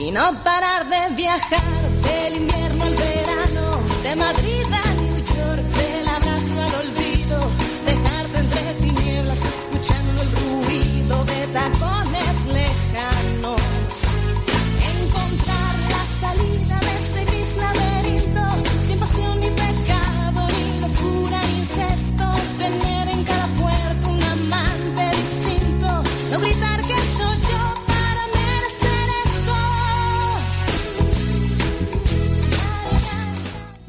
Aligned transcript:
y 0.00 0.10
no 0.12 0.42
parar 0.42 0.88
de 0.88 1.14
viajar 1.14 1.60
del 2.02 2.36
invierno 2.36 2.84
al 2.84 2.94
verano, 2.94 3.78
de 4.02 4.16
Madrid 4.16 4.64
a 4.72 4.94
New 4.94 5.16
York, 5.16 5.62
del 5.62 6.08
abrazo 6.08 6.62
al 6.62 6.74
olvido, 6.86 7.50
dejarte 7.84 8.38
entre 8.38 8.74
tinieblas 8.80 9.40
escuchando 9.42 10.22
el 10.22 10.30
ruido 10.32 11.24
de 11.24 11.46
tacones 11.48 11.99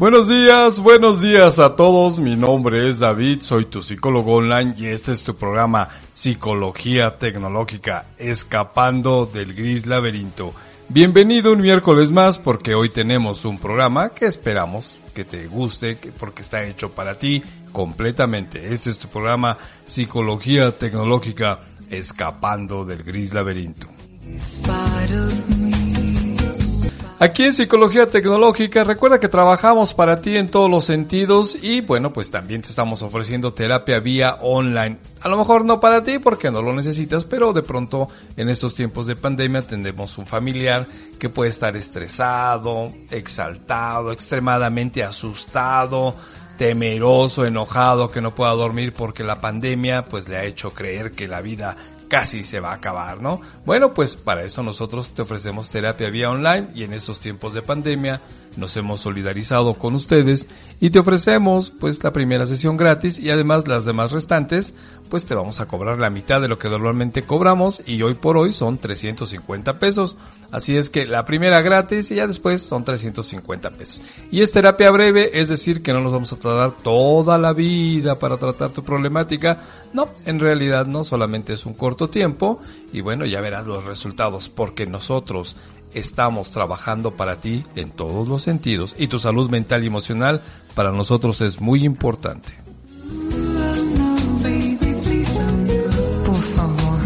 Buenos 0.02 0.30
días, 0.30 0.80
buenos 0.80 1.22
días 1.22 1.60
a 1.60 1.76
todos. 1.76 2.20
Mi 2.20 2.36
nombre 2.36 2.90
es 2.90 2.98
David, 2.98 3.42
soy 3.42 3.66
tu 3.66 3.84
psicólogo 3.84 4.34
online 4.34 4.74
y 4.76 4.88
este 4.88 5.12
es 5.12 5.24
tu 5.24 5.36
programa 5.36 5.90
Psicología 6.12 7.20
Tecnológica, 7.20 8.08
escapando 8.18 9.30
del 9.32 9.54
gris 9.54 9.86
laberinto. 9.86 10.54
Bienvenido 10.90 11.54
un 11.54 11.62
miércoles 11.62 12.12
más 12.12 12.40
porque 12.40 12.74
hoy 12.74 12.90
tenemos 12.90 13.46
un 13.46 13.60
programa 13.60 14.10
que 14.10 14.26
esperamos 14.26 14.98
que 15.14 15.24
te 15.24 15.46
guste 15.46 16.00
que- 16.00 16.12
porque 16.12 16.42
está 16.42 16.66
hecho 16.66 16.90
para 16.94 17.20
ti 17.20 17.44
completamente. 17.72 18.74
Este 18.74 18.90
es 18.90 18.98
tu 18.98 19.08
programa 19.08 19.56
Psicología 19.86 20.72
Tecnológica, 20.76 21.60
escapando 21.92 22.86
del 22.86 23.04
gris 23.04 23.36
laberinto. 23.36 23.86
Aquí 27.22 27.44
en 27.44 27.54
Psicología 27.54 28.08
Tecnológica, 28.08 28.84
recuerda 28.84 29.20
que 29.20 29.28
trabajamos 29.28 29.94
para 29.94 30.22
ti 30.22 30.38
en 30.38 30.50
todos 30.50 30.72
los 30.72 30.86
sentidos 30.86 31.56
y 31.62 31.82
bueno, 31.82 32.12
pues 32.12 32.32
también 32.32 32.64
te 32.64 32.70
estamos 32.70 33.04
ofreciendo 33.04 33.54
terapia 33.54 34.00
vía 34.00 34.38
online. 34.42 34.98
A 35.22 35.30
lo 35.30 35.38
mejor 35.38 35.64
no 35.64 35.80
para 35.80 36.02
ti 36.04 36.18
porque 36.18 36.50
no 36.50 36.64
lo 36.64 36.74
necesitas, 36.74 37.24
pero 37.24 37.54
de 37.54 37.62
pronto 37.62 38.08
en 38.38 38.50
estos 38.50 38.74
tiempos 38.74 39.06
de 39.06 39.16
pandemia 39.16 39.62
tendremos 39.62 40.18
un 40.18 40.26
familiar 40.26 40.88
que 41.20 41.30
puede 41.30 41.52
estar 41.52 41.78
estresado, 41.78 42.92
exaltado, 43.12 44.12
extremadamente 44.12 45.04
asustado, 45.04 46.16
temeroso, 46.58 47.46
enojado, 47.46 48.10
que 48.10 48.22
no 48.22 48.34
pueda 48.34 48.54
dormir 48.54 48.94
porque 48.94 49.24
la 49.24 49.40
pandemia 49.40 50.06
pues 50.06 50.28
le 50.28 50.38
ha 50.38 50.44
hecho 50.44 50.72
creer 50.72 51.12
que 51.12 51.28
la 51.28 51.42
vida 51.42 51.78
casi 52.12 52.44
se 52.44 52.60
va 52.60 52.72
a 52.72 52.76
acabar, 52.76 53.22
¿no? 53.22 53.40
Bueno, 53.66 53.94
pues 53.94 54.18
para 54.18 54.44
eso 54.44 54.62
nosotros 54.62 55.12
te 55.12 55.22
ofrecemos 55.22 55.70
terapia 55.70 56.10
vía 56.10 56.30
online 56.30 56.68
y 56.76 56.84
en 56.84 56.92
estos 56.92 57.22
tiempos 57.22 57.54
de 57.54 57.62
pandemia 57.62 58.20
nos 58.58 58.76
hemos 58.78 59.02
solidarizado 59.02 59.74
con 59.76 59.96
ustedes 59.96 60.48
y 60.80 60.90
te 60.90 61.00
ofrecemos 61.00 61.72
pues 61.72 62.04
la 62.04 62.14
primera 62.14 62.48
sesión 62.48 62.78
gratis 62.78 63.20
y 63.20 63.30
además 63.30 63.68
las 63.68 63.86
demás 63.86 64.12
restantes 64.12 64.74
pues 65.10 65.26
te 65.26 65.36
vamos 65.36 65.60
a 65.60 65.68
cobrar 65.68 66.00
la 66.00 66.10
mitad 66.10 66.42
de 66.42 66.48
lo 66.48 66.58
que 66.58 66.70
normalmente 66.70 67.24
cobramos 67.24 67.84
y 67.86 68.02
hoy 68.02 68.14
por 68.14 68.38
hoy 68.38 68.54
son 68.54 68.78
350 68.78 69.78
pesos. 69.78 70.16
Así 70.52 70.78
es 70.78 70.90
que 70.90 71.06
la 71.06 71.26
primera 71.26 71.62
gratis 71.62 72.12
y 72.12 72.16
ya 72.16 72.28
después 72.28 72.62
son 72.62 72.86
350 72.86 73.72
pesos. 73.72 74.02
Y 74.32 74.42
es 74.42 74.54
terapia 74.54 74.90
breve, 74.90 75.40
es 75.40 75.50
decir 75.50 75.82
que 75.82 75.92
no 75.92 76.00
nos 76.00 76.14
vamos 76.14 76.32
a 76.32 76.40
tardar 76.40 76.72
toda 76.82 77.38
la 77.38 77.52
vida 77.52 78.20
para 78.20 78.38
tratar 78.38 78.72
tu 78.72 78.84
problemática. 78.84 79.60
No, 79.94 80.10
en 80.26 80.40
realidad 80.40 80.86
no, 80.86 81.04
solamente 81.04 81.54
es 81.54 81.66
un 81.66 81.74
corto 81.74 82.10
tiempo 82.10 82.62
y 82.94 83.02
bueno, 83.02 83.26
ya 83.26 83.42
verás 83.42 83.68
los 83.68 83.84
resultados 83.84 84.48
porque 84.48 84.86
nosotros 84.86 85.58
estamos 85.94 86.52
trabajando 86.52 87.12
para 87.12 87.40
ti 87.42 87.64
en 87.76 87.90
todos 87.90 88.28
los 88.28 88.42
sentidos 88.42 88.96
y 88.98 89.08
tu 89.08 89.20
salud 89.20 89.50
mental 89.50 89.84
y 89.84 89.88
emocional 89.88 90.42
para 90.76 90.92
nosotros 90.92 91.42
es 91.42 91.62
muy 91.62 91.84
importante. 91.84 92.54
Por 96.26 96.36
favor. 96.56 97.00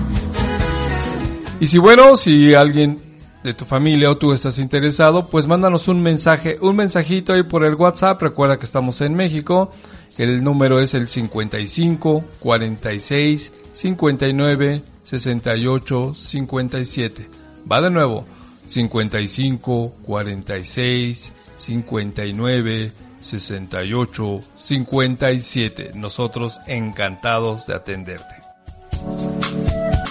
Y 1.60 1.68
si 1.68 1.78
bueno, 1.78 2.18
si 2.18 2.54
alguien 2.54 3.00
de 3.46 3.54
tu 3.54 3.64
familia 3.64 4.10
o 4.10 4.18
tú 4.18 4.34
estás 4.34 4.58
interesado, 4.58 5.28
pues 5.28 5.46
mándanos 5.46 5.88
un 5.88 6.02
mensaje, 6.02 6.58
un 6.62 6.76
mensajito 6.76 7.32
ahí 7.32 7.44
por 7.44 7.64
el 7.64 7.76
WhatsApp. 7.76 8.22
Recuerda 8.22 8.58
que 8.58 8.66
estamos 8.66 9.02
en 9.02 9.14
México. 9.14 9.70
El 10.18 10.44
número 10.44 10.80
es 10.80 10.94
el 10.96 11.08
55 11.08 12.24
46 12.40 13.54
59 13.72 14.82
68 15.04 16.14
57. 16.16 17.30
Va 17.72 17.82
de 17.82 17.92
nuevo. 17.92 18.26
55 18.66 19.94
46 20.06 21.34
59 21.58 22.92
68 23.22 24.42
57. 24.56 25.92
Nosotros 25.96 26.62
encantados 26.68 27.68
de 27.68 27.74
atenderte. 27.74 28.36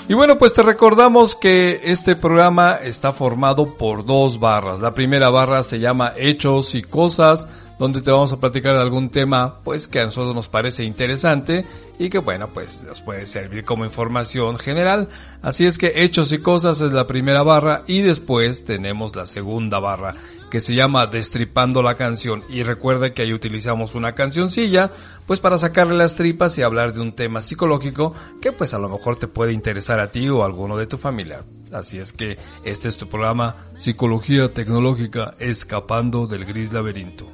Y 0.06 0.12
bueno, 0.12 0.37
pues 0.37 0.53
te 0.53 0.62
recordamos 0.62 1.34
que 1.34 1.81
este 1.82 2.15
programa 2.15 2.75
está 2.75 3.15
formado 3.15 3.78
por 3.78 4.04
dos 4.04 4.38
barras. 4.38 4.82
La 4.82 4.92
primera 4.92 5.31
barra 5.31 5.62
se 5.62 5.81
llama 5.81 6.12
Hechos 6.19 6.75
y 6.75 6.82
Cosas, 6.82 7.48
donde 7.78 8.03
te 8.03 8.10
vamos 8.10 8.31
a 8.34 8.38
platicar 8.38 8.75
de 8.75 8.82
algún 8.82 9.09
tema 9.09 9.60
pues 9.64 9.88
que 9.88 10.00
a 10.00 10.04
nosotros 10.04 10.34
nos 10.34 10.48
parece 10.50 10.84
interesante 10.84 11.64
y 11.98 12.10
que 12.10 12.19
bueno, 12.19 12.50
pues 12.53 12.82
nos 12.82 13.00
puede 13.00 13.25
servir 13.25 13.64
como 13.64 13.87
información 13.87 14.59
general. 14.59 15.09
Así 15.41 15.64
es 15.64 15.78
que 15.78 16.04
Hechos 16.04 16.32
y 16.32 16.38
Cosas 16.38 16.82
es 16.82 16.93
la 16.93 17.06
primera 17.06 17.43
barra 17.43 17.82
y 17.87 18.03
después 18.03 18.64
tenemos 18.64 19.16
la 19.16 19.25
segunda 19.25 19.78
barra 19.78 20.14
que 20.54 20.60
se 20.60 20.76
llama 20.76 21.09
Destripando 21.09 21.82
la 21.82 21.97
canción 21.97 22.44
y 22.48 22.62
recuerda 22.62 23.12
que 23.12 23.22
ahí 23.22 23.32
utilizamos 23.32 23.97
una 23.97 24.15
cancioncilla 24.15 24.92
pues 25.26 25.41
para 25.41 25.59
sacarle 25.59 25.97
las 25.97 26.15
tripas 26.15 26.56
y 26.56 26.62
hablar 26.62 26.94
de 26.94 27.00
un 27.00 27.12
tema 27.12 27.42
psicológico 27.42 28.15
que 28.41 28.53
pues 28.53 28.72
a 28.72 28.78
lo 28.78 28.88
mejor 28.88 29.16
te 29.16 29.26
puede 29.26 29.53
interesar 29.53 29.98
a 29.98 30.12
ti 30.12 30.28
o 30.28 30.44
a 30.44 30.47
alguno 30.47 30.76
de 30.76 30.87
tu 30.87 30.97
familia. 30.97 31.43
Así 31.72 31.98
es 31.98 32.12
que 32.12 32.38
este 32.62 32.87
es 32.87 32.97
tu 32.97 33.09
programa 33.09 33.56
Psicología 33.78 34.54
Tecnológica 34.54 35.34
Escapando 35.41 36.28
del 36.28 36.44
Gris 36.44 36.72
Laberinto. 36.72 37.28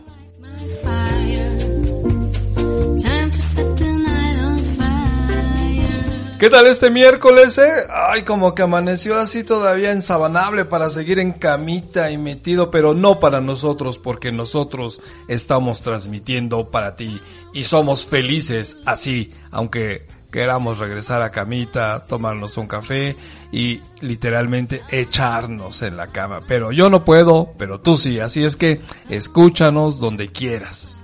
¿Qué 6.41 6.49
tal 6.49 6.67
este 6.67 6.89
miércoles, 6.89 7.59
eh? 7.59 7.71
Ay, 7.91 8.23
como 8.23 8.55
que 8.55 8.63
amaneció 8.63 9.19
así 9.19 9.45
todavía 9.45 9.93
ensabanable 9.93 10.65
para 10.65 10.89
seguir 10.89 11.19
en 11.19 11.33
camita 11.33 12.11
y 12.11 12.17
metido, 12.17 12.71
pero 12.71 12.95
no 12.95 13.21
para 13.21 13.43
nosotros, 13.43 13.99
porque 13.99 14.33
nosotros 14.33 15.03
estamos 15.29 15.83
transmitiendo 15.83 16.71
para 16.71 16.97
ti 16.97 17.21
y 17.53 17.65
somos 17.65 18.07
felices 18.07 18.79
así, 18.87 19.35
aunque 19.51 20.07
queramos 20.33 20.79
regresar 20.79 21.21
a 21.21 21.31
camita, 21.31 22.07
tomarnos 22.09 22.57
un 22.57 22.69
café 22.69 23.17
y 23.53 23.83
literalmente 24.01 24.81
echarnos 24.89 25.83
en 25.83 25.99
la 25.99 26.07
cama. 26.07 26.41
Pero 26.49 26.73
yo 26.73 26.89
no 26.89 27.05
puedo, 27.05 27.53
pero 27.59 27.83
tú 27.83 27.99
sí, 27.99 28.19
así 28.19 28.45
es 28.45 28.57
que 28.57 28.81
escúchanos 29.11 30.01
donde 30.01 30.29
quieras. 30.29 31.03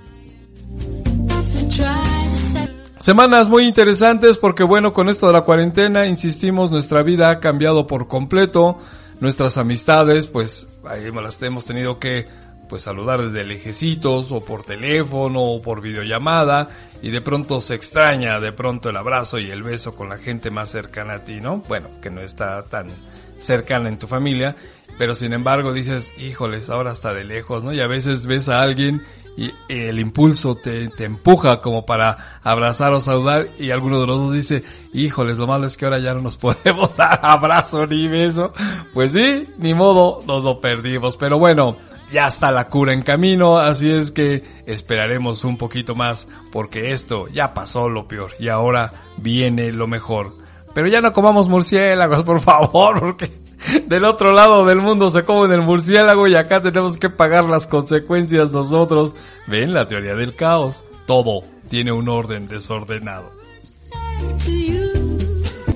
Semanas 2.99 3.47
muy 3.47 3.67
interesantes 3.67 4.37
porque 4.37 4.63
bueno, 4.63 4.91
con 4.91 5.07
esto 5.07 5.27
de 5.27 5.33
la 5.33 5.41
cuarentena, 5.41 6.07
insistimos, 6.07 6.71
nuestra 6.71 7.03
vida 7.03 7.29
ha 7.29 7.39
cambiado 7.39 7.85
por 7.85 8.07
completo, 8.07 8.79
nuestras 9.19 9.57
amistades, 9.57 10.25
pues 10.25 10.67
ahí 10.83 11.11
las 11.11 11.41
hemos 11.43 11.65
tenido 11.65 11.99
que 11.99 12.25
pues 12.67 12.81
saludar 12.81 13.21
desde 13.21 13.45
lejecitos 13.45 14.31
o 14.31 14.43
por 14.43 14.63
teléfono 14.63 15.41
o 15.41 15.61
por 15.61 15.81
videollamada 15.81 16.69
y 17.01 17.11
de 17.11 17.21
pronto 17.21 17.61
se 17.61 17.75
extraña 17.75 18.39
de 18.39 18.51
pronto 18.51 18.89
el 18.89 18.97
abrazo 18.97 19.37
y 19.39 19.51
el 19.51 19.63
beso 19.63 19.95
con 19.95 20.09
la 20.09 20.17
gente 20.17 20.49
más 20.51 20.69
cercana 20.69 21.13
a 21.13 21.23
ti, 21.23 21.39
¿no? 21.39 21.63
Bueno, 21.67 21.89
que 22.01 22.09
no 22.09 22.21
está 22.21 22.63
tan 22.63 22.89
cercana 23.37 23.89
en 23.89 23.99
tu 23.99 24.07
familia, 24.07 24.55
pero 24.97 25.13
sin 25.13 25.33
embargo 25.33 25.71
dices, 25.71 26.11
híjoles, 26.17 26.69
ahora 26.69 26.91
está 26.91 27.13
de 27.13 27.23
lejos, 27.23 27.63
¿no? 27.63 27.73
Y 27.73 27.79
a 27.79 27.87
veces 27.87 28.25
ves 28.25 28.49
a 28.49 28.61
alguien 28.61 29.03
y 29.37 29.53
el 29.69 29.99
impulso 29.99 30.55
te, 30.55 30.89
te 30.89 31.05
empuja 31.05 31.61
como 31.61 31.85
para 31.85 32.39
abrazar 32.41 32.91
o 32.93 32.99
saludar 32.99 33.47
y 33.59 33.69
alguno 33.69 34.01
de 34.01 34.07
los 34.07 34.17
dos 34.17 34.33
dice, 34.33 34.63
híjoles, 34.93 35.37
lo 35.37 35.45
malo 35.45 35.67
es 35.67 35.77
que 35.77 35.85
ahora 35.85 35.99
ya 35.99 36.15
no 36.15 36.21
nos 36.21 36.37
podemos 36.37 36.97
dar 36.97 37.19
abrazo 37.21 37.85
ni 37.85 38.07
beso. 38.07 38.51
Pues 38.95 39.13
sí, 39.13 39.43
ni 39.59 39.75
modo, 39.75 40.23
nos 40.25 40.43
lo 40.43 40.59
perdimos, 40.59 41.17
pero 41.17 41.37
bueno, 41.37 41.77
ya 42.11 42.27
está 42.27 42.51
la 42.51 42.67
cura 42.67 42.93
en 42.93 43.03
camino, 43.03 43.57
así 43.57 43.91
es 43.91 44.11
que 44.11 44.43
esperaremos 44.65 45.43
un 45.43 45.57
poquito 45.57 45.93
más 45.93 46.27
porque 46.51 46.91
esto 46.91 47.27
ya 47.27 47.53
pasó 47.53 47.89
lo 47.89 48.07
peor 48.07 48.31
y 48.39 48.47
ahora 48.47 48.91
viene 49.17 49.71
lo 49.71 49.85
mejor. 49.85 50.35
Pero 50.73 50.87
ya 50.87 51.01
no 51.01 51.13
comamos 51.13 51.47
murciélagos, 51.47 52.23
por 52.23 52.39
favor, 52.39 52.99
porque 52.99 53.46
del 53.87 54.05
otro 54.05 54.31
lado 54.31 54.65
del 54.65 54.79
mundo 54.79 55.09
se 55.09 55.23
comen 55.23 55.51
el 55.51 55.61
murciélago 55.61 56.27
y 56.27 56.35
acá 56.35 56.61
tenemos 56.61 56.97
que 56.97 57.09
pagar 57.09 57.45
las 57.45 57.67
consecuencias 57.67 58.51
nosotros. 58.51 59.15
Ven 59.47 59.73
la 59.73 59.87
teoría 59.87 60.15
del 60.15 60.35
caos. 60.35 60.83
Todo 61.05 61.43
tiene 61.69 61.91
un 61.91 62.09
orden 62.09 62.47
desordenado. 62.47 63.31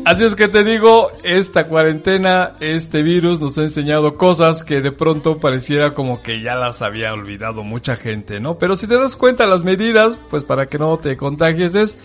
Así 0.04 0.24
es 0.24 0.36
que 0.36 0.48
te 0.48 0.63
digo, 0.63 1.12
esta 1.24 1.68
cuarentena, 1.68 2.56
este 2.60 3.04
virus 3.04 3.39
nos 3.39 3.57
ha 3.60 3.62
enseñado 3.62 4.18
cosas 4.18 4.63
que 4.63 4.81
de 4.81 4.92
pronto 4.92 5.38
pareciera 5.38 5.94
como 5.94 6.24
que 6.24 6.42
ya 6.42 6.56
las 6.56 6.81
había 6.81 7.13
olvidado 7.13 7.63
mucha 7.63 7.95
gente, 7.95 8.39
¿no? 8.39 8.57
Pero 8.57 8.75
si 8.75 8.88
te 8.88 8.98
das 8.98 9.16
cuenta 9.16 9.45
las 9.45 9.63
medidas, 9.63 10.18
pues 10.31 10.44
para 10.44 10.66
que 10.66 10.80
no 10.80 10.98
te 10.98 11.18
contagies 11.18 11.75
es 11.75 11.98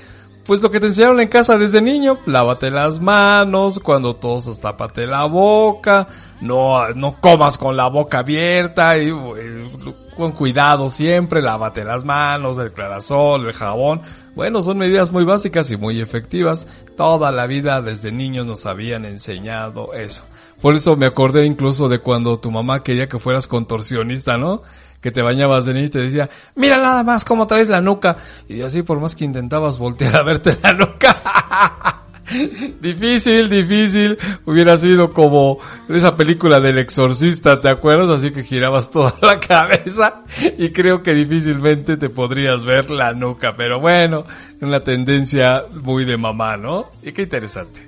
pues 0.47 0.63
lo 0.63 0.71
que 0.71 0.81
te 0.81 0.87
enseñaron 0.87 1.21
en 1.21 1.29
casa 1.29 1.59
desde 1.59 1.83
niño, 1.83 2.19
lávate 2.27 2.71
las 2.71 3.01
manos, 3.01 3.81
cuando 3.81 4.15
tosas 4.15 4.61
tápate 4.61 5.07
la 5.07 5.25
boca, 5.25 6.07
no, 6.41 6.89
no 6.95 7.21
comas 7.21 7.59
con 7.59 7.77
la 7.77 7.89
boca 7.89 8.21
abierta, 8.21 8.97
y, 8.97 9.09
eh, 9.09 9.71
con 10.17 10.33
cuidado 10.33 10.89
siempre, 10.89 11.43
lávate 11.43 11.85
las 11.85 12.05
manos, 12.05 12.59
el 12.59 12.73
clarasol, 12.73 13.47
el 13.47 13.53
jabón. 13.53 14.03
Bueno, 14.35 14.63
son 14.63 14.79
medidas 14.79 15.13
muy 15.13 15.25
básicas 15.25 15.71
y 15.71 15.77
muy 15.77 16.01
efectivas. 16.01 16.69
Toda 16.97 17.33
la 17.33 17.47
vida 17.47 17.83
desde 17.83 18.13
niños 18.13 18.47
nos 18.47 18.67
habían 18.67 19.05
enseñado 19.05 19.95
eso. 19.95 20.25
Por 20.61 20.75
eso 20.75 20.97
me 20.97 21.07
acordé 21.07 21.45
incluso 21.45 21.89
de 21.89 21.99
cuando 21.99 22.39
tu 22.39 22.51
mamá 22.51 22.81
quería 22.81 23.09
que 23.09 23.19
fueras 23.19 23.47
contorsionista, 23.47 24.39
¿no? 24.39 24.63
Que 25.01 25.11
te 25.11 25.23
bañabas 25.23 25.65
de 25.67 25.75
niño 25.75 25.87
y 25.87 25.91
te 25.91 26.01
decía, 26.01 26.29
mira 26.55 26.79
nada 26.79 27.03
más 27.03 27.25
cómo 27.25 27.47
traes 27.47 27.69
la 27.69 27.81
nuca. 27.81 28.17
Y 28.49 28.63
así 28.63 28.83
por 28.83 29.01
más 29.01 29.15
que 29.15 29.25
intentabas 29.25 29.79
voltear 29.79 30.17
a 30.17 30.23
verte 30.23 30.57
la 30.63 30.73
nuca. 30.73 32.03
difícil, 32.81 33.49
difícil. 33.49 34.19
Hubiera 34.45 34.77
sido 34.77 35.13
como 35.13 35.59
esa 35.89 36.17
película 36.17 36.61
del 36.61 36.79
exorcista, 36.79 37.61
¿te 37.61 37.69
acuerdas? 37.69 38.11
Así 38.11 38.31
que 38.31 38.43
girabas 38.43 38.91
toda 38.91 39.15
la 39.23 39.39
cabeza 39.41 40.23
y 40.59 40.71
creo 40.71 41.03
que 41.03 41.15
difícilmente 41.15 41.97
te 41.97 42.09
podrías 42.09 42.65
ver 42.65 42.91
la 42.91 43.13
nuca. 43.13 43.55
Pero 43.57 43.81
bueno, 43.81 44.25
una 44.61 44.81
tendencia 44.81 45.65
muy 45.83 46.05
de 46.05 46.17
mamá, 46.17 46.57
¿no? 46.57 46.87
Y 47.03 47.13
qué 47.13 47.23
interesante. 47.23 47.87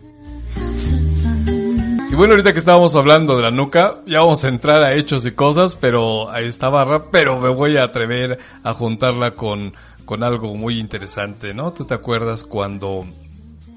Bueno, 2.18 2.32
ahorita 2.32 2.52
que 2.52 2.58
estábamos 2.58 2.96
hablando 2.96 3.36
de 3.36 3.44
la 3.44 3.52
nuca, 3.52 3.98
ya 4.04 4.18
vamos 4.18 4.42
a 4.42 4.48
entrar 4.48 4.82
a 4.82 4.92
hechos 4.92 5.24
y 5.24 5.30
cosas, 5.30 5.76
pero 5.76 6.28
a 6.28 6.40
esta 6.40 6.68
barra, 6.68 7.12
pero 7.12 7.38
me 7.38 7.48
voy 7.48 7.76
a 7.76 7.84
atrever 7.84 8.40
a 8.64 8.72
juntarla 8.72 9.36
con, 9.36 9.72
con 10.04 10.24
algo 10.24 10.52
muy 10.56 10.80
interesante, 10.80 11.54
¿no? 11.54 11.72
¿Tú 11.72 11.84
te 11.84 11.94
acuerdas 11.94 12.42
cuando 12.42 13.06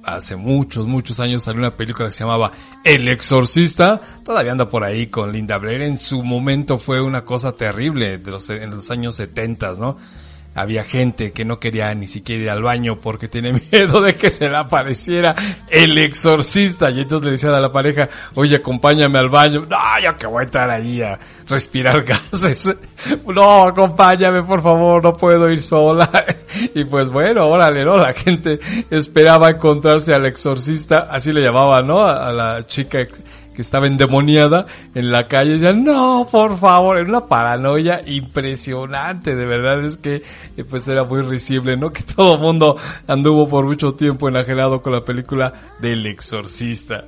hace 0.04 0.38
muchos, 0.38 0.88
muchos 0.88 1.20
años 1.20 1.44
salió 1.44 1.60
una 1.60 1.78
película 1.78 2.08
que 2.08 2.14
se 2.14 2.24
llamaba 2.24 2.52
El 2.84 3.08
Exorcista? 3.10 4.02
Todavía 4.26 4.54
anda 4.54 4.68
por 4.68 4.84
ahí 4.84 5.06
con 5.06 5.32
Linda 5.32 5.60
Blair. 5.60 5.84
En 5.84 6.00
su 6.00 6.24
momento 6.24 6.80
fue 6.80 7.00
una 7.00 7.24
cosa 7.24 7.52
terrible 7.52 8.18
de 8.18 8.32
los, 8.32 8.50
en 8.50 8.72
los 8.72 8.90
años 8.90 9.18
70, 9.18 9.76
¿no? 9.76 9.98
Había 10.54 10.84
gente 10.84 11.32
que 11.32 11.46
no 11.46 11.60
quería 11.60 11.94
ni 11.96 12.08
siquiera 12.08 12.44
ir 12.44 12.50
al 12.50 12.62
baño 12.62 13.00
porque 13.00 13.28
tiene 13.28 13.54
miedo 13.72 14.02
de 14.02 14.16
que 14.16 14.30
se 14.30 14.50
le 14.50 14.58
apareciera 14.58 15.36
el 15.70 15.98
exorcista. 15.98 16.90
Y 16.92 17.02
entonces 17.02 17.26
le 17.26 17.32
decía 17.32 17.56
a 17.56 17.60
la 17.60 17.72
pareja, 17.72 18.10
oye, 18.36 18.58
acompáñame 18.58 19.20
al 19.20 19.30
baño. 19.30 19.66
No, 19.70 19.78
yo 20.04 20.16
que 20.18 20.28
voy 20.28 20.42
a 20.42 20.44
entrar 20.46 20.70
ahí 20.70 21.02
a 21.02 21.18
respirar 21.48 22.04
gases. 22.32 22.76
No, 23.26 23.64
acompáñame, 23.64 24.44
por 24.44 24.62
favor, 24.62 25.04
no 25.04 25.16
puedo 25.16 25.50
ir 25.50 25.62
sola. 25.62 26.10
Y 26.76 26.84
pues 26.84 27.10
bueno, 27.10 27.48
órale, 27.48 27.86
¿no? 27.86 27.98
La 27.98 28.12
gente 28.12 28.60
esperaba 28.90 29.52
encontrarse 29.52 30.14
al 30.14 30.26
exorcista, 30.26 31.08
así 31.10 31.32
le 31.32 31.42
llamaba, 31.42 31.82
¿no? 31.82 32.06
A 32.06 32.34
la 32.34 32.68
chica 32.68 33.08
estaba 33.62 33.88
endemoniada 33.88 34.66
en 34.96 35.12
la 35.12 35.28
calle, 35.28 35.54
decían, 35.54 35.84
no, 35.84 36.28
por 36.32 36.58
favor, 36.58 36.98
era 36.98 37.08
una 37.08 37.26
paranoia 37.26 38.02
impresionante, 38.06 39.36
de 39.36 39.46
verdad 39.46 39.84
es 39.86 39.98
que 39.98 40.24
eh, 40.58 40.64
pues 40.64 40.88
era 40.88 41.04
muy 41.04 41.22
risible, 41.22 41.78
¿no? 41.78 41.92
Que 42.02 42.04
todo 42.04 42.38
mundo 42.38 42.78
anduvo 43.08 43.48
por 43.48 43.66
mucho 43.66 43.94
tiempo 43.94 44.28
enajenado 44.28 44.82
con 44.82 44.94
la 44.94 45.02
película 45.02 45.54
del 45.80 46.06
exorcista. 46.06 47.04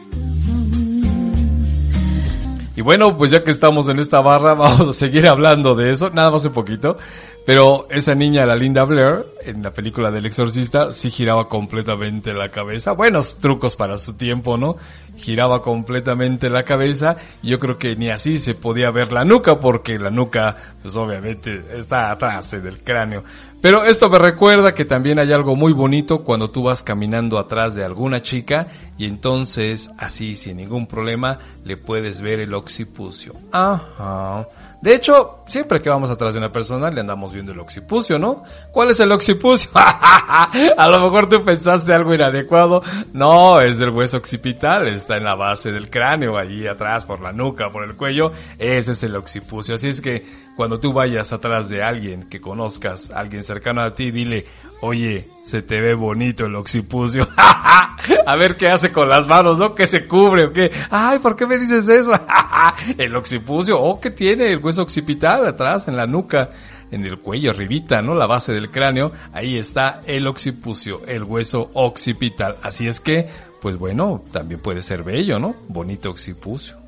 Y 2.76 2.82
bueno, 2.82 3.18
pues 3.18 3.32
ya 3.32 3.44
que 3.44 3.52
estamos 3.52 3.88
en 3.88 4.00
esta 4.00 4.20
barra, 4.22 4.54
vamos 4.56 4.88
a 4.88 4.94
seguir 4.94 5.28
hablando 5.28 5.76
de 5.76 5.92
eso, 5.92 6.10
nada 6.10 6.32
más 6.32 6.46
un 6.46 6.54
poquito. 6.54 6.98
Pero 7.46 7.86
esa 7.90 8.16
niña, 8.16 8.46
la 8.46 8.56
Linda 8.56 8.86
Blair, 8.86 9.26
en 9.46 9.64
la 9.64 9.72
película 9.72 10.12
del 10.12 10.26
exorcista, 10.26 10.94
sí 10.94 11.12
giraba 11.12 11.50
completamente 11.50 12.34
la 12.34 12.50
cabeza. 12.50 12.94
Buenos 12.94 13.38
trucos 13.38 13.76
para 13.76 13.98
su 13.98 14.14
tiempo, 14.14 14.56
¿no? 14.56 14.78
Giraba 15.18 15.62
completamente 15.62 16.50
la 16.50 16.64
cabeza. 16.64 17.18
Yo 17.42 17.60
creo 17.60 17.78
que 17.78 17.98
ni 17.98 18.10
así 18.10 18.40
se 18.40 18.56
podía 18.56 18.92
ver 18.92 19.12
la 19.12 19.26
nuca, 19.26 19.60
porque 19.60 20.00
la 20.00 20.10
nuca, 20.10 20.56
pues 20.82 20.96
obviamente, 20.96 21.66
está 21.76 22.12
atrás 22.12 22.52
del 22.52 22.80
cráneo. 22.80 23.26
Pero 23.62 23.84
esto 23.84 24.10
me 24.10 24.20
recuerda 24.20 24.74
que 24.74 24.86
también 24.86 25.20
hay 25.20 25.32
algo 25.34 25.56
muy 25.56 25.74
bonito 25.74 26.24
cuando 26.24 26.50
tú 26.50 26.64
vas 26.64 26.84
caminando 26.84 27.40
atrás 27.40 27.76
de 27.76 27.84
alguna 27.84 28.22
chica 28.22 28.68
y 28.98 29.06
entonces, 29.06 29.92
así, 29.98 30.36
sin 30.36 30.58
ningún 30.58 30.88
problema, 30.88 31.40
le 31.64 31.78
puedes 31.78 32.20
ver 32.22 32.40
el 32.40 32.54
occipucio. 32.54 33.36
Ajá. 33.52 34.48
De 34.84 34.94
hecho, 34.94 35.44
siempre 35.46 35.82
que 35.82 35.90
vamos 35.90 36.10
atrás 36.10 36.34
de 36.34 36.40
una 36.40 36.52
persona 36.52 36.92
le 36.92 37.00
andamos 37.00 37.32
viendo 37.32 37.54
el 37.54 37.60
occipucio, 37.60 38.20
¿no? 38.20 38.44
¿Cuál 38.70 38.90
es 38.90 39.00
el 39.00 39.14
occipucio? 39.14 39.72
a 39.76 40.88
lo 40.90 41.00
mejor 41.00 41.30
tú 41.30 41.42
pensaste 41.42 41.94
algo 41.94 42.14
inadecuado. 42.14 42.84
No, 43.14 43.62
es 43.62 43.78
del 43.78 43.92
hueso 43.92 44.18
occipital, 44.18 44.86
está 44.88 45.16
en 45.16 45.24
la 45.24 45.36
base 45.36 45.72
del 45.72 45.90
cráneo, 45.90 46.38
allí 46.38 46.68
atrás, 46.68 47.06
por 47.06 47.22
la 47.22 47.32
nuca, 47.32 47.70
por 47.70 47.86
el 47.86 47.96
cuello. 47.96 48.34
Ese 48.60 48.92
es 48.92 49.02
el 49.04 49.16
occipucio. 49.16 49.76
Así 49.76 49.88
es 49.88 50.02
que 50.02 50.26
cuando 50.58 50.82
tú 50.82 50.92
vayas 50.92 51.32
atrás 51.32 51.70
de 51.70 51.82
alguien 51.82 52.24
que 52.24 52.42
conozcas, 52.42 53.10
alguien 53.10 53.46
cercano 53.46 53.80
a 53.80 53.96
ti, 53.96 54.12
dile, 54.12 54.46
oye, 54.84 55.26
se 55.44 55.62
te 55.62 55.80
ve 55.80 55.94
bonito 55.94 56.46
el 56.46 56.56
occipucio. 56.56 57.26
a 57.38 58.36
ver 58.36 58.58
qué 58.58 58.68
hace 58.68 58.92
con 58.92 59.08
las 59.08 59.28
manos, 59.28 59.58
¿no? 59.58 59.74
¿Qué 59.74 59.88
se 59.88 60.06
cubre 60.08 60.44
o 60.46 60.54
qué? 60.54 60.72
Ay, 60.90 61.20
¿por 61.20 61.38
qué 61.38 61.48
me 61.48 61.58
dices 61.58 61.88
eso? 61.88 62.12
el 62.98 63.16
occipucio, 63.16 63.80
oh, 63.80 64.02
¿qué 64.02 64.12
tiene? 64.12 64.52
El 64.52 64.58
hueso 64.58 64.82
occipital 64.82 65.48
atrás, 65.48 65.88
en 65.88 65.96
la 65.96 66.06
nuca, 66.06 66.50
en 66.92 67.06
el 67.06 67.18
cuello, 67.20 67.52
arribita, 67.52 68.02
¿no? 68.02 68.14
La 68.14 68.28
base 68.28 68.52
del 68.52 68.70
cráneo, 68.70 69.14
ahí 69.32 69.58
está 69.58 70.02
el 70.06 70.28
occipucio, 70.28 71.02
el 71.08 71.24
hueso 71.24 71.72
occipital. 71.76 72.58
Así 72.62 72.86
es 72.86 73.00
que, 73.00 73.30
pues 73.62 73.78
bueno, 73.78 74.22
también 74.34 74.60
puede 74.60 74.82
ser 74.82 75.04
bello, 75.04 75.40
¿no? 75.40 75.56
Bonito 75.70 76.10
occipucio. 76.10 76.83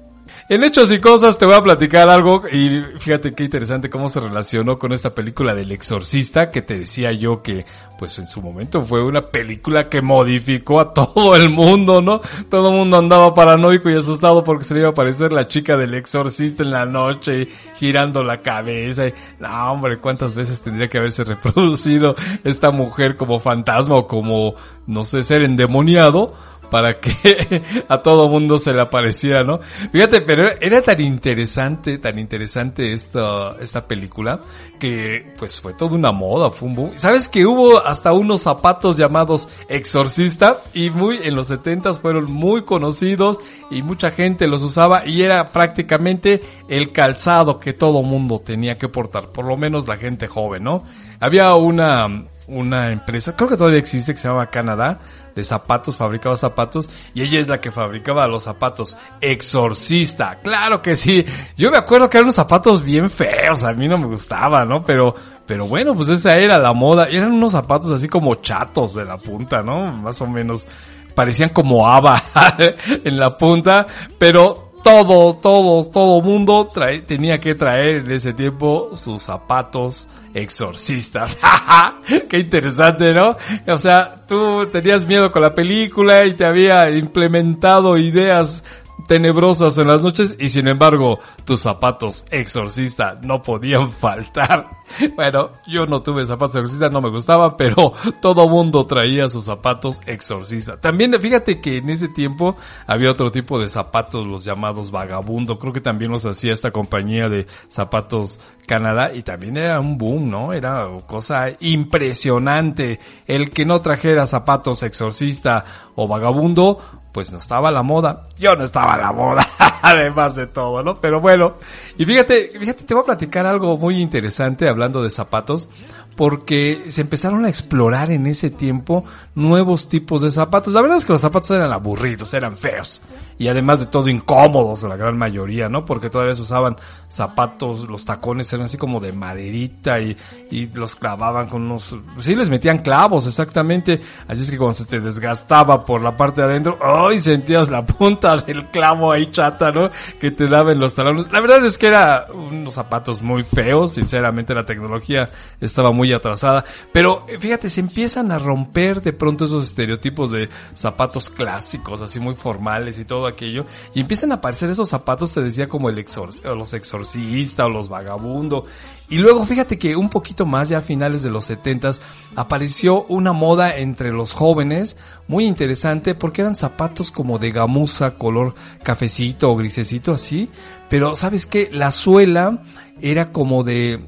En 0.50 0.63
Hechos 0.63 0.92
y 0.92 1.00
Cosas 1.00 1.38
te 1.38 1.45
voy 1.45 1.56
a 1.56 1.62
platicar 1.62 2.10
algo 2.10 2.44
y 2.51 2.81
fíjate 3.00 3.33
qué 3.33 3.45
interesante 3.45 3.89
cómo 3.89 4.10
se 4.10 4.19
relacionó 4.19 4.77
con 4.77 4.92
esta 4.92 5.13
película 5.13 5.56
del 5.56 5.72
exorcista 5.72 6.51
que 6.51 6.62
te 6.62 6.77
decía 6.80 7.12
yo 7.12 7.42
que 7.42 7.66
pues 7.98 8.19
en 8.19 8.27
su 8.27 8.42
momento 8.42 8.83
fue 8.83 9.04
una 9.04 9.27
película 9.27 9.89
que 9.89 10.01
modificó 10.01 10.80
a 10.80 10.94
todo 10.94 11.36
el 11.36 11.50
mundo, 11.50 12.01
¿no? 12.01 12.22
Todo 12.50 12.69
el 12.69 12.75
mundo 12.75 12.98
andaba 12.98 13.33
paranoico 13.33 13.89
y 13.89 13.95
asustado 13.95 14.44
porque 14.44 14.66
se 14.66 14.74
le 14.74 14.81
iba 14.81 14.89
a 14.89 14.92
aparecer 14.92 15.31
la 15.31 15.48
chica 15.48 15.77
del 15.77 15.94
exorcista 15.94 16.63
en 16.63 16.72
la 16.72 16.86
noche 16.86 17.48
girando 17.75 18.24
la 18.24 18.41
cabeza. 18.41 19.08
Y, 19.08 19.13
no, 19.39 19.72
hombre, 19.72 19.98
cuántas 19.98 20.36
veces 20.36 20.62
tendría 20.62 20.88
que 20.88 20.98
haberse 20.98 21.24
reproducido 21.25 22.15
esta 22.44 22.72
mujer 22.72 23.15
como 23.15 23.39
fantasma 23.39 23.96
o 23.96 24.08
como, 24.08 24.55
no 24.88 25.03
sé, 25.03 25.24
ser 25.24 25.41
endemoniado 25.41 26.34
para 26.69 27.00
que 27.00 27.62
a 27.88 28.01
todo 28.01 28.27
mundo 28.27 28.60
se 28.60 28.74
le 28.74 28.81
apareciera, 28.81 29.43
¿no? 29.43 29.60
Fíjate, 29.91 30.22
pero 30.22 30.48
era 30.60 30.81
tan 30.81 31.01
interesante, 31.01 31.98
tan 31.98 32.19
interesante 32.19 32.93
esta, 32.93 33.55
esta 33.62 33.88
película, 33.88 34.41
que 34.79 35.34
pues 35.38 35.60
fue 35.62 35.74
toda 35.74 35.95
una 35.95 36.12
moda, 36.12 36.51
fue. 36.51 36.91
¿Sabes 36.95 37.27
que 37.27 37.45
hubo 37.45 37.79
hasta 37.79 38.13
unos 38.13 38.41
zapatos 38.41 38.98
llamados 38.98 39.50
Exorcista? 39.69 40.60
Y 40.74 40.89
muy, 40.89 41.19
en 41.24 41.36
los 41.36 41.48
setentas 41.48 42.00
fueron 42.00 42.31
muy 42.31 42.63
conocidos 42.63 43.39
y 43.72 43.81
mucha 43.81 44.12
gente 44.12 44.48
los 44.48 44.63
usaba 44.63 45.05
y 45.05 45.22
era 45.22 45.51
prácticamente 45.51 46.41
el 46.67 46.91
calzado 46.91 47.60
que 47.60 47.74
todo 47.74 48.01
mundo 48.01 48.39
tenía 48.39 48.77
que 48.77 48.89
portar, 48.89 49.29
por 49.29 49.45
lo 49.45 49.57
menos 49.57 49.88
la 49.88 49.98
gente 49.98 50.27
joven, 50.27 50.63
¿no? 50.63 50.84
Había 51.19 51.55
una, 51.55 52.25
una 52.47 52.91
empresa, 52.91 53.35
creo 53.35 53.49
que 53.49 53.57
todavía 53.57 53.79
existe, 53.79 54.13
que 54.13 54.19
se 54.19 54.27
llama 54.27 54.47
Canadá, 54.47 54.99
de 55.35 55.43
zapatos, 55.43 55.97
fabricaba 55.97 56.35
zapatos, 56.37 56.89
y 57.13 57.21
ella 57.21 57.39
es 57.39 57.47
la 57.47 57.59
que 57.59 57.71
fabricaba 57.71 58.27
los 58.27 58.43
zapatos. 58.43 58.97
Exorcista, 59.19 60.39
claro 60.41 60.81
que 60.81 60.95
sí. 60.95 61.25
Yo 61.57 61.71
me 61.71 61.77
acuerdo 61.77 62.09
que 62.09 62.17
eran 62.17 62.25
unos 62.25 62.35
zapatos 62.35 62.83
bien 62.83 63.09
feos, 63.09 63.63
a 63.63 63.73
mí 63.73 63.87
no 63.87 63.97
me 63.97 64.07
gustaba, 64.07 64.63
¿no? 64.65 64.83
Pero, 64.83 65.13
pero 65.45 65.67
bueno, 65.67 65.95
pues 65.95 66.09
esa 66.09 66.37
era 66.37 66.57
la 66.57 66.73
moda. 66.73 67.07
Eran 67.09 67.33
unos 67.33 67.51
zapatos 67.51 67.91
así 67.91 68.07
como 68.07 68.35
chatos 68.35 68.93
de 68.93 69.05
la 69.05 69.17
punta, 69.17 69.61
¿no? 69.61 69.91
Más 69.91 70.21
o 70.21 70.27
menos. 70.27 70.67
Parecían 71.13 71.49
como 71.49 71.87
haba 71.87 72.21
en 73.05 73.17
la 73.17 73.37
punta, 73.37 73.87
pero 74.17 74.64
todos, 74.86 75.42
todos, 75.42 75.92
todo 75.92 76.22
mundo 76.22 76.72
tenía 77.08 77.39
que 77.39 77.56
traer 77.56 78.06
en 78.06 78.12
ese 78.12 78.34
tiempo 78.34 78.92
sus 78.94 79.24
zapatos 79.24 80.08
exorcistas. 80.36 81.39
Qué 82.30 82.38
interesante, 82.38 83.12
¿no? 83.12 83.36
O 83.65 83.80
sea, 83.80 84.13
tú 84.27 84.68
tenías 84.72 85.04
miedo 85.08 85.32
con 85.32 85.42
la 85.42 85.56
película 85.56 86.24
y 86.25 86.36
te 86.36 86.46
había 86.46 86.92
implementado 86.92 87.98
ideas 87.98 88.63
tenebrosas 89.07 89.77
en 89.77 89.88
las 89.88 90.01
noches 90.01 90.35
y 90.39 90.50
sin 90.50 90.67
embargo 90.67 91.19
tus 91.43 91.62
zapatos 91.62 92.25
exorcista 92.31 93.19
no 93.21 93.41
podían 93.41 93.89
faltar. 93.91 94.69
Bueno, 95.15 95.51
yo 95.67 95.88
no 95.88 96.03
tuve 96.03 96.25
zapatos 96.25 96.55
exorcista, 96.55 96.89
no 96.89 97.01
me 97.01 97.09
gustaban, 97.09 97.55
pero 97.57 97.93
todo 98.21 98.47
mundo 98.47 98.85
traía 98.85 99.29
sus 99.29 99.45
zapatos 99.45 100.01
exorcista. 100.05 100.79
También 100.79 101.13
fíjate 101.19 101.59
que 101.59 101.77
en 101.77 101.89
ese 101.89 102.07
tiempo 102.07 102.55
había 102.85 103.12
otro 103.12 103.31
tipo 103.31 103.59
de 103.59 103.67
zapatos, 103.67 104.27
los 104.27 104.45
llamados 104.45 104.91
vagabundo. 104.91 105.57
Creo 105.57 105.74
que 105.74 105.81
también 105.81 106.12
los 106.12 106.25
hacía 106.25 106.53
esta 106.53 106.71
compañía 106.71 107.29
de 107.29 107.47
zapatos 107.67 108.39
Canadá 108.65 109.12
y 109.13 109.21
también 109.24 109.57
era 109.57 109.79
un 109.79 109.97
boom, 109.97 110.29
¿no? 110.29 110.53
Era 110.53 110.88
cosa 111.05 111.51
impresionante. 111.59 113.00
El 113.27 113.51
que 113.51 113.65
no 113.65 113.81
trajera 113.81 114.27
zapatos 114.27 114.83
exorcista 114.83 115.65
o 115.95 116.07
vagabundo, 116.07 116.79
pues 117.15 117.31
no 117.31 117.38
estaba 117.38 117.72
la 117.72 117.81
moda. 117.81 118.25
Yo 118.38 118.57
no 118.57 118.65
estaba 118.65 118.98
la 118.98 119.13
moda, 119.13 119.41
además 119.81 120.36
de 120.36 120.48
todo, 120.48 120.84
¿no? 120.84 120.95
Pero 120.95 121.22
bueno, 121.22 121.53
y 121.98 122.03
fíjate, 122.03 122.51
fíjate, 122.60 122.84
te 122.84 122.93
voy 122.93 123.03
a 123.03 123.05
platicar 123.05 123.45
algo 123.45 123.77
muy 123.77 124.01
interesante 124.01 124.67
hablando 124.67 125.01
de 125.01 125.10
zapatos 125.10 125.69
porque 126.15 126.86
se 126.89 127.01
empezaron 127.01 127.45
a 127.45 127.50
explorar 127.50 128.12
en 128.12 128.27
ese 128.27 128.50
tiempo 128.50 129.03
nuevos 129.36 129.88
tipos 129.88 130.22
de 130.22 130.31
zapatos. 130.31 130.74
La 130.74 130.81
verdad 130.81 130.98
es 130.98 131.05
que 131.05 131.13
los 131.13 131.22
zapatos 131.22 131.51
eran 131.51 131.72
aburridos, 131.72 132.34
eran 132.34 132.55
feos 132.55 133.01
y 133.38 133.48
además 133.48 133.79
de 133.79 133.88
todo 133.88 134.07
incómodos 134.07 134.84
la 134.84 134.95
gran 134.95 135.17
mayoría, 135.17 135.67
¿no? 135.67 135.84
Porque 135.84 136.10
todavía 136.10 136.34
usaban 136.34 136.77
zapatos, 137.10 137.88
los 137.89 138.05
tacones 138.05 138.51
eran 138.53 138.65
así 138.65 138.77
como 138.77 139.00
de 139.00 139.12
maderita 139.12 140.00
y, 140.00 140.15
y 140.50 140.67
los 140.67 140.95
clavaban 140.95 141.48
con 141.48 141.63
unos, 141.63 141.95
sí 142.17 142.36
les 142.36 142.50
metían 142.50 142.79
clavos 142.79 143.27
exactamente, 143.27 144.00
así 144.27 144.43
es 144.43 144.51
que 144.51 144.57
cuando 144.57 144.74
se 144.74 144.86
te 144.86 145.01
desgastaba 145.01 145.86
por 145.86 146.01
la 146.01 146.15
parte 146.15 146.41
de 146.41 146.48
adentro, 146.48 146.79
¡ay! 146.81 147.19
sentías 147.19 147.69
la 147.69 147.86
punta 147.86 148.38
del 148.38 148.69
clavo 148.72 149.12
ahí 149.12 149.31
chata, 149.31 149.72
¿no? 149.72 149.89
Que 150.19 150.31
te 150.31 150.48
daba 150.48 150.72
en 150.72 150.79
los 150.79 150.95
talones. 150.95 151.31
La 151.31 151.41
verdad 151.41 151.65
es 151.65 151.77
que 151.77 151.88
era 151.88 152.27
unos 152.34 152.74
zapatos 152.74 153.22
muy 153.22 153.43
feos, 153.43 153.93
sinceramente 153.93 154.53
la 154.53 154.65
tecnología 154.65 155.29
estaba 155.60 155.91
muy 155.91 156.04
atrasada, 156.13 156.65
pero 156.91 157.25
eh, 157.27 157.38
fíjate, 157.39 157.69
se 157.69 157.79
empiezan 157.79 158.31
a 158.31 158.39
romper 158.39 159.01
de 159.01 159.13
pronto 159.13 159.45
esos 159.45 159.65
estereotipos 159.65 160.31
de 160.31 160.50
zapatos 160.74 161.29
clásicos, 161.29 162.01
así 162.01 162.19
muy 162.19 162.35
formales 162.35 163.00
y 163.00 163.05
todo 163.05 163.27
aquello, 163.27 163.65
y 163.93 164.01
empiezan 164.01 164.31
a 164.31 164.35
aparecer 164.35 164.69
esos 164.69 164.89
zapatos, 164.89 165.33
te 165.33 165.41
decía, 165.41 165.69
como 165.69 165.89
el 165.89 166.00
exor 166.00 166.29
o 166.45 166.55
los 166.55 166.74
exorcistas 166.74 167.65
o 167.65 167.69
los 167.69 167.89
vagabundo, 167.89 168.65
y 169.07 169.19
luego 169.19 169.45
fíjate 169.45 169.77
que 169.77 169.95
un 169.95 170.09
poquito 170.09 170.45
más, 170.45 170.69
ya 170.69 170.79
a 170.79 170.81
finales 170.81 171.21
de 171.21 171.29
los 171.29 171.45
setentas, 171.45 172.01
apareció 172.35 173.03
una 173.03 173.33
moda 173.33 173.77
entre 173.77 174.12
los 174.12 174.33
jóvenes 174.33 174.97
muy 175.27 175.45
interesante 175.45 176.15
porque 176.15 176.41
eran 176.41 176.55
zapatos 176.55 177.12
como 177.12 177.38
de 177.38 177.51
gamuza, 177.51 178.17
color 178.17 178.55
cafecito 178.83 179.51
o 179.51 179.55
grisecito 179.55 180.12
así, 180.12 180.50
pero 180.89 181.15
sabes 181.15 181.45
que 181.45 181.69
la 181.71 181.91
suela 181.91 182.63
era 183.01 183.31
como 183.31 183.63
de 183.63 184.00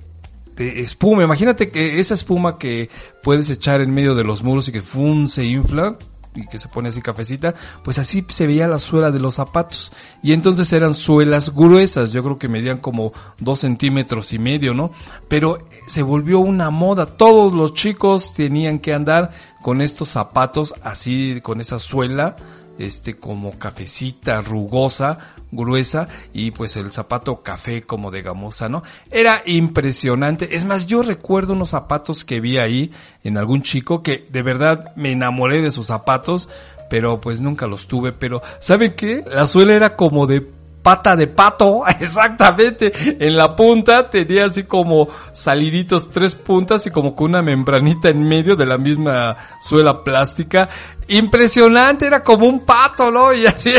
de 0.57 0.81
espuma. 0.81 1.23
Imagínate 1.23 1.69
que 1.69 1.99
esa 1.99 2.13
espuma 2.13 2.57
que 2.57 2.89
puedes 3.23 3.49
echar 3.49 3.81
en 3.81 3.91
medio 3.91 4.15
de 4.15 4.23
los 4.23 4.43
muros 4.43 4.67
y 4.67 4.71
que 4.71 4.81
fun, 4.81 5.27
se 5.27 5.45
infla 5.45 5.97
y 6.35 6.47
que 6.47 6.59
se 6.59 6.67
pone 6.67 6.89
así 6.89 7.01
cafecita, 7.01 7.55
pues 7.83 7.97
así 7.97 8.25
se 8.27 8.47
veía 8.47 8.67
la 8.67 8.79
suela 8.79 9.11
de 9.11 9.19
los 9.19 9.35
zapatos. 9.35 9.91
Y 10.21 10.33
entonces 10.33 10.71
eran 10.71 10.93
suelas 10.93 11.55
gruesas, 11.55 12.11
yo 12.11 12.23
creo 12.23 12.37
que 12.37 12.47
medían 12.47 12.77
como 12.77 13.11
dos 13.39 13.59
centímetros 13.59 14.33
y 14.33 14.39
medio, 14.39 14.73
¿no? 14.73 14.91
Pero 15.27 15.67
se 15.87 16.03
volvió 16.03 16.39
una 16.39 16.69
moda, 16.69 17.05
todos 17.05 17.53
los 17.53 17.73
chicos 17.73 18.33
tenían 18.33 18.79
que 18.79 18.93
andar 18.93 19.31
con 19.61 19.81
estos 19.81 20.09
zapatos 20.09 20.75
así, 20.83 21.39
con 21.41 21.59
esa 21.59 21.79
suela 21.79 22.35
este 22.79 23.17
como 23.17 23.57
cafecita 23.57 24.41
rugosa, 24.41 25.17
gruesa 25.51 26.07
y 26.33 26.51
pues 26.51 26.75
el 26.75 26.91
zapato 26.91 27.41
café 27.41 27.83
como 27.83 28.11
de 28.11 28.21
gamuza, 28.21 28.69
¿no? 28.69 28.83
Era 29.11 29.43
impresionante. 29.45 30.55
Es 30.55 30.65
más, 30.65 30.85
yo 30.85 31.01
recuerdo 31.01 31.53
unos 31.53 31.69
zapatos 31.69 32.25
que 32.25 32.41
vi 32.41 32.57
ahí 32.57 32.91
en 33.23 33.37
algún 33.37 33.61
chico 33.61 34.03
que 34.03 34.27
de 34.29 34.41
verdad 34.41 34.93
me 34.95 35.11
enamoré 35.11 35.61
de 35.61 35.71
sus 35.71 35.87
zapatos, 35.87 36.49
pero 36.89 37.19
pues 37.21 37.41
nunca 37.41 37.67
los 37.67 37.87
tuve, 37.87 38.11
pero 38.11 38.41
¿saben 38.59 38.93
qué? 38.95 39.23
La 39.29 39.45
suela 39.45 39.73
era 39.73 39.95
como 39.95 40.27
de 40.27 40.56
pata 40.81 41.15
de 41.15 41.27
pato, 41.27 41.83
exactamente. 41.99 42.93
En 43.19 43.35
la 43.35 43.55
punta 43.55 44.09
tenía 44.09 44.45
así 44.45 44.63
como 44.63 45.09
saliditos 45.33 46.09
tres 46.09 46.35
puntas 46.35 46.85
y 46.87 46.91
como 46.91 47.15
con 47.15 47.31
una 47.31 47.41
membranita 47.41 48.09
en 48.09 48.27
medio 48.27 48.55
de 48.55 48.65
la 48.65 48.77
misma 48.77 49.35
suela 49.59 50.03
plástica. 50.03 50.69
Impresionante, 51.09 52.05
era 52.05 52.23
como 52.23 52.47
un 52.47 52.65
pato, 52.65 53.11
¿no? 53.11 53.33
Y 53.37 53.45
así, 53.45 53.73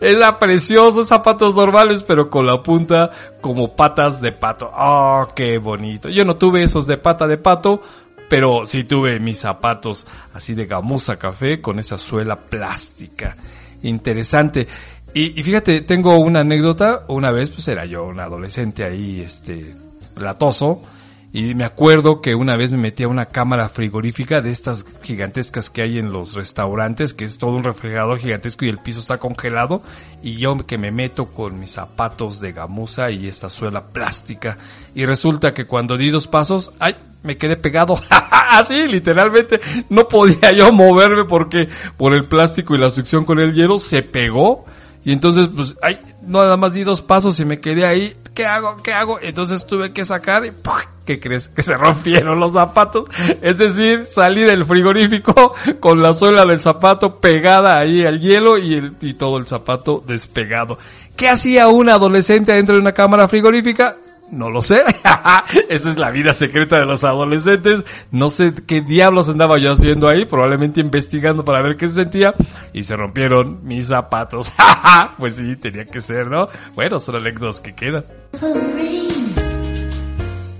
era 0.00 0.38
precioso, 0.38 1.04
zapatos 1.04 1.54
normales, 1.54 2.02
pero 2.02 2.28
con 2.28 2.46
la 2.46 2.62
punta 2.62 3.10
como 3.40 3.74
patas 3.74 4.20
de 4.20 4.32
pato. 4.32 4.70
Oh, 4.76 5.28
qué 5.34 5.58
bonito. 5.58 6.08
Yo 6.08 6.24
no 6.24 6.36
tuve 6.36 6.62
esos 6.62 6.86
de 6.86 6.98
pata 6.98 7.26
de 7.26 7.38
pato, 7.38 7.80
pero 8.28 8.64
sí 8.64 8.84
tuve 8.84 9.20
mis 9.20 9.40
zapatos 9.40 10.06
así 10.32 10.54
de 10.54 10.66
gamuza 10.66 11.18
café 11.18 11.60
con 11.60 11.78
esa 11.78 11.98
suela 11.98 12.36
plástica. 12.36 13.36
Interesante. 13.82 14.66
Y, 15.14 15.38
y, 15.38 15.42
fíjate, 15.42 15.80
tengo 15.82 16.18
una 16.18 16.40
anécdota. 16.40 17.04
Una 17.08 17.30
vez, 17.30 17.50
pues 17.50 17.68
era 17.68 17.84
yo 17.84 18.04
un 18.04 18.20
adolescente 18.20 18.84
ahí, 18.84 19.20
este, 19.20 19.74
platoso. 20.14 20.82
Y 21.34 21.54
me 21.54 21.64
acuerdo 21.64 22.20
que 22.20 22.34
una 22.34 22.56
vez 22.56 22.72
me 22.72 22.78
metí 22.78 23.04
a 23.04 23.08
una 23.08 23.24
cámara 23.24 23.70
frigorífica 23.70 24.42
de 24.42 24.50
estas 24.50 24.84
gigantescas 25.02 25.70
que 25.70 25.80
hay 25.80 25.98
en 25.98 26.12
los 26.12 26.34
restaurantes, 26.34 27.14
que 27.14 27.24
es 27.24 27.38
todo 27.38 27.52
un 27.52 27.64
refrigerador 27.64 28.18
gigantesco 28.18 28.66
y 28.66 28.68
el 28.68 28.78
piso 28.78 29.00
está 29.00 29.16
congelado. 29.16 29.80
Y 30.22 30.36
yo 30.36 30.58
que 30.58 30.76
me 30.76 30.90
meto 30.92 31.26
con 31.26 31.58
mis 31.58 31.70
zapatos 31.70 32.38
de 32.40 32.52
gamuza 32.52 33.10
y 33.10 33.28
esta 33.28 33.48
suela 33.48 33.86
plástica. 33.86 34.58
Y 34.94 35.06
resulta 35.06 35.54
que 35.54 35.64
cuando 35.64 35.96
di 35.96 36.10
dos 36.10 36.28
pasos, 36.28 36.72
¡ay! 36.78 36.96
me 37.22 37.38
quedé 37.38 37.56
pegado. 37.56 37.98
Así, 38.30 38.86
literalmente, 38.86 39.60
no 39.88 40.08
podía 40.08 40.52
yo 40.52 40.70
moverme 40.70 41.24
porque 41.24 41.66
por 41.96 42.12
el 42.12 42.24
plástico 42.24 42.74
y 42.74 42.78
la 42.78 42.90
succión 42.90 43.24
con 43.24 43.38
el 43.38 43.54
hielo 43.54 43.78
se 43.78 44.02
pegó. 44.02 44.66
Y 45.04 45.12
entonces, 45.12 45.48
pues, 45.54 45.76
ay, 45.82 45.98
nada 46.22 46.56
más 46.56 46.74
di 46.74 46.84
dos 46.84 47.02
pasos 47.02 47.38
y 47.40 47.44
me 47.44 47.60
quedé 47.60 47.84
ahí. 47.84 48.16
¿Qué 48.34 48.46
hago? 48.46 48.76
¿Qué 48.82 48.92
hago? 48.92 49.18
Entonces 49.20 49.66
tuve 49.66 49.92
que 49.92 50.04
sacar 50.04 50.44
y 50.46 50.50
¡pum! 50.52 50.74
¿qué 51.04 51.20
crees? 51.20 51.48
Que 51.48 51.62
se 51.62 51.76
rompieron 51.76 52.38
los 52.38 52.52
zapatos. 52.52 53.06
Es 53.40 53.58
decir, 53.58 54.06
salí 54.06 54.42
del 54.42 54.64
frigorífico 54.64 55.54
con 55.80 56.02
la 56.02 56.12
suela 56.12 56.46
del 56.46 56.60
zapato 56.60 57.20
pegada 57.20 57.78
ahí 57.78 58.04
al 58.04 58.20
hielo 58.20 58.58
y, 58.58 58.74
el, 58.74 58.92
y 59.00 59.14
todo 59.14 59.38
el 59.38 59.46
zapato 59.46 60.02
despegado. 60.06 60.78
¿Qué 61.16 61.28
hacía 61.28 61.68
un 61.68 61.88
adolescente 61.88 62.52
dentro 62.52 62.74
de 62.74 62.80
una 62.80 62.92
cámara 62.92 63.28
frigorífica? 63.28 63.96
No 64.32 64.48
lo 64.48 64.62
sé. 64.62 64.82
Esa 65.68 65.90
es 65.90 65.98
la 65.98 66.10
vida 66.10 66.32
secreta 66.32 66.78
de 66.78 66.86
los 66.86 67.04
adolescentes. 67.04 67.84
No 68.10 68.30
sé 68.30 68.54
qué 68.66 68.80
diablos 68.80 69.28
andaba 69.28 69.58
yo 69.58 69.70
haciendo 69.70 70.08
ahí. 70.08 70.24
Probablemente 70.24 70.80
investigando 70.80 71.44
para 71.44 71.60
ver 71.60 71.76
qué 71.76 71.86
se 71.86 71.96
sentía. 71.96 72.32
Y 72.72 72.82
se 72.84 72.96
rompieron 72.96 73.60
mis 73.62 73.88
zapatos. 73.88 74.50
pues 75.18 75.36
sí, 75.36 75.54
tenía 75.56 75.84
que 75.84 76.00
ser, 76.00 76.28
¿no? 76.28 76.48
Bueno, 76.74 76.98
son 76.98 77.16
anécdotas 77.16 77.60
que 77.60 77.74
quedan. 77.74 78.06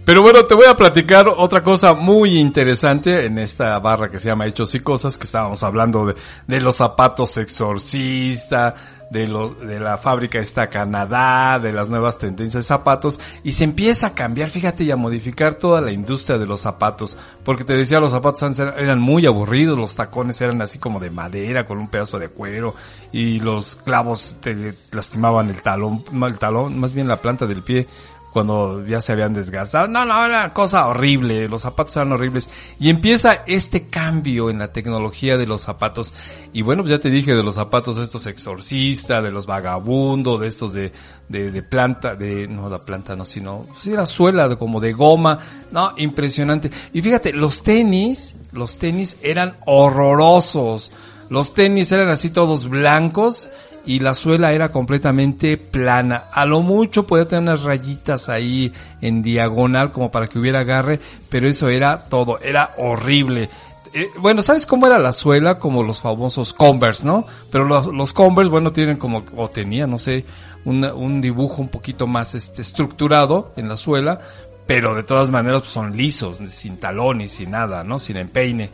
Pero 0.05 0.21
bueno, 0.21 0.45
te 0.45 0.55
voy 0.55 0.67
a 0.67 0.76
platicar 0.76 1.26
otra 1.35 1.62
cosa 1.62 1.95
muy 1.95 2.38
interesante 2.38 3.25
en 3.25 3.38
esta 3.38 3.79
barra 3.79 4.11
que 4.11 4.19
se 4.19 4.29
llama 4.29 4.47
Hechos 4.47 4.75
y 4.75 4.81
Cosas, 4.81 5.17
que 5.17 5.25
estábamos 5.25 5.62
hablando 5.62 6.05
de, 6.07 6.17
de 6.47 6.61
los 6.61 6.76
zapatos 6.76 7.38
exorcista, 7.38 8.75
de 9.12 9.28
los, 9.28 9.61
de 9.61 9.78
la 9.78 9.99
fábrica 9.99 10.38
esta 10.38 10.71
Canadá, 10.71 11.59
de 11.59 11.73
las 11.73 11.90
nuevas 11.90 12.19
tendencias 12.19 12.64
de 12.64 12.69
zapatos, 12.69 13.21
y 13.45 13.52
se 13.52 13.64
empieza 13.64 14.09
a 14.09 14.14
cambiar, 14.14 14.49
fíjate, 14.49 14.85
y 14.85 14.90
a 14.90 14.97
modificar 14.97 15.54
toda 15.54 15.83
la 15.83 15.92
industria 15.92 16.38
de 16.38 16.47
los 16.47 16.62
zapatos, 16.62 17.19
porque 17.45 17.64
te 17.64 17.76
decía, 17.76 18.00
los 18.00 18.12
zapatos 18.12 18.42
antes 18.42 18.61
eran 18.61 19.00
muy 19.00 19.26
aburridos, 19.26 19.78
los 19.78 19.95
tacones 19.95 20.40
eran 20.40 20.62
así 20.62 20.78
como 20.78 20.99
de 20.99 21.11
madera, 21.11 21.66
con 21.66 21.78
un 21.78 21.88
pedazo 21.88 22.19
de 22.19 22.28
cuero, 22.28 22.75
y 23.12 23.38
los 23.40 23.76
clavos 23.76 24.37
te 24.40 24.75
lastimaban 24.90 25.50
el 25.50 25.61
talón, 25.61 26.02
el 26.26 26.38
talón, 26.38 26.81
más 26.81 26.95
bien 26.95 27.07
la 27.07 27.16
planta 27.16 27.47
del 27.47 27.62
pie, 27.62 27.87
cuando 28.33 28.85
ya 28.87 29.01
se 29.01 29.12
habían 29.12 29.35
desgastado. 29.35 29.89
No, 29.89 30.05
no, 30.05 30.25
era 30.25 30.53
cosa 30.55 30.87
horrible, 30.87 31.49
los 31.49 31.62
zapatos 31.62 31.95
eran 31.97 32.12
horribles. 32.12 32.49
Y 32.81 32.89
empieza 32.89 33.43
este 33.47 33.89
cambio 33.89 34.49
en 34.49 34.59
la 34.59 34.73
tecnología 34.73 35.37
de 35.37 35.47
los 35.47 35.62
zapatos. 35.62 36.15
Y 36.53 36.62
bueno, 36.62 36.83
pues 36.83 36.91
ya 36.91 36.99
te 36.99 37.11
dije 37.11 37.35
de 37.35 37.43
los 37.43 37.57
zapatos 37.57 37.99
estos 37.99 38.27
exorcistas, 38.27 39.23
de 39.23 39.31
los 39.31 39.45
vagabundos, 39.45 40.41
de 40.41 40.47
estos 40.47 40.73
de, 40.73 40.93
de, 41.29 41.51
de, 41.51 41.62
planta, 41.62 42.17
de, 42.17 42.49
no 42.49 42.71
la 42.71 42.79
planta 42.79 43.15
no, 43.15 43.25
sino, 43.27 43.62
sí 43.79 43.93
era 43.93 44.07
suela 44.07 44.49
de, 44.49 44.57
como 44.57 44.81
de 44.81 44.95
goma. 44.95 45.39
No, 45.71 45.93
impresionante. 45.99 46.71
Y 46.95 47.03
fíjate, 47.03 47.35
los 47.35 47.62
tenis, 47.62 48.37
los 48.53 48.79
tenis 48.79 49.19
eran 49.23 49.57
horrorosos. 49.67 50.91
Los 51.29 51.53
tenis 51.53 51.93
eran 51.93 52.09
así 52.09 52.31
todos 52.31 52.69
blancos 52.69 53.49
y 53.85 54.01
la 54.01 54.15
suela 54.15 54.53
era 54.53 54.71
completamente 54.71 55.57
plana. 55.57 56.25
A 56.33 56.47
lo 56.47 56.61
mucho 56.62 57.07
podía 57.07 57.27
tener 57.27 57.43
unas 57.43 57.62
rayitas 57.62 58.29
ahí 58.29 58.73
en 59.01 59.23
diagonal 59.23 59.93
como 59.93 60.11
para 60.11 60.27
que 60.27 60.39
hubiera 60.39 60.61
agarre, 60.61 61.01
pero 61.29 61.49
eso 61.49 61.69
era 61.69 62.05
todo, 62.09 62.39
era 62.41 62.71
horrible. 62.79 63.49
eh, 63.93 64.11
bueno, 64.19 64.43
¿sabes 64.43 64.67
cómo 64.67 64.87
era 64.87 64.99
la 64.99 65.12
suela? 65.12 65.59
Como 65.59 65.83
los 65.83 66.01
famosos 66.01 66.55
Converse, 66.55 67.07
¿no? 67.07 67.27
Pero 67.51 67.65
los, 67.65 68.12
Converse, 68.12 68.51
bueno, 68.51 68.73
tienen 68.73 68.97
como, 68.97 69.25
o 69.37 69.49
tenían, 69.49 69.91
no 69.91 69.99
sé, 69.99 70.25
un 70.65 71.21
dibujo 71.21 71.61
un 71.61 71.69
poquito 71.69 72.07
más 72.07 72.35
este, 72.35 72.62
estructurado 72.62 73.53
en 73.57 73.69
la 73.69 73.77
suela, 73.77 74.21
pero 74.67 74.95
de 74.95 75.03
todas 75.03 75.31
maneras 75.31 75.62
pues, 75.62 75.73
son 75.73 75.97
lisos, 75.97 76.39
sin 76.49 76.79
talones, 76.79 77.33
sin 77.33 77.51
nada, 77.51 77.85
¿no? 77.85 77.99
Sin 77.99 78.17
empeine. 78.17 78.71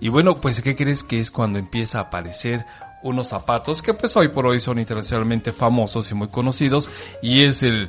Y 0.00 0.08
bueno, 0.08 0.36
pues 0.36 0.62
¿qué 0.62 0.76
crees 0.76 1.04
que 1.04 1.20
es 1.20 1.30
cuando 1.30 1.58
empieza 1.58 1.98
a 1.98 2.02
aparecer 2.02 2.64
unos 3.02 3.28
zapatos 3.28 3.82
que 3.82 3.94
pues 3.94 4.16
hoy 4.16 4.28
por 4.28 4.46
hoy 4.46 4.60
son 4.60 4.78
internacionalmente 4.78 5.52
famosos 5.52 6.10
y 6.10 6.14
muy 6.14 6.28
conocidos 6.28 6.90
y 7.22 7.42
es 7.42 7.62
el 7.62 7.88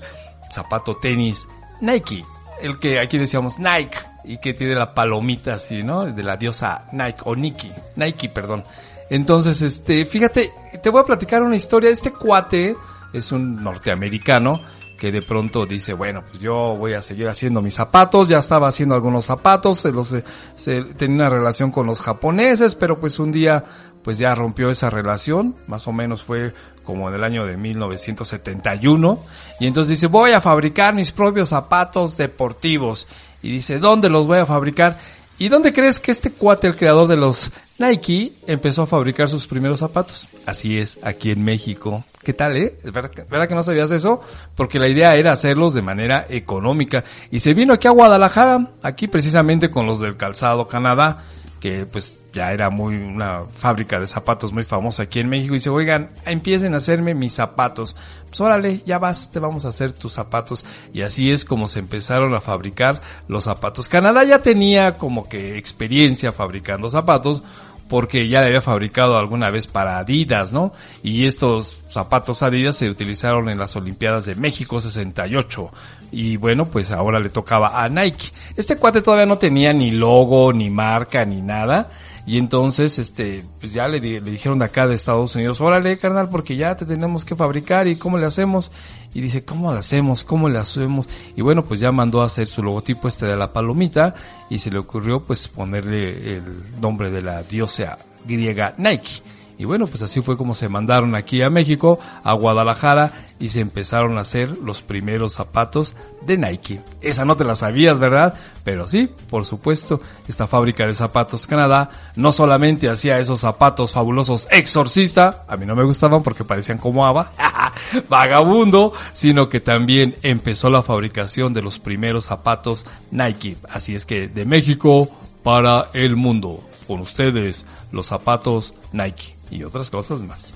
zapato 0.49 0.97
tenis 0.97 1.47
Nike, 1.81 2.25
el 2.61 2.79
que 2.79 2.99
aquí 2.99 3.17
decíamos 3.17 3.59
Nike 3.59 3.97
y 4.23 4.37
que 4.37 4.53
tiene 4.53 4.75
la 4.75 4.93
palomita 4.93 5.55
así, 5.55 5.83
¿no? 5.83 6.05
De 6.05 6.23
la 6.23 6.37
diosa 6.37 6.85
Nike 6.91 7.21
o 7.25 7.35
Nike, 7.35 7.73
Nike, 7.95 8.29
perdón. 8.29 8.63
Entonces, 9.09 9.61
este, 9.61 10.05
fíjate, 10.05 10.53
te 10.81 10.89
voy 10.89 11.01
a 11.01 11.05
platicar 11.05 11.43
una 11.43 11.55
historia. 11.55 11.89
Este 11.89 12.11
cuate 12.11 12.77
es 13.11 13.31
un 13.31 13.61
norteamericano 13.61 14.61
que 15.01 15.11
de 15.11 15.23
pronto 15.23 15.65
dice, 15.65 15.93
bueno, 15.93 16.23
pues 16.23 16.39
yo 16.39 16.75
voy 16.77 16.93
a 16.93 17.01
seguir 17.01 17.27
haciendo 17.27 17.61
mis 17.63 17.73
zapatos, 17.73 18.29
ya 18.29 18.37
estaba 18.37 18.67
haciendo 18.67 18.93
algunos 18.93 19.25
zapatos, 19.25 19.79
se 19.79 19.91
los, 19.91 20.15
se, 20.55 20.81
tenía 20.83 21.15
una 21.15 21.29
relación 21.29 21.71
con 21.71 21.87
los 21.87 22.01
japoneses, 22.01 22.75
pero 22.75 22.99
pues 22.99 23.17
un 23.17 23.31
día 23.31 23.63
pues 24.03 24.17
ya 24.17 24.33
rompió 24.35 24.69
esa 24.69 24.89
relación, 24.89 25.55
más 25.67 25.87
o 25.87 25.93
menos 25.93 26.23
fue 26.23 26.53
como 26.83 27.07
en 27.09 27.15
el 27.15 27.23
año 27.23 27.45
de 27.45 27.57
1971, 27.57 29.19
y 29.59 29.67
entonces 29.67 29.89
dice, 29.89 30.07
voy 30.07 30.31
a 30.31 30.41
fabricar 30.41 30.93
mis 30.93 31.11
propios 31.11 31.49
zapatos 31.49 32.17
deportivos, 32.17 33.07
y 33.41 33.51
dice, 33.51 33.79
¿dónde 33.79 34.09
los 34.09 34.27
voy 34.27 34.39
a 34.39 34.45
fabricar? 34.45 34.97
¿Y 35.37 35.49
dónde 35.49 35.73
crees 35.73 35.99
que 35.99 36.11
este 36.11 36.31
cuate, 36.31 36.67
el 36.67 36.75
creador 36.75 37.07
de 37.07 37.15
los 37.17 37.51
Nike, 37.79 38.33
empezó 38.45 38.83
a 38.83 38.85
fabricar 38.85 39.27
sus 39.27 39.47
primeros 39.47 39.79
zapatos? 39.79 40.27
Así 40.45 40.77
es, 40.77 40.99
aquí 41.01 41.31
en 41.31 41.43
México. 41.43 42.03
¿Qué 42.23 42.33
tal, 42.33 42.55
eh? 42.57 42.77
¿Verdad 42.83 43.09
que- 43.09 43.23
¿Verdad 43.23 43.47
que 43.47 43.55
no 43.55 43.63
sabías 43.63 43.89
eso? 43.89 44.21
Porque 44.55 44.77
la 44.77 44.87
idea 44.87 45.15
era 45.15 45.31
hacerlos 45.31 45.73
de 45.73 45.81
manera 45.81 46.27
económica. 46.29 47.03
Y 47.31 47.39
se 47.39 47.55
vino 47.55 47.73
aquí 47.73 47.87
a 47.87 47.91
Guadalajara, 47.91 48.69
aquí 48.83 49.07
precisamente 49.07 49.71
con 49.71 49.87
los 49.87 49.99
del 49.99 50.15
Calzado 50.15 50.67
Canadá, 50.67 51.17
que 51.59 51.87
pues 51.87 52.17
ya 52.33 52.51
era 52.51 52.69
muy 52.69 52.95
una 52.95 53.43
fábrica 53.53 53.99
de 53.99 54.07
zapatos 54.07 54.53
muy 54.53 54.63
famosa 54.63 55.03
aquí 55.03 55.19
en 55.19 55.29
México. 55.29 55.53
Y 55.53 55.57
dice, 55.57 55.69
oigan, 55.69 56.11
empiecen 56.25 56.73
a 56.73 56.77
hacerme 56.77 57.13
mis 57.13 57.33
zapatos. 57.33 57.95
Pues 58.27 58.39
órale, 58.41 58.81
ya 58.85 58.99
vas, 58.99 59.31
te 59.31 59.39
vamos 59.39 59.65
a 59.65 59.69
hacer 59.69 59.91
tus 59.93 60.13
zapatos. 60.13 60.65
Y 60.93 61.01
así 61.01 61.31
es 61.31 61.45
como 61.45 61.67
se 61.67 61.79
empezaron 61.79 62.33
a 62.33 62.41
fabricar 62.41 63.01
los 63.27 63.45
zapatos. 63.45 63.89
Canadá 63.89 64.23
ya 64.23 64.39
tenía 64.39 64.97
como 64.97 65.27
que 65.27 65.57
experiencia 65.57 66.31
fabricando 66.31 66.89
zapatos 66.89 67.43
porque 67.91 68.29
ya 68.29 68.39
le 68.39 68.47
había 68.47 68.61
fabricado 68.61 69.17
alguna 69.17 69.49
vez 69.49 69.67
para 69.67 69.99
Adidas, 69.99 70.53
¿no? 70.53 70.71
Y 71.03 71.25
estos 71.25 71.81
zapatos 71.89 72.41
Adidas 72.41 72.77
se 72.77 72.89
utilizaron 72.89 73.49
en 73.49 73.57
las 73.57 73.75
Olimpiadas 73.75 74.25
de 74.25 74.35
México 74.35 74.79
68. 74.79 75.69
Y 76.13 76.37
bueno, 76.37 76.63
pues 76.63 76.91
ahora 76.91 77.19
le 77.19 77.27
tocaba 77.27 77.83
a 77.83 77.89
Nike. 77.89 78.31
Este 78.55 78.77
cuate 78.77 79.01
todavía 79.01 79.25
no 79.25 79.37
tenía 79.37 79.73
ni 79.73 79.91
logo, 79.91 80.53
ni 80.53 80.69
marca, 80.69 81.25
ni 81.25 81.41
nada. 81.41 81.91
Y 82.25 82.37
entonces, 82.37 82.99
este, 82.99 83.43
pues 83.59 83.73
ya 83.73 83.87
le, 83.87 83.99
le 83.99 84.21
dijeron 84.21 84.59
de 84.59 84.65
acá 84.65 84.87
de 84.87 84.95
Estados 84.95 85.35
Unidos, 85.35 85.59
órale, 85.59 85.97
carnal, 85.97 86.29
porque 86.29 86.55
ya 86.55 86.75
te 86.75 86.85
tenemos 86.85 87.25
que 87.25 87.35
fabricar 87.35 87.87
y 87.87 87.95
cómo 87.95 88.17
le 88.17 88.25
hacemos. 88.25 88.71
Y 89.13 89.21
dice, 89.21 89.43
¿cómo 89.43 89.71
le 89.73 89.79
hacemos? 89.79 90.23
¿Cómo 90.23 90.47
le 90.47 90.59
hacemos? 90.59 91.09
Y 91.35 91.41
bueno, 91.41 91.63
pues 91.63 91.79
ya 91.79 91.91
mandó 91.91 92.21
a 92.21 92.25
hacer 92.25 92.47
su 92.47 92.61
logotipo 92.61 93.07
este 93.07 93.25
de 93.25 93.35
la 93.35 93.51
palomita 93.51 94.13
y 94.49 94.59
se 94.59 94.71
le 94.71 94.77
ocurrió 94.77 95.21
pues 95.23 95.47
ponerle 95.47 96.35
el 96.35 96.43
nombre 96.79 97.09
de 97.09 97.21
la 97.21 97.43
diosa 97.43 97.97
griega 98.25 98.75
Nike. 98.77 99.21
Y 99.57 99.65
bueno, 99.65 99.85
pues 99.85 100.01
así 100.01 100.21
fue 100.21 100.37
como 100.37 100.55
se 100.55 100.69
mandaron 100.69 101.13
aquí 101.13 101.43
a 101.43 101.51
México, 101.51 101.99
a 102.23 102.33
Guadalajara, 102.33 103.11
y 103.41 103.49
se 103.49 103.59
empezaron 103.59 104.17
a 104.17 104.21
hacer 104.21 104.55
los 104.63 104.83
primeros 104.83 105.33
zapatos 105.33 105.95
de 106.21 106.37
Nike. 106.37 106.79
Esa 107.01 107.25
no 107.25 107.35
te 107.35 107.43
la 107.43 107.55
sabías, 107.55 107.97
¿verdad? 107.97 108.35
Pero 108.63 108.87
sí, 108.87 109.09
por 109.29 109.45
supuesto, 109.45 109.99
esta 110.27 110.45
fábrica 110.45 110.85
de 110.85 110.93
zapatos 110.93 111.47
Canadá 111.47 111.89
no 112.15 112.31
solamente 112.31 112.87
hacía 112.87 113.19
esos 113.19 113.39
zapatos 113.39 113.93
fabulosos 113.93 114.47
exorcista, 114.51 115.43
a 115.47 115.57
mí 115.57 115.65
no 115.65 115.75
me 115.75 115.83
gustaban 115.83 116.21
porque 116.21 116.43
parecían 116.43 116.77
como 116.77 117.05
Ava, 117.05 117.31
vagabundo, 118.09 118.93
sino 119.11 119.49
que 119.49 119.59
también 119.59 120.15
empezó 120.21 120.69
la 120.69 120.83
fabricación 120.83 121.51
de 121.51 121.63
los 121.63 121.79
primeros 121.79 122.25
zapatos 122.25 122.85
Nike. 123.09 123.57
Así 123.67 123.95
es 123.95 124.05
que 124.05 124.27
de 124.27 124.45
México 124.45 125.09
para 125.43 125.89
el 125.93 126.15
mundo. 126.15 126.63
Con 126.87 127.01
ustedes, 127.01 127.65
los 127.91 128.07
zapatos 128.07 128.75
Nike 128.91 129.35
y 129.49 129.63
otras 129.63 129.89
cosas 129.89 130.21
más. 130.21 130.53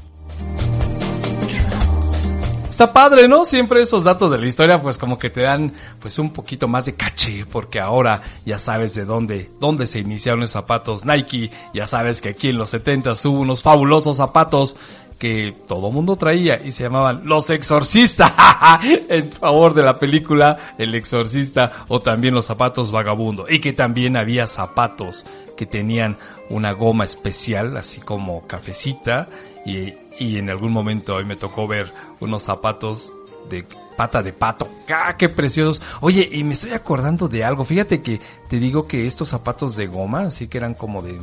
Está 2.75 2.91
padre, 2.91 3.29
¿no? 3.29 3.45
Siempre 3.45 3.81
esos 3.81 4.03
datos 4.03 4.29
de 4.29 4.37
la 4.37 4.47
historia, 4.47 4.81
pues 4.81 4.97
como 4.97 5.17
que 5.17 5.29
te 5.29 5.39
dan, 5.39 5.71
pues 5.97 6.19
un 6.19 6.31
poquito 6.31 6.67
más 6.67 6.85
de 6.85 6.93
caché, 6.93 7.45
porque 7.45 7.79
ahora 7.79 8.21
ya 8.45 8.59
sabes 8.59 8.93
de 8.95 9.05
dónde, 9.05 9.49
dónde 9.61 9.87
se 9.87 9.99
iniciaron 9.99 10.41
los 10.41 10.51
zapatos 10.51 11.05
Nike, 11.05 11.51
ya 11.73 11.87
sabes 11.87 12.19
que 12.19 12.27
aquí 12.27 12.49
en 12.49 12.57
los 12.57 12.71
70 12.71 13.13
hubo 13.23 13.39
unos 13.39 13.63
fabulosos 13.63 14.17
zapatos 14.17 14.75
que 15.17 15.55
todo 15.69 15.89
mundo 15.89 16.17
traía 16.17 16.59
y 16.65 16.73
se 16.73 16.83
llamaban 16.83 17.21
Los 17.23 17.49
Exorcistas, 17.49 18.33
en 19.07 19.31
favor 19.31 19.73
de 19.73 19.83
la 19.83 19.95
película 19.95 20.57
El 20.77 20.95
Exorcista, 20.95 21.71
o 21.87 22.01
también 22.01 22.33
los 22.33 22.45
zapatos 22.45 22.91
Vagabundo, 22.91 23.45
y 23.49 23.59
que 23.59 23.71
también 23.71 24.17
había 24.17 24.47
zapatos 24.47 25.25
que 25.55 25.65
tenían 25.65 26.17
una 26.49 26.73
goma 26.73 27.05
especial, 27.05 27.77
así 27.77 28.01
como 28.01 28.45
cafecita, 28.45 29.29
y, 29.65 29.93
y 30.19 30.37
en 30.37 30.49
algún 30.49 30.71
momento 30.71 31.15
hoy 31.15 31.25
me 31.25 31.35
tocó 31.35 31.67
ver 31.67 31.93
unos 32.19 32.43
zapatos 32.43 33.11
de 33.49 33.65
pata 33.95 34.21
de 34.21 34.33
pato. 34.33 34.69
¡Ah, 34.89 35.15
qué 35.17 35.29
preciosos! 35.29 35.81
Oye, 36.01 36.27
y 36.31 36.43
me 36.43 36.53
estoy 36.53 36.71
acordando 36.71 37.27
de 37.27 37.43
algo. 37.43 37.63
Fíjate 37.63 38.01
que 38.01 38.19
te 38.49 38.59
digo 38.59 38.87
que 38.87 39.05
estos 39.05 39.29
zapatos 39.29 39.75
de 39.75 39.87
goma, 39.87 40.21
así 40.23 40.47
que 40.47 40.57
eran 40.57 40.73
como 40.73 41.01
de, 41.01 41.19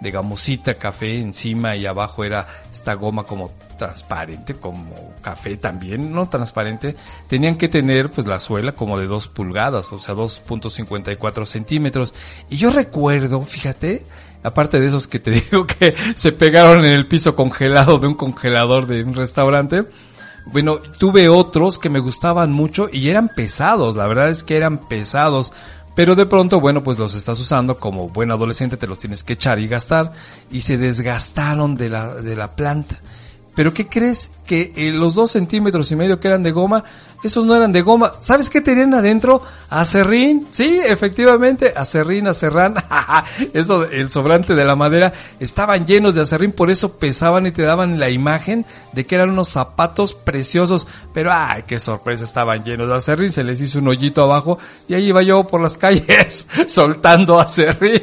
de 0.00 0.10
gamosita 0.10 0.74
café 0.74 1.18
encima 1.18 1.76
y 1.76 1.86
abajo 1.86 2.24
era 2.24 2.46
esta 2.70 2.94
goma 2.94 3.24
como 3.24 3.50
transparente, 3.78 4.54
como 4.54 5.14
café 5.22 5.56
también, 5.56 6.12
no 6.12 6.28
transparente, 6.28 6.94
tenían 7.26 7.56
que 7.56 7.68
tener 7.68 8.10
pues 8.10 8.26
la 8.26 8.38
suela 8.38 8.72
como 8.72 8.98
de 8.98 9.06
2 9.06 9.28
pulgadas, 9.28 9.92
o 9.92 9.98
sea, 9.98 10.14
2.54 10.14 11.46
centímetros. 11.46 12.14
Y 12.48 12.56
yo 12.56 12.70
recuerdo, 12.70 13.42
fíjate, 13.42 14.04
aparte 14.42 14.80
de 14.80 14.86
esos 14.86 15.08
que 15.08 15.18
te 15.18 15.30
digo 15.50 15.66
que 15.66 15.94
se 16.14 16.32
pegaron 16.32 16.84
en 16.84 16.92
el 16.92 17.06
piso 17.06 17.34
congelado 17.34 17.98
de 17.98 18.06
un 18.06 18.14
congelador 18.14 18.86
de 18.86 19.02
un 19.02 19.14
restaurante, 19.14 19.84
bueno, 20.46 20.78
tuve 20.98 21.28
otros 21.28 21.78
que 21.78 21.88
me 21.88 22.00
gustaban 22.00 22.52
mucho 22.52 22.88
y 22.92 23.08
eran 23.08 23.28
pesados, 23.28 23.96
la 23.96 24.06
verdad 24.06 24.28
es 24.28 24.42
que 24.42 24.56
eran 24.56 24.78
pesados. 24.78 25.52
Pero 25.94 26.14
de 26.14 26.24
pronto, 26.24 26.58
bueno, 26.58 26.82
pues 26.82 26.98
los 26.98 27.14
estás 27.14 27.38
usando 27.38 27.76
como 27.76 28.08
buen 28.08 28.30
adolescente, 28.30 28.78
te 28.78 28.86
los 28.86 28.98
tienes 28.98 29.24
que 29.24 29.34
echar 29.34 29.58
y 29.58 29.68
gastar. 29.68 30.10
Y 30.50 30.62
se 30.62 30.78
desgastaron 30.78 31.74
de 31.74 31.90
la, 31.90 32.14
de 32.14 32.34
la 32.34 32.56
planta. 32.56 32.98
Pero 33.54 33.74
¿qué 33.74 33.86
crees? 33.86 34.30
Que 34.46 34.72
eh, 34.76 34.90
los 34.92 35.14
dos 35.14 35.32
centímetros 35.32 35.90
y 35.92 35.96
medio 35.96 36.18
que 36.18 36.28
eran 36.28 36.42
de 36.42 36.52
goma, 36.52 36.84
esos 37.22 37.44
no 37.44 37.54
eran 37.54 37.70
de 37.70 37.82
goma. 37.82 38.14
¿Sabes 38.20 38.48
qué 38.48 38.62
tenían 38.62 38.94
adentro? 38.94 39.42
Acerrín. 39.68 40.46
Sí, 40.50 40.80
efectivamente, 40.84 41.74
acerrín, 41.76 42.28
acerrán. 42.28 42.74
eso, 43.52 43.84
el 43.84 44.08
sobrante 44.08 44.54
de 44.54 44.64
la 44.64 44.74
madera, 44.74 45.12
estaban 45.38 45.86
llenos 45.86 46.14
de 46.14 46.22
acerrín, 46.22 46.52
por 46.52 46.70
eso 46.70 46.94
pesaban 46.94 47.46
y 47.46 47.52
te 47.52 47.62
daban 47.62 48.00
la 48.00 48.08
imagen 48.08 48.64
de 48.92 49.04
que 49.04 49.16
eran 49.16 49.30
unos 49.30 49.48
zapatos 49.48 50.14
preciosos. 50.14 50.88
Pero, 51.12 51.30
ay, 51.32 51.64
qué 51.66 51.78
sorpresa, 51.78 52.24
estaban 52.24 52.64
llenos 52.64 52.88
de 52.88 52.94
acerrín. 52.94 53.30
Se 53.30 53.44
les 53.44 53.60
hizo 53.60 53.80
un 53.80 53.88
hoyito 53.88 54.22
abajo 54.22 54.58
y 54.88 54.94
ahí 54.94 55.08
iba 55.08 55.22
yo 55.22 55.46
por 55.46 55.60
las 55.60 55.76
calles 55.76 56.48
soltando 56.66 57.38
acerrín. 57.38 58.02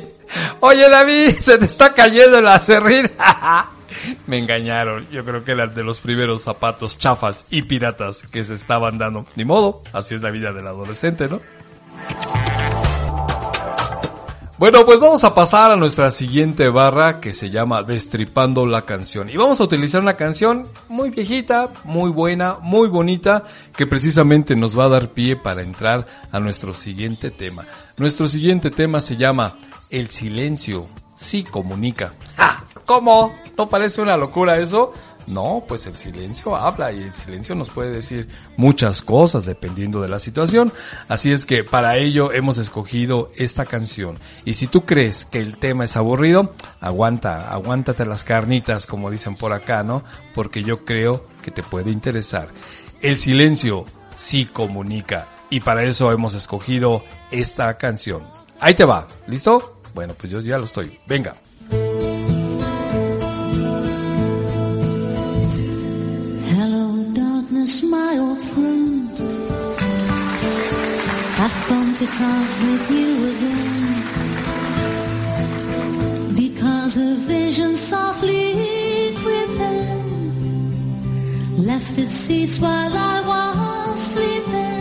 Oye, 0.59 0.87
David, 0.87 1.31
se 1.39 1.57
te 1.57 1.65
está 1.65 1.91
cayendo 1.91 2.37
el 2.37 2.47
acerrín. 2.47 3.09
Me 4.27 4.37
engañaron. 4.37 5.07
Yo 5.11 5.25
creo 5.25 5.43
que 5.43 5.51
eran 5.51 5.73
de 5.73 5.83
los 5.83 5.99
primeros 5.99 6.43
zapatos 6.43 6.97
chafas 6.97 7.45
y 7.49 7.63
piratas 7.63 8.23
que 8.31 8.43
se 8.43 8.53
estaban 8.53 8.97
dando. 8.97 9.25
Ni 9.35 9.45
modo, 9.45 9.83
así 9.93 10.15
es 10.15 10.21
la 10.21 10.31
vida 10.31 10.53
del 10.53 10.67
adolescente, 10.67 11.27
¿no? 11.27 11.39
Bueno, 14.59 14.83
pues 14.83 14.99
vamos 14.99 15.23
a 15.23 15.33
pasar 15.33 15.71
a 15.71 15.77
nuestra 15.77 16.11
siguiente 16.11 16.67
barra 16.67 17.21
que 17.21 17.31
se 17.31 17.49
llama 17.49 17.81
Destripando 17.81 18.65
la 18.65 18.81
canción. 18.81 19.29
Y 19.29 19.37
vamos 19.37 19.61
a 19.61 19.63
utilizar 19.63 20.01
una 20.01 20.15
canción 20.15 20.67
muy 20.89 21.11
viejita, 21.11 21.69
muy 21.85 22.11
buena, 22.11 22.57
muy 22.61 22.89
bonita, 22.89 23.45
que 23.73 23.87
precisamente 23.87 24.57
nos 24.57 24.77
va 24.77 24.83
a 24.83 24.89
dar 24.89 25.11
pie 25.11 25.37
para 25.37 25.61
entrar 25.61 26.05
a 26.29 26.41
nuestro 26.41 26.73
siguiente 26.73 27.31
tema. 27.31 27.65
Nuestro 27.95 28.27
siguiente 28.27 28.69
tema 28.69 28.99
se 28.99 29.15
llama 29.15 29.55
El 29.89 30.09
silencio 30.09 30.89
sí 31.19 31.43
comunica. 31.43 32.13
¡Ja! 32.37 32.63
¿Cómo? 32.85 33.35
¿No 33.57 33.67
parece 33.67 34.01
una 34.01 34.17
locura 34.17 34.57
eso? 34.57 34.93
No, 35.27 35.63
pues 35.67 35.85
el 35.85 35.95
silencio 35.95 36.55
habla 36.55 36.91
y 36.91 37.03
el 37.03 37.13
silencio 37.13 37.53
nos 37.53 37.69
puede 37.69 37.91
decir 37.91 38.27
muchas 38.57 39.03
cosas 39.03 39.45
dependiendo 39.45 40.01
de 40.01 40.09
la 40.09 40.17
situación. 40.17 40.73
Así 41.07 41.31
es 41.31 41.45
que 41.45 41.63
para 41.63 41.97
ello 41.97 42.31
hemos 42.31 42.57
escogido 42.57 43.29
esta 43.35 43.65
canción. 43.65 44.17
Y 44.43 44.55
si 44.55 44.65
tú 44.65 44.85
crees 44.85 45.25
que 45.25 45.39
el 45.39 45.57
tema 45.57 45.85
es 45.85 45.97
aburrido, 45.97 46.55
aguanta, 46.79 47.51
aguántate 47.51 48.07
las 48.07 48.23
carnitas, 48.23 48.87
como 48.87 49.11
dicen 49.11 49.35
por 49.35 49.53
acá, 49.53 49.83
¿no? 49.83 50.03
Porque 50.33 50.63
yo 50.63 50.83
creo 50.83 51.27
que 51.43 51.51
te 51.51 51.61
puede 51.61 51.91
interesar. 51.91 52.49
El 53.01 53.19
silencio 53.19 53.85
sí 54.15 54.45
comunica. 54.45 55.27
Y 55.51 55.59
para 55.59 55.83
eso 55.83 56.11
hemos 56.11 56.33
escogido 56.33 57.03
esta 57.29 57.77
canción. 57.77 58.23
Ahí 58.59 58.73
te 58.73 58.85
va, 58.85 59.07
¿listo? 59.27 59.78
Bueno, 59.93 60.13
pues 60.15 60.31
yo 60.31 60.39
ya 60.41 60.57
lo 60.57 60.65
estoy. 60.65 60.99
Venga. 61.05 61.35
Hello, 66.51 67.03
darkness, 67.13 67.83
my 67.83 68.17
old 68.19 68.41
friend. 68.41 69.09
I've 71.41 71.57
come 71.67 71.95
to 71.95 72.05
talk 72.05 72.49
with 72.63 72.91
you 72.91 73.11
again. 73.33 73.69
Because 76.35 76.97
a 76.97 77.15
vision 77.27 77.75
softly 77.75 79.13
creeping 79.21 79.89
left 81.65 81.97
its 81.97 82.13
seats 82.13 82.59
while 82.59 82.91
I 82.93 83.21
was 83.25 83.99
sleeping. 83.99 84.78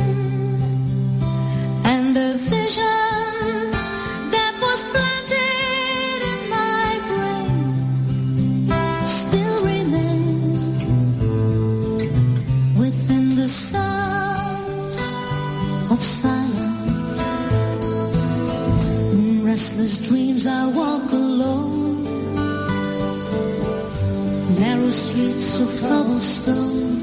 Of 25.61 25.81
cobblestone. 25.81 27.03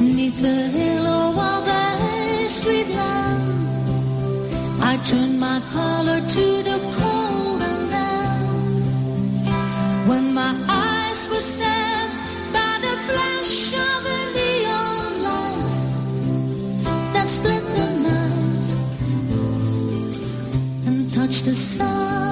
Neath 0.00 0.42
the 0.42 0.68
halo 0.76 1.30
of 1.30 1.68
a 1.68 2.48
street 2.48 2.88
lamp, 2.88 3.42
I 4.82 4.96
turned 5.04 5.38
my 5.38 5.60
collar 5.72 6.20
to 6.20 6.62
the 6.68 6.78
cold 6.98 7.62
and 7.62 7.90
damp 7.90 8.76
when 10.08 10.34
my 10.34 10.52
eyes 10.68 11.28
were 11.30 11.40
stabbed 11.52 12.14
by 12.56 12.72
the 12.86 12.94
flash 13.06 13.72
of 13.88 14.00
a 14.18 14.20
neon 14.36 15.10
light 15.28 15.74
that 17.12 17.28
split 17.28 17.64
the 17.78 17.88
night 18.08 18.68
and 20.88 21.12
touched 21.12 21.44
the 21.44 21.54
sound 21.54 22.29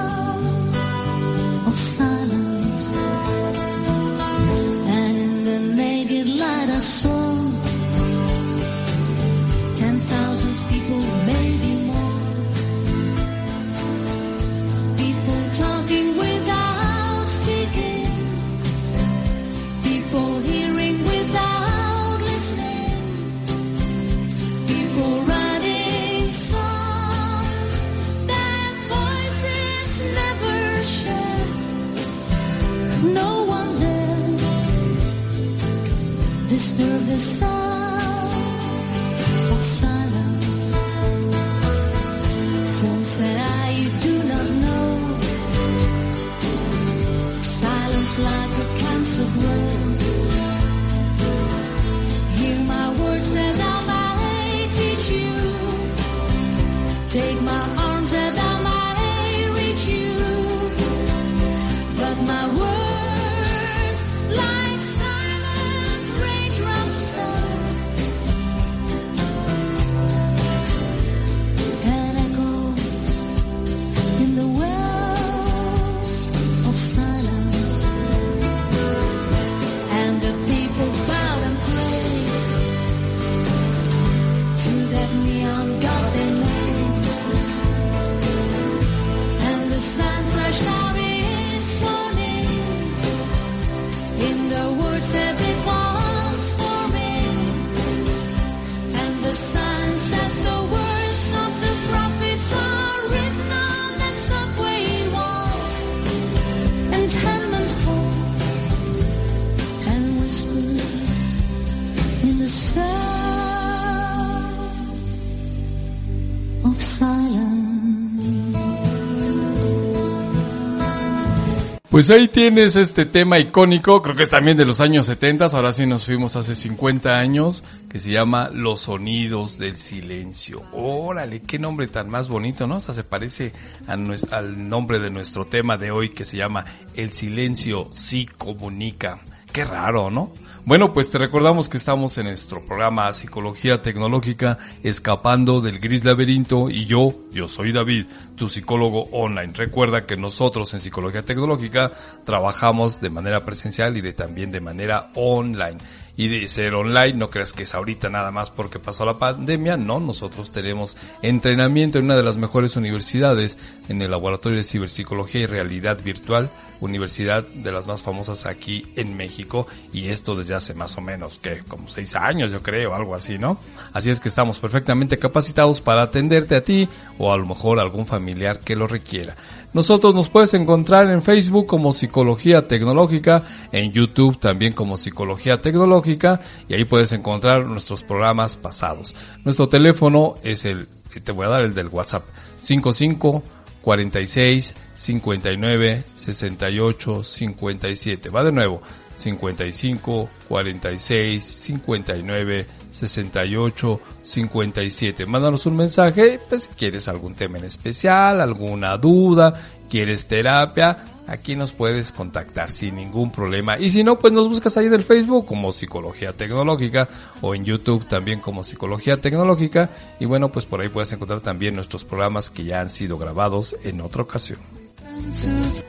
Pues 121.99 122.11
ahí 122.11 122.29
tienes 122.29 122.77
este 122.77 123.05
tema 123.05 123.39
icónico, 123.39 124.01
creo 124.01 124.15
que 124.15 124.23
es 124.23 124.29
también 124.29 124.55
de 124.55 124.63
los 124.63 124.79
años 124.79 125.05
70, 125.05 125.47
ahora 125.47 125.73
sí 125.73 125.85
nos 125.85 126.05
fuimos 126.05 126.37
hace 126.37 126.55
50 126.55 127.17
años, 127.17 127.65
que 127.89 127.99
se 127.99 128.09
llama 128.09 128.49
Los 128.53 128.83
sonidos 128.83 129.57
del 129.57 129.75
silencio. 129.75 130.63
Órale, 130.71 131.41
qué 131.41 131.59
nombre 131.59 131.87
tan 131.87 132.09
más 132.09 132.29
bonito, 132.29 132.67
¿no? 132.67 132.77
O 132.77 132.79
sea, 132.79 132.93
se 132.93 133.03
parece 133.03 133.51
al 133.87 134.69
nombre 134.69 134.99
de 134.99 135.09
nuestro 135.09 135.43
tema 135.43 135.77
de 135.77 135.91
hoy 135.91 136.07
que 136.07 136.23
se 136.23 136.37
llama 136.37 136.63
El 136.95 137.11
silencio 137.11 137.89
sí 137.91 138.29
comunica. 138.37 139.19
Qué 139.51 139.65
raro, 139.65 140.09
¿no? 140.09 140.31
Bueno, 140.69 140.93
pues 140.93 141.09
te 141.09 141.17
recordamos 141.17 141.67
que 141.67 141.77
estamos 141.77 142.15
en 142.19 142.27
nuestro 142.27 142.63
programa 142.63 143.11
Psicología 143.11 143.81
Tecnológica, 143.81 144.59
escapando 144.83 145.61
del 145.61 145.79
gris 145.79 146.05
laberinto 146.05 146.69
y 146.69 146.85
yo, 146.85 147.11
yo 147.31 147.47
soy 147.47 147.71
David, 147.71 148.05
tu 148.35 148.49
psicólogo 148.49 149.05
online. 149.05 149.51
Recuerda 149.55 150.05
que 150.05 150.15
nosotros 150.15 150.71
en 150.75 150.79
Psicología 150.79 151.23
Tecnológica 151.23 151.91
trabajamos 152.23 153.01
de 153.01 153.09
manera 153.09 153.43
presencial 153.43 153.97
y 153.97 154.01
de 154.01 154.13
también 154.13 154.51
de 154.51 154.61
manera 154.61 155.09
online. 155.15 155.79
Y 156.19 156.27
de 156.27 156.49
ser 156.49 156.73
online, 156.73 157.13
no 157.13 157.29
creas 157.29 157.53
que 157.53 157.63
es 157.63 157.73
ahorita 157.73 158.09
nada 158.09 158.29
más 158.29 158.49
porque 158.49 158.77
pasó 158.77 159.05
la 159.05 159.17
pandemia, 159.17 159.77
no, 159.77 160.01
nosotros 160.01 160.51
tenemos 160.51 160.97
entrenamiento 161.21 161.97
en 161.97 162.03
una 162.03 162.17
de 162.17 162.23
las 162.23 162.35
mejores 162.35 162.75
universidades, 162.75 163.57
en 163.87 164.01
el 164.01 164.11
Laboratorio 164.11 164.57
de 164.57 164.65
Ciberpsicología 164.65 165.39
y 165.39 165.45
Realidad 165.45 166.03
Virtual, 166.03 166.49
universidad 166.81 167.45
de 167.47 167.71
las 167.71 167.87
más 167.87 168.01
famosas 168.01 168.45
aquí 168.45 168.91
en 168.97 169.15
México, 169.15 169.65
y 169.93 170.09
esto 170.09 170.35
desde 170.35 170.55
hace 170.55 170.73
más 170.73 170.97
o 170.97 171.01
menos 171.01 171.39
que 171.39 171.63
como 171.69 171.87
seis 171.87 172.17
años, 172.17 172.51
yo 172.51 172.61
creo, 172.61 172.93
algo 172.93 173.15
así, 173.15 173.37
¿no? 173.37 173.57
Así 173.93 174.09
es 174.09 174.19
que 174.19 174.27
estamos 174.27 174.59
perfectamente 174.59 175.19
capacitados 175.19 175.79
para 175.79 176.01
atenderte 176.01 176.57
a 176.57 176.63
ti 176.65 176.89
o 177.17 177.31
a 177.31 177.37
lo 177.37 177.45
mejor 177.45 177.79
a 177.79 177.81
algún 177.81 178.05
familiar 178.05 178.59
que 178.59 178.75
lo 178.75 178.87
requiera. 178.87 179.37
Nosotros 179.73 180.15
nos 180.15 180.29
puedes 180.29 180.53
encontrar 180.55 181.09
en 181.11 181.21
Facebook 181.21 181.67
como 181.67 181.93
Psicología 181.93 182.67
Tecnológica, 182.67 183.43
en 183.71 183.91
YouTube 183.91 184.39
también 184.39 184.73
como 184.73 184.97
Psicología 184.97 185.57
Tecnológica 185.57 186.41
y 186.67 186.73
ahí 186.73 186.85
puedes 186.85 187.11
encontrar 187.11 187.65
nuestros 187.65 188.01
programas 188.01 188.57
pasados. 188.57 189.15
Nuestro 189.45 189.69
teléfono 189.69 190.35
es 190.43 190.65
el, 190.65 190.87
te 191.23 191.31
voy 191.31 191.45
a 191.45 191.49
dar 191.49 191.61
el 191.61 191.75
del 191.75 191.89
WhatsApp, 191.89 192.23
55 192.61 193.43
46 193.81 194.75
59 194.93 196.03
68 196.15 197.23
57. 197.23 198.29
Va 198.29 198.43
de 198.43 198.51
nuevo. 198.51 198.81
55 199.15 200.29
46 200.47 201.43
59 201.43 202.65
68 202.65 202.78
57. 202.91 205.25
Mándanos 205.25 205.65
un 205.65 205.75
mensaje, 205.75 206.39
pues 206.49 206.63
si 206.63 206.69
quieres 206.69 207.07
algún 207.07 207.35
tema 207.35 207.57
en 207.57 207.65
especial, 207.65 208.41
alguna 208.41 208.97
duda, 208.97 209.53
quieres 209.89 210.27
terapia, 210.27 210.97
aquí 211.27 211.55
nos 211.55 211.71
puedes 211.71 212.11
contactar 212.11 212.71
sin 212.71 212.95
ningún 212.95 213.31
problema. 213.31 213.77
Y 213.77 213.89
si 213.89 214.03
no, 214.03 214.17
pues 214.17 214.33
nos 214.33 214.47
buscas 214.47 214.77
ahí 214.77 214.87
en 214.87 214.93
el 214.93 215.03
Facebook 215.03 215.45
como 215.45 215.71
Psicología 215.71 216.33
Tecnológica 216.33 217.07
o 217.41 217.55
en 217.55 217.65
YouTube 217.65 218.07
también 218.07 218.39
como 218.39 218.63
Psicología 218.63 219.17
Tecnológica. 219.17 219.89
Y 220.19 220.25
bueno, 220.25 220.49
pues 220.49 220.65
por 220.65 220.81
ahí 220.81 220.89
puedes 220.89 221.11
encontrar 221.11 221.41
también 221.41 221.75
nuestros 221.75 222.05
programas 222.05 222.49
que 222.49 222.63
ya 222.63 222.81
han 222.81 222.89
sido 222.89 223.17
grabados 223.17 223.75
en 223.83 224.01
otra 224.01 224.23
ocasión. 224.23 224.78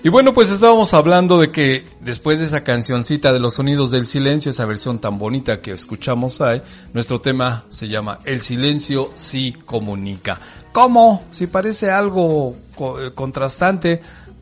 Y 0.03 0.09
bueno, 0.09 0.33
pues 0.33 0.51
estábamos 0.51 0.95
hablando 0.95 1.39
de 1.39 1.51
que 1.51 1.85
después 2.01 2.39
de 2.39 2.47
esa 2.47 2.65
cancioncita 2.65 3.33
de 3.33 3.41
los 3.41 3.55
sonidos 3.55 3.91
del 3.91 4.07
silencio, 4.07 4.51
esa 4.51 4.65
versión 4.65 4.99
tan 4.99 5.19
bonita 5.19 5.61
que 5.61 5.73
escuchamos 5.73 6.41
ahí, 6.41 6.63
nuestro 6.95 7.21
tema 7.21 7.65
se 7.69 7.89
llama 7.89 8.21
El 8.25 8.41
silencio 8.41 9.11
sí 9.15 9.55
comunica. 9.67 10.41
¿Cómo? 10.73 11.25
Si 11.31 11.49
parece 11.49 11.91
algo 11.91 12.57
eh, 12.79 13.11
contrastante, 13.15 14.01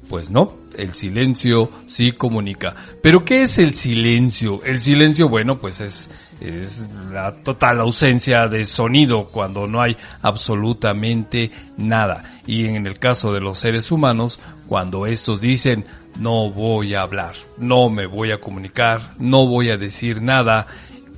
pues 0.09 0.31
no, 0.31 0.53
el 0.77 0.95
silencio 0.95 1.71
sí 1.87 2.12
comunica. 2.12 2.75
Pero 3.03 3.25
¿qué 3.25 3.43
es 3.43 3.59
el 3.59 3.75
silencio? 3.75 4.61
El 4.64 4.81
silencio, 4.81 5.29
bueno, 5.29 5.59
pues 5.59 5.81
es, 5.81 6.11
es 6.40 6.87
la 7.12 7.35
total 7.35 7.81
ausencia 7.81 8.48
de 8.48 8.64
sonido 8.64 9.29
cuando 9.29 9.66
no 9.66 9.81
hay 9.81 9.96
absolutamente 10.22 11.51
nada. 11.77 12.24
Y 12.46 12.66
en 12.66 12.87
el 12.87 12.98
caso 12.98 13.33
de 13.33 13.40
los 13.40 13.59
seres 13.59 13.90
humanos, 13.90 14.40
cuando 14.66 15.07
estos 15.07 15.40
dicen 15.40 15.85
no 16.18 16.51
voy 16.51 16.94
a 16.94 17.03
hablar, 17.03 17.35
no 17.59 17.88
me 17.88 18.07
voy 18.07 18.33
a 18.33 18.40
comunicar, 18.40 19.01
no 19.18 19.46
voy 19.46 19.70
a 19.70 19.77
decir 19.77 20.20
nada, 20.20 20.66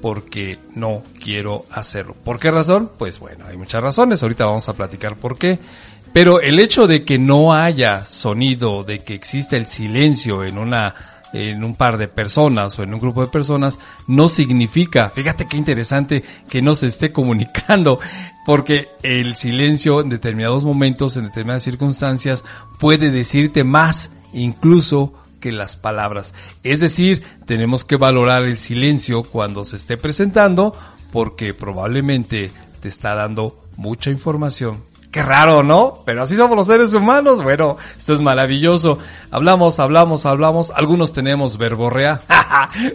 porque 0.02 0.58
no 0.74 1.02
quiero 1.22 1.64
hacerlo. 1.70 2.14
¿Por 2.24 2.38
qué 2.38 2.50
razón? 2.50 2.90
Pues 2.98 3.18
bueno, 3.18 3.46
hay 3.46 3.56
muchas 3.56 3.82
razones, 3.82 4.22
ahorita 4.22 4.46
vamos 4.46 4.68
a 4.68 4.74
platicar 4.74 5.16
por 5.16 5.38
qué. 5.38 5.58
Pero 6.12 6.40
el 6.40 6.58
hecho 6.58 6.86
de 6.86 7.04
que 7.04 7.18
no 7.18 7.54
haya 7.54 8.04
sonido, 8.04 8.82
de 8.82 9.00
que 9.00 9.14
exista 9.14 9.56
el 9.56 9.66
silencio 9.66 10.44
en 10.44 10.58
una 10.58 10.94
en 11.32 11.62
un 11.64 11.74
par 11.74 11.96
de 11.96 12.08
personas 12.08 12.78
o 12.78 12.82
en 12.82 12.94
un 12.94 13.00
grupo 13.00 13.22
de 13.22 13.28
personas 13.28 13.78
no 14.06 14.28
significa, 14.28 15.10
fíjate 15.10 15.46
qué 15.46 15.56
interesante 15.56 16.24
que 16.48 16.62
no 16.62 16.74
se 16.74 16.86
esté 16.86 17.12
comunicando, 17.12 18.00
porque 18.46 18.88
el 19.02 19.36
silencio 19.36 20.00
en 20.00 20.08
determinados 20.08 20.64
momentos, 20.64 21.16
en 21.16 21.24
determinadas 21.24 21.62
circunstancias 21.62 22.44
puede 22.78 23.10
decirte 23.10 23.64
más 23.64 24.10
incluso 24.32 25.14
que 25.40 25.52
las 25.52 25.76
palabras. 25.76 26.34
Es 26.62 26.80
decir, 26.80 27.22
tenemos 27.46 27.84
que 27.84 27.96
valorar 27.96 28.44
el 28.44 28.58
silencio 28.58 29.22
cuando 29.22 29.64
se 29.64 29.76
esté 29.76 29.96
presentando 29.96 30.76
porque 31.12 31.54
probablemente 31.54 32.50
te 32.80 32.88
está 32.88 33.14
dando 33.14 33.64
mucha 33.76 34.10
información. 34.10 34.89
Qué 35.10 35.22
raro, 35.22 35.64
¿no? 35.64 36.02
Pero 36.06 36.22
así 36.22 36.36
somos 36.36 36.56
los 36.56 36.68
seres 36.68 36.94
humanos. 36.94 37.42
Bueno, 37.42 37.76
esto 37.96 38.14
es 38.14 38.20
maravilloso. 38.20 38.98
Hablamos, 39.32 39.80
hablamos, 39.80 40.24
hablamos. 40.24 40.70
Algunos 40.70 41.12
tenemos 41.12 41.58
verborrea. 41.58 42.20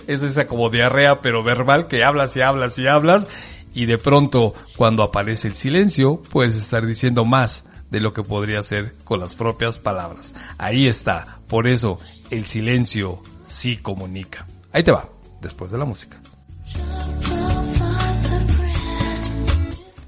es 0.08 0.23
esa 0.23 0.47
como 0.47 0.69
diarrea, 0.69 1.21
pero 1.21 1.43
verbal, 1.43 1.88
que 1.88 2.06
hablas 2.06 2.36
y 2.38 2.41
hablas 2.41 2.80
y 2.80 2.88
hablas. 2.88 3.28
Y 3.73 3.86
de 3.86 3.97
pronto, 3.97 4.54
cuando 4.78 5.04
aparece 5.04 5.49
el 5.49 5.56
silencio, 5.56 6.21
puedes 6.30 6.56
estar 6.56 6.86
diciendo 6.86 7.25
más 7.25 7.65
de 7.91 7.99
lo 7.99 8.13
que 8.13 8.23
podría 8.23 8.63
ser 8.63 8.95
con 9.04 9.19
las 9.19 9.36
propias 9.36 9.78
palabras. 9.78 10.34
Ahí 10.58 10.88
está. 10.88 11.39
Por 11.47 11.67
eso, 11.67 11.99
el 12.30 12.45
silencio 12.45 13.21
sí 13.43 13.75
comunica. 13.75 14.47
Ahí 14.71 14.84
te 14.84 14.91
va, 14.91 15.10
después 15.41 15.71
de 15.71 15.78
la 15.78 15.86
música. 15.86 16.17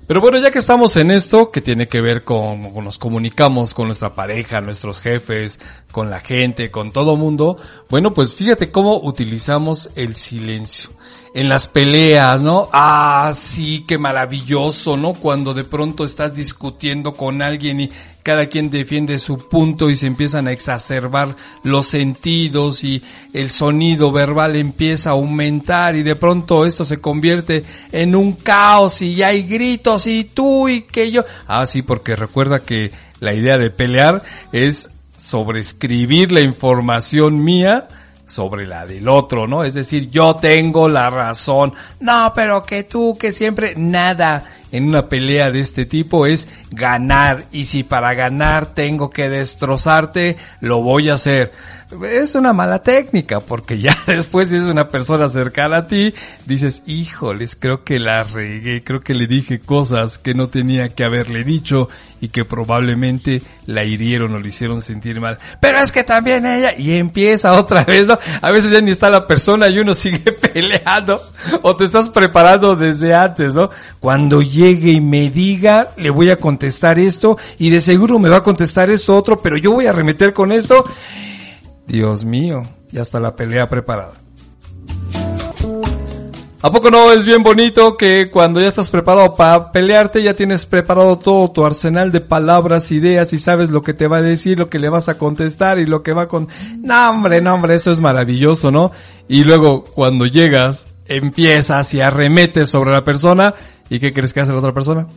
Pero 0.07 0.21
bueno, 0.21 0.37
ya 0.37 0.51
que 0.51 0.59
estamos 0.59 0.95
en 0.95 1.11
esto, 1.11 1.51
que 1.51 1.59
tiene 1.59 1.89
que 1.89 1.99
ver 1.99 2.23
con, 2.23 2.71
con 2.71 2.85
nos 2.85 2.97
comunicamos 2.97 3.73
con 3.73 3.87
nuestra 3.87 4.15
pareja, 4.15 4.61
nuestros 4.61 5.01
jefes, 5.01 5.59
con 5.91 6.09
la 6.09 6.21
gente, 6.21 6.71
con 6.71 6.93
todo 6.93 7.17
mundo, 7.17 7.57
bueno, 7.89 8.13
pues 8.13 8.33
fíjate 8.33 8.71
cómo 8.71 9.01
utilizamos 9.01 9.89
el 9.95 10.15
silencio. 10.15 10.91
En 11.33 11.49
las 11.49 11.67
peleas, 11.67 12.41
¿no? 12.41 12.69
Ah, 12.71 13.31
sí, 13.35 13.83
qué 13.85 13.97
maravilloso, 13.97 14.95
¿no? 14.95 15.13
Cuando 15.13 15.53
de 15.53 15.65
pronto 15.65 16.05
estás 16.05 16.35
discutiendo 16.35 17.11
con 17.13 17.41
alguien 17.41 17.81
y 17.81 17.89
cada 18.27 18.47
quien 18.47 18.69
defiende 18.69 19.19
su 19.19 19.47
punto 19.47 19.89
y 19.89 19.95
se 19.95 20.05
empiezan 20.05 20.49
a 20.49 20.51
exacerbar 20.51 21.37
los 21.63 21.87
sentidos 21.87 22.83
y 22.83 23.01
el 23.31 23.51
sonido 23.51 24.11
verbal 24.11 24.57
empieza 24.57 25.11
a 25.11 25.13
aumentar 25.13 25.95
y 25.95 26.03
de 26.03 26.17
pronto 26.17 26.65
esto 26.65 26.83
se 26.83 26.99
convierte 26.99 27.63
en 27.89 28.17
un 28.17 28.33
caos 28.33 29.01
y 29.01 29.23
hay 29.23 29.43
gritos 29.43 30.07
y 30.07 30.25
tú 30.25 30.67
y 30.67 30.81
que 30.81 31.09
yo. 31.09 31.23
Ah, 31.47 31.65
sí, 31.65 31.83
porque 31.83 32.17
recuerda 32.17 32.63
que 32.63 32.91
la 33.21 33.33
idea 33.33 33.57
de 33.57 33.69
pelear 33.69 34.21
es 34.51 34.89
sobreescribir 35.15 36.33
la 36.33 36.41
información 36.41 37.41
mía 37.41 37.87
sobre 38.25 38.65
la 38.65 38.85
del 38.85 39.07
otro, 39.07 39.47
¿no? 39.47 39.63
Es 39.63 39.73
decir, 39.73 40.09
yo 40.09 40.35
tengo 40.35 40.89
la 40.89 41.09
razón. 41.09 41.73
No, 42.01 42.33
pero 42.35 42.61
que 42.63 42.83
tú, 42.83 43.17
que 43.17 43.31
siempre, 43.31 43.73
nada 43.77 44.43
en 44.71 44.87
una 44.87 45.09
pelea 45.09 45.51
de 45.51 45.59
este 45.59 45.85
tipo 45.85 46.25
es 46.25 46.47
ganar. 46.71 47.45
Y 47.51 47.65
si 47.65 47.83
para 47.83 48.13
ganar 48.13 48.73
tengo 48.73 49.09
que 49.09 49.29
destrozarte, 49.29 50.37
lo 50.61 50.81
voy 50.81 51.09
a 51.09 51.15
hacer. 51.15 51.51
Es 52.03 52.35
una 52.35 52.51
mala 52.51 52.83
técnica, 52.83 53.39
porque 53.39 53.79
ya 53.79 53.95
después 54.07 54.49
si 54.49 54.57
es 54.57 54.63
una 54.63 54.89
persona 54.89 55.29
cercana 55.29 55.77
a 55.77 55.87
ti, 55.87 56.13
dices, 56.45 56.83
híjoles, 56.85 57.55
creo 57.55 57.85
que 57.85 57.97
la 57.97 58.25
regué, 58.25 58.83
creo 58.83 58.99
que 58.99 59.13
le 59.13 59.25
dije 59.25 59.59
cosas 59.59 60.17
que 60.17 60.33
no 60.33 60.49
tenía 60.49 60.89
que 60.89 61.05
haberle 61.05 61.45
dicho 61.45 61.87
y 62.19 62.27
que 62.27 62.43
probablemente 62.43 63.41
la 63.67 63.85
hirieron 63.85 64.33
o 64.33 64.37
le 64.37 64.49
hicieron 64.49 64.81
sentir 64.81 65.21
mal. 65.21 65.37
Pero 65.61 65.77
es 65.79 65.93
que 65.93 66.03
también 66.03 66.45
ella, 66.45 66.73
y 66.77 66.95
empieza 66.95 67.53
otra 67.59 67.85
vez, 67.85 68.05
¿no? 68.07 68.19
A 68.41 68.51
veces 68.51 68.71
ya 68.71 68.81
ni 68.81 68.91
está 68.91 69.09
la 69.09 69.25
persona 69.25 69.69
y 69.69 69.79
uno 69.79 69.93
sigue 69.95 70.33
peleando, 70.33 71.21
o 71.61 71.73
te 71.75 71.85
estás 71.85 72.09
preparando 72.09 72.75
desde 72.75 73.15
antes, 73.15 73.55
¿no? 73.55 73.69
Cuando 74.01 74.41
llegue 74.57 74.91
y 74.91 75.01
me 75.01 75.29
diga, 75.29 75.93
le 75.95 76.09
voy 76.09 76.29
a 76.29 76.37
contestar 76.37 76.99
esto, 76.99 77.37
y 77.57 77.69
de 77.69 77.79
seguro 77.79 78.19
me 78.19 78.29
va 78.29 78.37
a 78.37 78.43
contestar 78.43 78.89
esto 78.89 79.15
otro, 79.15 79.41
pero 79.41 79.57
yo 79.57 79.71
voy 79.71 79.85
a 79.85 79.93
remeter 79.93 80.33
con 80.33 80.51
esto. 80.51 80.83
Dios 81.85 82.25
mío, 82.25 82.67
ya 82.91 83.01
está 83.01 83.19
la 83.19 83.35
pelea 83.35 83.69
preparada. 83.69 84.13
¿A 86.59 86.71
poco 86.71 86.89
no 86.89 87.13
es 87.13 87.25
bien 87.25 87.43
bonito 87.43 87.95
que 87.95 88.31
cuando 88.31 88.59
ya 88.59 88.67
estás 88.67 88.89
preparado 88.89 89.35
para 89.35 89.71
pelearte, 89.71 90.23
ya 90.23 90.33
tienes 90.33 90.65
preparado 90.65 91.19
todo 91.19 91.51
tu 91.51 91.63
arsenal 91.63 92.11
de 92.11 92.19
palabras, 92.19 92.91
ideas 92.91 93.31
y 93.31 93.37
sabes 93.37 93.69
lo 93.69 93.83
que 93.83 93.93
te 93.93 94.07
va 94.07 94.17
a 94.17 94.21
decir, 94.23 94.57
lo 94.57 94.67
que 94.67 94.79
le 94.79 94.89
vas 94.89 95.07
a 95.07 95.19
contestar 95.19 95.77
y 95.77 95.85
lo 95.85 96.01
que 96.01 96.13
va 96.13 96.27
con... 96.27 96.47
No, 96.81 97.11
hombre, 97.11 97.41
no, 97.41 97.53
hombre, 97.53 97.75
eso 97.75 97.91
es 97.91 98.01
maravilloso, 98.01 98.71
¿no? 98.71 98.91
Y 99.27 99.43
luego 99.43 99.83
cuando 99.83 100.25
llegas, 100.25 100.89
empiezas 101.05 101.93
y 101.93 102.01
arremetes 102.01 102.69
sobre 102.69 102.91
la 102.91 103.03
persona 103.03 103.53
y 103.89 103.99
¿qué 103.99 104.13
crees 104.13 104.33
que 104.33 104.41
hace 104.41 104.51
la 104.51 104.59
otra 104.59 104.73
persona? 104.73 105.07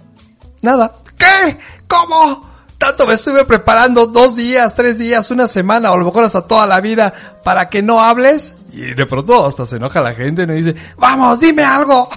Nada. 0.62 0.92
¿Qué? 1.16 1.59
¿Cómo? 1.87 2.50
Tanto 2.80 3.06
me 3.06 3.12
estuve 3.12 3.44
preparando 3.44 4.06
dos 4.06 4.37
días, 4.37 4.74
tres 4.74 4.98
días, 4.98 5.30
una 5.30 5.46
semana 5.46 5.90
o 5.90 5.94
a 5.94 5.98
lo 5.98 6.06
mejor 6.06 6.24
hasta 6.24 6.48
toda 6.48 6.66
la 6.66 6.80
vida 6.80 7.12
para 7.44 7.68
que 7.68 7.83
no 7.83 8.00
hables. 8.00 8.54
Y 8.72 8.94
de 8.94 9.04
pronto 9.04 9.44
hasta 9.44 9.66
se 9.66 9.76
enoja 9.76 10.00
la 10.00 10.14
gente 10.14 10.44
y 10.44 10.46
me 10.46 10.54
dice, 10.54 10.74
vamos, 10.96 11.40
dime 11.40 11.62
algo. 11.62 12.09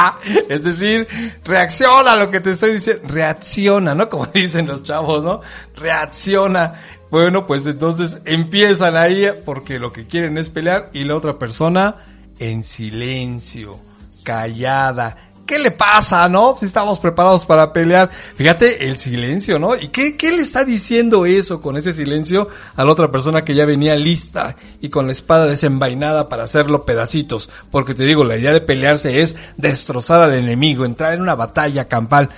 es 0.48 0.62
decir, 0.62 1.08
reacciona 1.44 2.12
a 2.12 2.16
lo 2.16 2.30
que 2.30 2.38
te 2.38 2.50
estoy 2.50 2.74
diciendo. 2.74 3.02
Reacciona, 3.08 3.96
¿no? 3.96 4.08
Como 4.08 4.26
dicen 4.32 4.68
los 4.68 4.84
chavos, 4.84 5.24
¿no? 5.24 5.40
Reacciona. 5.74 6.74
Bueno, 7.10 7.44
pues 7.44 7.66
entonces 7.66 8.20
empiezan 8.24 8.96
ahí 8.96 9.26
porque 9.44 9.80
lo 9.80 9.92
que 9.92 10.06
quieren 10.06 10.38
es 10.38 10.48
pelear 10.50 10.88
y 10.92 11.02
la 11.02 11.16
otra 11.16 11.36
persona 11.36 11.96
en 12.38 12.62
silencio, 12.62 13.76
callada. 14.22 15.16
¿Qué 15.52 15.58
le 15.58 15.70
pasa, 15.70 16.30
no? 16.30 16.56
Si 16.58 16.64
estamos 16.64 16.98
preparados 16.98 17.44
para 17.44 17.74
pelear. 17.74 18.08
Fíjate 18.08 18.88
el 18.88 18.96
silencio, 18.96 19.58
¿no? 19.58 19.76
¿Y 19.76 19.88
qué, 19.88 20.16
qué 20.16 20.32
le 20.32 20.40
está 20.40 20.64
diciendo 20.64 21.26
eso 21.26 21.60
con 21.60 21.76
ese 21.76 21.92
silencio 21.92 22.48
a 22.74 22.82
la 22.82 22.90
otra 22.90 23.10
persona 23.10 23.44
que 23.44 23.54
ya 23.54 23.66
venía 23.66 23.94
lista 23.94 24.56
y 24.80 24.88
con 24.88 25.04
la 25.04 25.12
espada 25.12 25.44
desenvainada 25.44 26.30
para 26.30 26.44
hacerlo 26.44 26.86
pedacitos? 26.86 27.50
Porque 27.70 27.92
te 27.92 28.04
digo, 28.04 28.24
la 28.24 28.38
idea 28.38 28.54
de 28.54 28.62
pelearse 28.62 29.20
es 29.20 29.36
destrozar 29.58 30.22
al 30.22 30.32
enemigo, 30.32 30.86
entrar 30.86 31.12
en 31.12 31.20
una 31.20 31.34
batalla 31.34 31.86
campal 31.86 32.30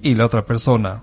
y 0.00 0.14
la 0.14 0.24
otra 0.24 0.42
persona 0.46 1.02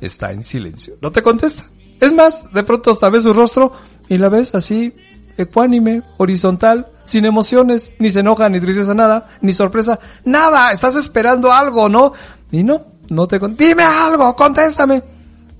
está 0.00 0.30
en 0.30 0.44
silencio. 0.44 0.98
No 1.02 1.10
te 1.10 1.20
contesta. 1.20 1.64
Es 2.00 2.12
más, 2.12 2.52
de 2.52 2.62
pronto 2.62 2.92
hasta 2.92 3.10
ves 3.10 3.24
su 3.24 3.32
rostro 3.32 3.72
y 4.08 4.18
la 4.18 4.28
ves 4.28 4.54
así 4.54 4.94
ecuánime, 5.36 6.02
horizontal, 6.18 6.86
sin 7.04 7.24
emociones, 7.24 7.92
ni 7.98 8.10
se 8.10 8.20
enoja, 8.20 8.48
ni 8.48 8.60
tristeza, 8.60 8.94
nada, 8.94 9.28
ni 9.40 9.52
sorpresa, 9.52 9.98
nada, 10.24 10.72
estás 10.72 10.96
esperando 10.96 11.52
algo, 11.52 11.88
¿no? 11.88 12.12
Y 12.50 12.62
no, 12.64 12.80
no 13.08 13.26
te 13.26 13.40
con 13.40 13.56
Dime 13.56 13.82
algo, 13.82 14.34
contéstame. 14.36 15.02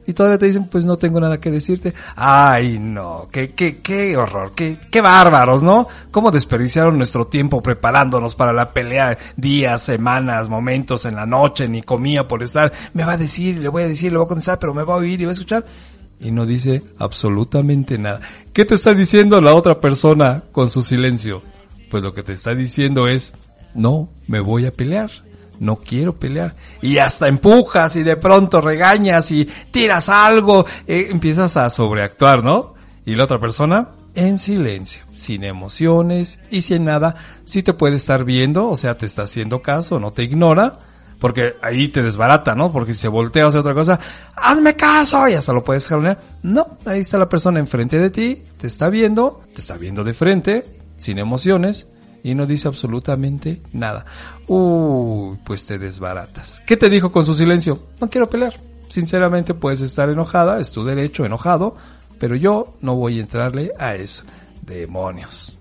Y 0.04 0.14
todavía 0.14 0.38
te 0.38 0.46
dicen, 0.46 0.66
pues 0.66 0.84
no 0.84 0.96
tengo 0.96 1.20
nada 1.20 1.38
que 1.38 1.50
decirte. 1.50 1.94
Ay, 2.16 2.78
no, 2.80 3.28
qué, 3.30 3.52
qué, 3.52 3.80
qué 3.80 4.16
horror, 4.16 4.52
qué, 4.54 4.76
qué 4.90 5.00
bárbaros, 5.00 5.62
¿no? 5.62 5.86
¿Cómo 6.10 6.32
desperdiciaron 6.32 6.96
nuestro 6.98 7.26
tiempo 7.28 7.62
preparándonos 7.62 8.34
para 8.34 8.52
la 8.52 8.72
pelea? 8.72 9.16
Días, 9.36 9.82
semanas, 9.82 10.48
momentos 10.48 11.04
en 11.04 11.14
la 11.14 11.24
noche, 11.24 11.68
ni 11.68 11.82
comía 11.82 12.26
por 12.26 12.42
estar. 12.42 12.72
Me 12.94 13.04
va 13.04 13.12
a 13.12 13.16
decir, 13.16 13.58
le 13.58 13.68
voy 13.68 13.84
a 13.84 13.88
decir, 13.88 14.10
le 14.10 14.18
voy 14.18 14.24
a 14.24 14.28
contestar, 14.28 14.58
pero 14.58 14.74
me 14.74 14.82
va 14.82 14.94
a 14.94 14.96
oír 14.96 15.20
y 15.20 15.24
va 15.24 15.30
a 15.30 15.34
escuchar. 15.34 15.64
Y 16.22 16.30
no 16.30 16.46
dice 16.46 16.82
absolutamente 16.98 17.98
nada. 17.98 18.20
¿Qué 18.52 18.64
te 18.64 18.76
está 18.76 18.94
diciendo 18.94 19.40
la 19.40 19.54
otra 19.54 19.80
persona 19.80 20.44
con 20.52 20.70
su 20.70 20.82
silencio? 20.82 21.42
Pues 21.90 22.02
lo 22.02 22.14
que 22.14 22.22
te 22.22 22.32
está 22.32 22.54
diciendo 22.54 23.08
es, 23.08 23.34
no 23.74 24.08
me 24.26 24.40
voy 24.40 24.66
a 24.66 24.72
pelear 24.72 25.10
no 25.62 25.76
quiero 25.76 26.16
pelear. 26.16 26.56
Y 26.82 26.98
hasta 26.98 27.28
empujas 27.28 27.94
y 27.94 28.02
de 28.02 28.16
pronto 28.16 28.60
regañas 28.60 29.30
y 29.30 29.48
tiras 29.70 30.08
algo, 30.08 30.66
eh, 30.88 31.06
empiezas 31.10 31.56
a 31.56 31.70
sobreactuar, 31.70 32.42
¿no? 32.42 32.74
Y 33.06 33.14
la 33.14 33.24
otra 33.24 33.38
persona 33.38 33.90
en 34.14 34.38
silencio, 34.38 35.04
sin 35.14 35.44
emociones 35.44 36.40
y 36.50 36.62
sin 36.62 36.84
nada, 36.84 37.14
sí 37.44 37.62
te 37.62 37.72
puede 37.72 37.96
estar 37.96 38.24
viendo, 38.24 38.68
o 38.68 38.76
sea, 38.76 38.98
te 38.98 39.06
está 39.06 39.22
haciendo 39.22 39.62
caso, 39.62 39.98
no 40.00 40.10
te 40.10 40.24
ignora, 40.24 40.78
porque 41.22 41.54
ahí 41.62 41.86
te 41.86 42.02
desbarata, 42.02 42.56
¿no? 42.56 42.72
Porque 42.72 42.94
si 42.94 43.02
se 43.02 43.06
voltea 43.06 43.44
o 43.46 43.48
hace 43.48 43.58
otra 43.58 43.74
cosa, 43.74 44.00
hazme 44.34 44.74
caso 44.74 45.28
y 45.28 45.34
hasta 45.34 45.52
lo 45.52 45.62
puedes 45.62 45.86
jalonear. 45.86 46.20
No, 46.42 46.78
ahí 46.84 46.98
está 46.98 47.16
la 47.16 47.28
persona 47.28 47.60
enfrente 47.60 47.96
de 47.96 48.10
ti, 48.10 48.42
te 48.58 48.66
está 48.66 48.88
viendo, 48.88 49.40
te 49.54 49.60
está 49.60 49.76
viendo 49.76 50.02
de 50.02 50.14
frente, 50.14 50.66
sin 50.98 51.20
emociones, 51.20 51.86
y 52.24 52.34
no 52.34 52.44
dice 52.44 52.66
absolutamente 52.66 53.60
nada. 53.72 54.04
Uy, 54.48 55.38
pues 55.44 55.64
te 55.64 55.78
desbaratas. 55.78 56.60
¿Qué 56.66 56.76
te 56.76 56.90
dijo 56.90 57.12
con 57.12 57.24
su 57.24 57.34
silencio? 57.34 57.84
No 58.00 58.10
quiero 58.10 58.28
pelear. 58.28 58.54
Sinceramente 58.90 59.54
puedes 59.54 59.80
estar 59.80 60.08
enojada, 60.08 60.58
es 60.58 60.72
tu 60.72 60.82
derecho, 60.82 61.24
enojado, 61.24 61.76
pero 62.18 62.34
yo 62.34 62.74
no 62.80 62.96
voy 62.96 63.18
a 63.18 63.20
entrarle 63.20 63.70
a 63.78 63.94
eso. 63.94 64.24
Demonios. 64.62 65.56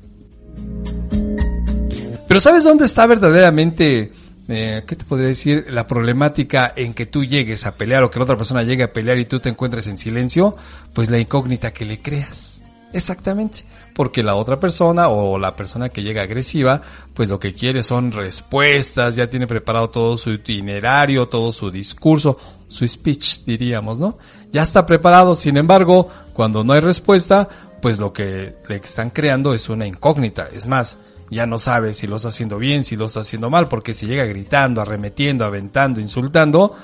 Pero 2.27 2.39
¿sabes 2.39 2.63
dónde 2.63 2.85
está 2.85 3.05
verdaderamente, 3.05 4.11
eh, 4.51 4.83
qué 4.85 4.95
te 4.95 5.05
podría 5.05 5.27
decir, 5.27 5.65
la 5.69 5.87
problemática 5.87 6.71
en 6.75 6.93
que 6.93 7.05
tú 7.05 7.23
llegues 7.23 7.65
a 7.65 7.75
pelear 7.75 8.03
o 8.03 8.09
que 8.09 8.19
la 8.19 8.25
otra 8.25 8.37
persona 8.37 8.63
llegue 8.63 8.83
a 8.83 8.93
pelear 8.93 9.17
y 9.17 9.25
tú 9.25 9.39
te 9.39 9.49
encuentres 9.49 9.87
en 9.87 9.97
silencio? 9.97 10.55
Pues 10.93 11.09
la 11.09 11.19
incógnita 11.19 11.73
que 11.73 11.85
le 11.85 12.01
creas. 12.01 12.63
Exactamente, 12.93 13.63
porque 13.95 14.21
la 14.21 14.35
otra 14.35 14.59
persona 14.59 15.07
o 15.07 15.37
la 15.37 15.55
persona 15.55 15.87
que 15.87 16.03
llega 16.03 16.23
agresiva, 16.23 16.81
pues 17.13 17.29
lo 17.29 17.39
que 17.39 17.53
quiere 17.53 17.83
son 17.83 18.11
respuestas, 18.11 19.15
ya 19.15 19.27
tiene 19.27 19.47
preparado 19.47 19.89
todo 19.89 20.17
su 20.17 20.31
itinerario, 20.31 21.29
todo 21.29 21.53
su 21.53 21.71
discurso, 21.71 22.37
su 22.67 22.85
speech, 22.85 23.45
diríamos, 23.45 23.99
¿no? 23.99 24.17
Ya 24.51 24.63
está 24.63 24.85
preparado, 24.85 25.35
sin 25.35 25.55
embargo, 25.55 26.09
cuando 26.33 26.63
no 26.63 26.73
hay 26.73 26.81
respuesta, 26.81 27.47
pues 27.81 27.97
lo 27.97 28.11
que 28.11 28.55
le 28.67 28.75
están 28.75 29.09
creando 29.09 29.53
es 29.53 29.69
una 29.69 29.87
incógnita, 29.87 30.49
es 30.53 30.67
más, 30.67 30.97
ya 31.31 31.45
no 31.45 31.57
sabe 31.57 31.93
si 31.93 32.07
lo 32.07 32.17
está 32.17 32.27
haciendo 32.27 32.57
bien, 32.59 32.83
si 32.83 32.95
lo 32.95 33.05
está 33.05 33.21
haciendo 33.21 33.49
mal, 33.49 33.67
porque 33.67 33.93
si 33.93 34.05
llega 34.05 34.25
gritando, 34.25 34.81
arremetiendo, 34.81 35.45
aventando, 35.45 35.99
insultando, 35.99 36.75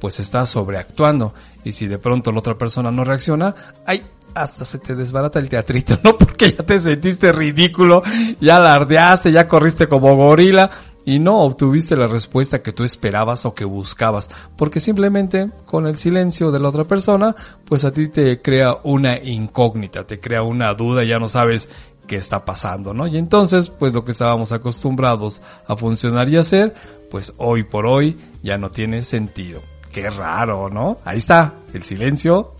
pues 0.00 0.20
está 0.20 0.46
sobreactuando. 0.46 1.34
Y 1.64 1.72
si 1.72 1.88
de 1.88 1.98
pronto 1.98 2.30
la 2.32 2.38
otra 2.38 2.56
persona 2.56 2.92
no 2.92 3.04
reacciona, 3.04 3.54
ay, 3.84 4.02
hasta 4.34 4.64
se 4.64 4.78
te 4.78 4.94
desbarata 4.94 5.38
el 5.40 5.48
teatrito, 5.48 5.98
¿no? 6.04 6.16
Porque 6.16 6.52
ya 6.52 6.64
te 6.64 6.78
sentiste 6.78 7.32
ridículo, 7.32 8.02
ya 8.40 8.56
alardeaste, 8.56 9.32
ya 9.32 9.46
corriste 9.46 9.88
como 9.88 10.14
gorila 10.14 10.70
y 11.06 11.20
no 11.20 11.38
obtuviste 11.40 11.96
la 11.96 12.08
respuesta 12.08 12.62
que 12.62 12.72
tú 12.72 12.82
esperabas 12.82 13.46
o 13.46 13.54
que 13.54 13.64
buscabas, 13.64 14.28
porque 14.56 14.80
simplemente 14.80 15.48
con 15.64 15.86
el 15.86 15.98
silencio 15.98 16.50
de 16.50 16.58
la 16.58 16.68
otra 16.68 16.84
persona, 16.84 17.34
pues 17.64 17.84
a 17.84 17.92
ti 17.92 18.08
te 18.08 18.42
crea 18.42 18.78
una 18.82 19.16
incógnita, 19.16 20.04
te 20.04 20.18
crea 20.18 20.42
una 20.42 20.74
duda, 20.74 21.04
ya 21.04 21.20
no 21.20 21.28
sabes 21.28 21.70
qué 22.06 22.16
está 22.16 22.44
pasando, 22.44 22.94
¿no? 22.94 23.06
Y 23.06 23.16
entonces, 23.18 23.70
pues 23.70 23.92
lo 23.92 24.04
que 24.04 24.12
estábamos 24.12 24.52
acostumbrados 24.52 25.42
a 25.66 25.76
funcionar 25.76 26.28
y 26.28 26.36
hacer, 26.36 26.74
pues 27.10 27.34
hoy 27.36 27.64
por 27.64 27.86
hoy 27.86 28.18
ya 28.42 28.58
no 28.58 28.70
tiene 28.70 29.02
sentido. 29.02 29.62
Qué 29.92 30.10
raro, 30.10 30.68
¿no? 30.70 30.98
Ahí 31.04 31.18
está, 31.18 31.54
el 31.72 31.82
silencio 31.82 32.56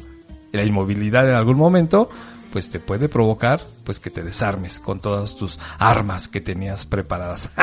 la 0.57 0.65
inmovilidad 0.65 1.29
en 1.29 1.35
algún 1.37 1.57
momento, 1.57 2.09
pues 2.53 2.71
te 2.71 2.81
puede 2.81 3.09
provocar 3.09 3.61
pues 3.85 4.01
que 4.01 4.11
te 4.11 4.25
desarmes 4.25 4.81
con 4.81 5.01
todas 5.01 5.37
tus 5.37 5.61
armas 5.79 6.27
que 6.27 6.41
tenías 6.41 6.87
preparadas. 6.87 7.51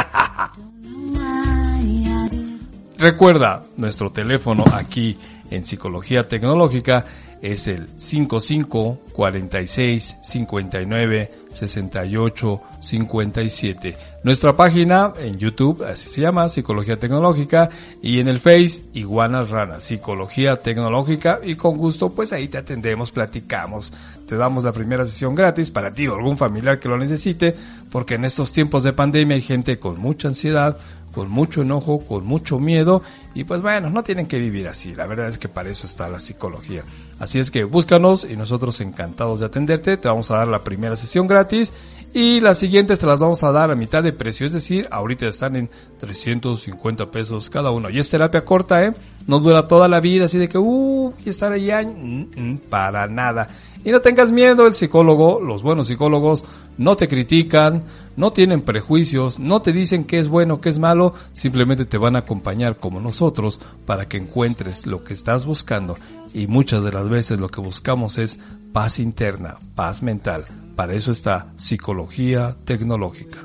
Recuerda, 2.98 3.64
nuestro 3.76 4.12
teléfono 4.14 4.64
aquí 4.72 5.18
en 5.50 5.66
Psicología 5.66 6.26
Tecnológica 6.28 7.04
es 7.44 7.68
el 7.68 7.90
55 7.98 9.00
46 9.12 10.18
59 10.24 11.32
68 11.52 12.62
57. 12.80 13.98
Nuestra 14.24 14.54
página 14.54 15.14
en 15.20 15.38
YouTube, 15.38 15.84
así 15.84 16.08
se 16.08 16.22
llama, 16.22 16.48
Psicología 16.48 16.96
Tecnológica, 16.96 17.70
y 18.02 18.22
en 18.22 18.30
el 18.30 18.40
Face, 18.40 18.86
Iguanas 18.94 19.50
Ranas, 19.50 19.84
Psicología 19.84 20.56
Tecnológica, 20.56 21.42
y 21.44 21.56
con 21.56 21.78
gusto, 21.78 22.12
pues 22.12 22.32
ahí 22.32 22.48
te 22.48 22.58
atendemos, 22.58 23.12
platicamos, 23.12 23.92
te 24.26 24.38
damos 24.38 24.64
la 24.64 24.72
primera 24.72 25.06
sesión 25.06 25.36
gratis 25.36 25.70
para 25.70 25.94
ti 25.94 26.08
o 26.08 26.16
algún 26.16 26.38
familiar 26.38 26.80
que 26.80 26.88
lo 26.88 26.98
necesite, 26.98 27.54
porque 27.92 28.16
en 28.16 28.24
estos 28.24 28.54
tiempos 28.54 28.84
de 28.84 28.94
pandemia 28.94 29.36
hay 29.36 29.42
gente 29.42 29.80
con 29.80 30.00
mucha 30.00 30.30
ansiedad, 30.30 30.78
con 31.14 31.30
mucho 31.30 31.62
enojo, 31.62 32.00
con 32.00 32.26
mucho 32.26 32.60
miedo 32.60 33.02
y 33.34 33.44
pues 33.44 33.62
bueno, 33.62 33.90
no 33.90 34.04
tienen 34.04 34.28
que 34.28 34.40
vivir 34.40 34.68
así, 34.68 34.96
la 34.96 35.06
verdad 35.06 35.30
es 35.30 35.38
que 35.38 35.48
para 35.48 35.70
eso 35.70 35.88
está 35.88 36.10
la 36.10 36.20
psicología. 36.20 36.84
Así 37.20 37.40
es 37.40 37.52
que 37.52 37.64
búscanos 37.64 38.28
y 38.30 38.36
nosotros 38.36 38.82
encantados 38.82 39.40
de 39.40 39.46
atenderte, 39.46 39.98
te 39.98 40.08
vamos 40.08 40.30
a 40.32 40.38
dar 40.38 40.48
la 40.48 40.64
primera 40.64 40.96
sesión 40.96 41.28
gratis 41.28 41.72
y 42.14 42.42
las 42.42 42.60
siguientes 42.60 43.00
te 43.00 43.08
las 43.08 43.20
vamos 43.20 43.44
a 43.44 43.52
dar 43.52 43.72
a 43.72 43.76
mitad 43.76 44.04
de 44.04 44.14
precio, 44.14 44.46
es 44.46 44.54
decir, 44.54 44.88
ahorita 44.92 45.26
están 45.26 45.56
en 45.56 45.70
350 45.98 47.10
pesos 47.10 47.50
cada 47.50 47.72
uno. 47.72 47.90
Y 47.90 47.98
es 47.98 48.10
terapia 48.10 48.46
corta, 48.46 48.84
¿eh? 48.84 48.94
No 49.26 49.40
dura 49.40 49.68
toda 49.68 49.88
la 49.88 50.00
vida, 50.00 50.26
así 50.26 50.38
de 50.38 50.48
que, 50.48 50.60
uh, 50.60 51.12
estar 51.26 51.52
allá, 51.52 51.82
mm, 51.82 52.30
mm, 52.36 52.58
para 52.70 53.08
nada. 53.08 53.48
Y 53.86 53.92
no 53.92 54.00
tengas 54.00 54.32
miedo, 54.32 54.66
el 54.66 54.74
psicólogo, 54.74 55.42
los 55.42 55.62
buenos 55.62 55.88
psicólogos, 55.88 56.46
no 56.78 56.96
te 56.96 57.08
critican, 57.08 57.84
no 58.16 58.32
tienen 58.32 58.62
prejuicios, 58.62 59.40
no 59.40 59.62
te 59.62 59.74
dicen 59.74 60.06
qué 60.06 60.20
es 60.20 60.30
bueno, 60.30 60.62
qué 60.62 60.70
es 60.70 60.80
malo, 60.80 61.14
simplemente 61.34 61.86
te 61.86 61.98
van 61.98 62.16
a 62.16 62.20
acompañar 62.20 62.78
como 62.78 63.02
nosotros 63.02 63.60
para 63.86 64.08
que 64.08 64.18
encuentres 64.18 64.86
lo 64.86 65.04
que 65.04 65.14
estás 65.14 65.46
buscando. 65.46 65.98
Y 66.34 66.48
muchas 66.48 66.84
de 66.84 66.94
las 66.94 67.10
veces 67.10 67.40
lo 67.40 67.50
que 67.50 67.60
buscamos 67.60 68.18
es 68.18 68.40
paz 68.72 69.00
interna, 69.00 69.58
paz 69.76 70.02
mental. 70.02 70.46
Para 70.76 70.94
eso 70.94 71.12
está 71.12 71.48
psicología 71.58 72.56
tecnológica. 72.66 73.40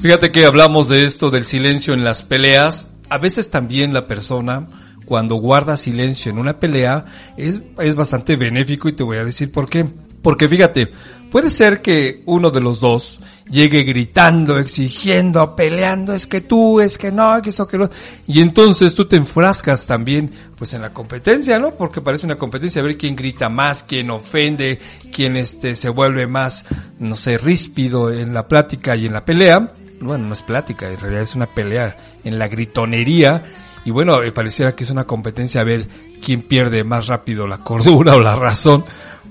Fíjate 0.00 0.32
que 0.32 0.46
hablamos 0.46 0.88
de 0.88 1.04
esto 1.04 1.30
del 1.30 1.46
silencio 1.46 1.94
en 1.94 2.04
las 2.04 2.22
peleas. 2.22 2.88
A 3.08 3.18
veces 3.18 3.50
también 3.50 3.92
la 3.92 4.06
persona 4.06 4.68
cuando 5.06 5.36
guarda 5.36 5.76
silencio 5.76 6.30
en 6.30 6.38
una 6.38 6.60
pelea 6.60 7.06
es, 7.36 7.62
es 7.78 7.94
bastante 7.94 8.36
benéfico 8.36 8.88
y 8.88 8.92
te 8.92 9.02
voy 9.02 9.16
a 9.16 9.24
decir 9.24 9.50
por 9.50 9.70
qué. 9.70 9.86
Porque 10.20 10.48
fíjate, 10.48 10.90
puede 11.30 11.48
ser 11.50 11.80
que 11.80 12.22
uno 12.26 12.50
de 12.50 12.60
los 12.60 12.80
dos 12.80 13.20
llegue 13.48 13.84
gritando, 13.84 14.58
exigiendo, 14.58 15.54
peleando, 15.54 16.12
es 16.12 16.26
que 16.26 16.40
tú, 16.40 16.80
es 16.80 16.98
que 16.98 17.12
no, 17.12 17.40
que 17.42 17.50
eso, 17.50 17.66
que 17.68 17.78
no. 17.78 17.88
Y 18.26 18.40
entonces 18.40 18.94
tú 18.94 19.06
te 19.06 19.16
enfrascas 19.16 19.86
también, 19.86 20.30
pues 20.58 20.74
en 20.74 20.82
la 20.82 20.92
competencia, 20.92 21.58
¿no? 21.58 21.72
Porque 21.72 22.00
parece 22.00 22.26
una 22.26 22.36
competencia, 22.36 22.80
a 22.80 22.84
ver 22.84 22.96
quién 22.96 23.14
grita 23.14 23.48
más, 23.48 23.82
quién 23.84 24.10
ofende, 24.10 24.78
quién 25.12 25.36
este, 25.36 25.74
se 25.74 25.88
vuelve 25.88 26.26
más, 26.26 26.66
no 26.98 27.16
sé, 27.16 27.38
ríspido 27.38 28.12
en 28.12 28.34
la 28.34 28.48
plática 28.48 28.96
y 28.96 29.06
en 29.06 29.12
la 29.12 29.24
pelea. 29.24 29.72
Bueno, 30.00 30.26
no 30.26 30.34
es 30.34 30.42
plática, 30.42 30.90
en 30.90 30.98
realidad 30.98 31.22
es 31.22 31.34
una 31.34 31.46
pelea 31.46 31.96
en 32.24 32.38
la 32.38 32.48
gritonería 32.48 33.42
y 33.86 33.92
bueno, 33.92 34.20
eh, 34.20 34.32
pareciera 34.32 34.74
que 34.74 34.82
es 34.82 34.90
una 34.90 35.04
competencia 35.04 35.60
a 35.60 35.64
ver 35.64 35.86
quién 36.20 36.42
pierde 36.42 36.82
más 36.82 37.06
rápido 37.06 37.46
la 37.46 37.58
cordura 37.58 38.16
o 38.16 38.20
la 38.20 38.34
razón. 38.34 38.84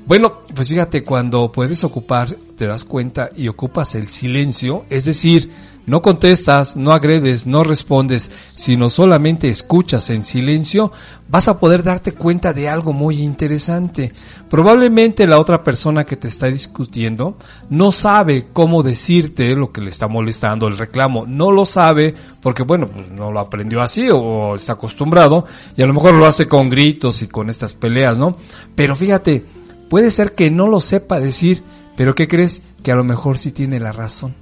Bueno, 0.07 0.41
pues 0.55 0.69
fíjate, 0.69 1.03
cuando 1.03 1.51
puedes 1.51 1.83
ocupar, 1.83 2.29
te 2.55 2.65
das 2.65 2.85
cuenta 2.85 3.29
y 3.35 3.49
ocupas 3.49 3.95
el 3.95 4.07
silencio, 4.07 4.85
es 4.89 5.03
decir, 5.03 5.51
no 5.85 6.01
contestas, 6.01 6.75
no 6.75 6.91
agredes, 6.91 7.45
no 7.45 7.63
respondes, 7.63 8.31
sino 8.55 8.89
solamente 8.89 9.49
escuchas 9.49 10.09
en 10.09 10.23
silencio, 10.23 10.91
vas 11.27 11.47
a 11.47 11.59
poder 11.59 11.83
darte 11.83 12.13
cuenta 12.13 12.53
de 12.53 12.69
algo 12.69 12.93
muy 12.93 13.21
interesante. 13.21 14.13
Probablemente 14.49 15.27
la 15.27 15.39
otra 15.39 15.63
persona 15.63 16.03
que 16.03 16.15
te 16.15 16.27
está 16.27 16.47
discutiendo 16.47 17.37
no 17.69 17.91
sabe 17.91 18.47
cómo 18.53 18.83
decirte 18.83 19.55
lo 19.55 19.71
que 19.71 19.81
le 19.81 19.89
está 19.89 20.07
molestando 20.07 20.67
el 20.67 20.77
reclamo, 20.77 21.25
no 21.27 21.51
lo 21.51 21.65
sabe 21.65 22.13
porque 22.41 22.63
bueno, 22.63 22.87
pues 22.87 23.09
no 23.11 23.31
lo 23.31 23.39
aprendió 23.39 23.81
así 23.81 24.09
o 24.11 24.55
está 24.55 24.73
acostumbrado 24.73 25.45
y 25.75 25.81
a 25.81 25.87
lo 25.87 25.93
mejor 25.93 26.13
lo 26.13 26.25
hace 26.25 26.47
con 26.47 26.69
gritos 26.69 27.21
y 27.21 27.27
con 27.27 27.49
estas 27.49 27.73
peleas, 27.73 28.17
¿no? 28.17 28.35
Pero 28.75 28.95
fíjate, 28.95 29.45
puede 29.89 30.11
ser 30.11 30.33
que 30.33 30.51
no 30.51 30.67
lo 30.67 30.81
sepa 30.81 31.19
decir, 31.19 31.63
pero 31.95 32.15
¿qué 32.15 32.27
crees? 32.27 32.61
Que 32.83 32.91
a 32.91 32.95
lo 32.95 33.03
mejor 33.03 33.37
sí 33.37 33.51
tiene 33.51 33.79
la 33.79 33.91
razón. 33.91 34.35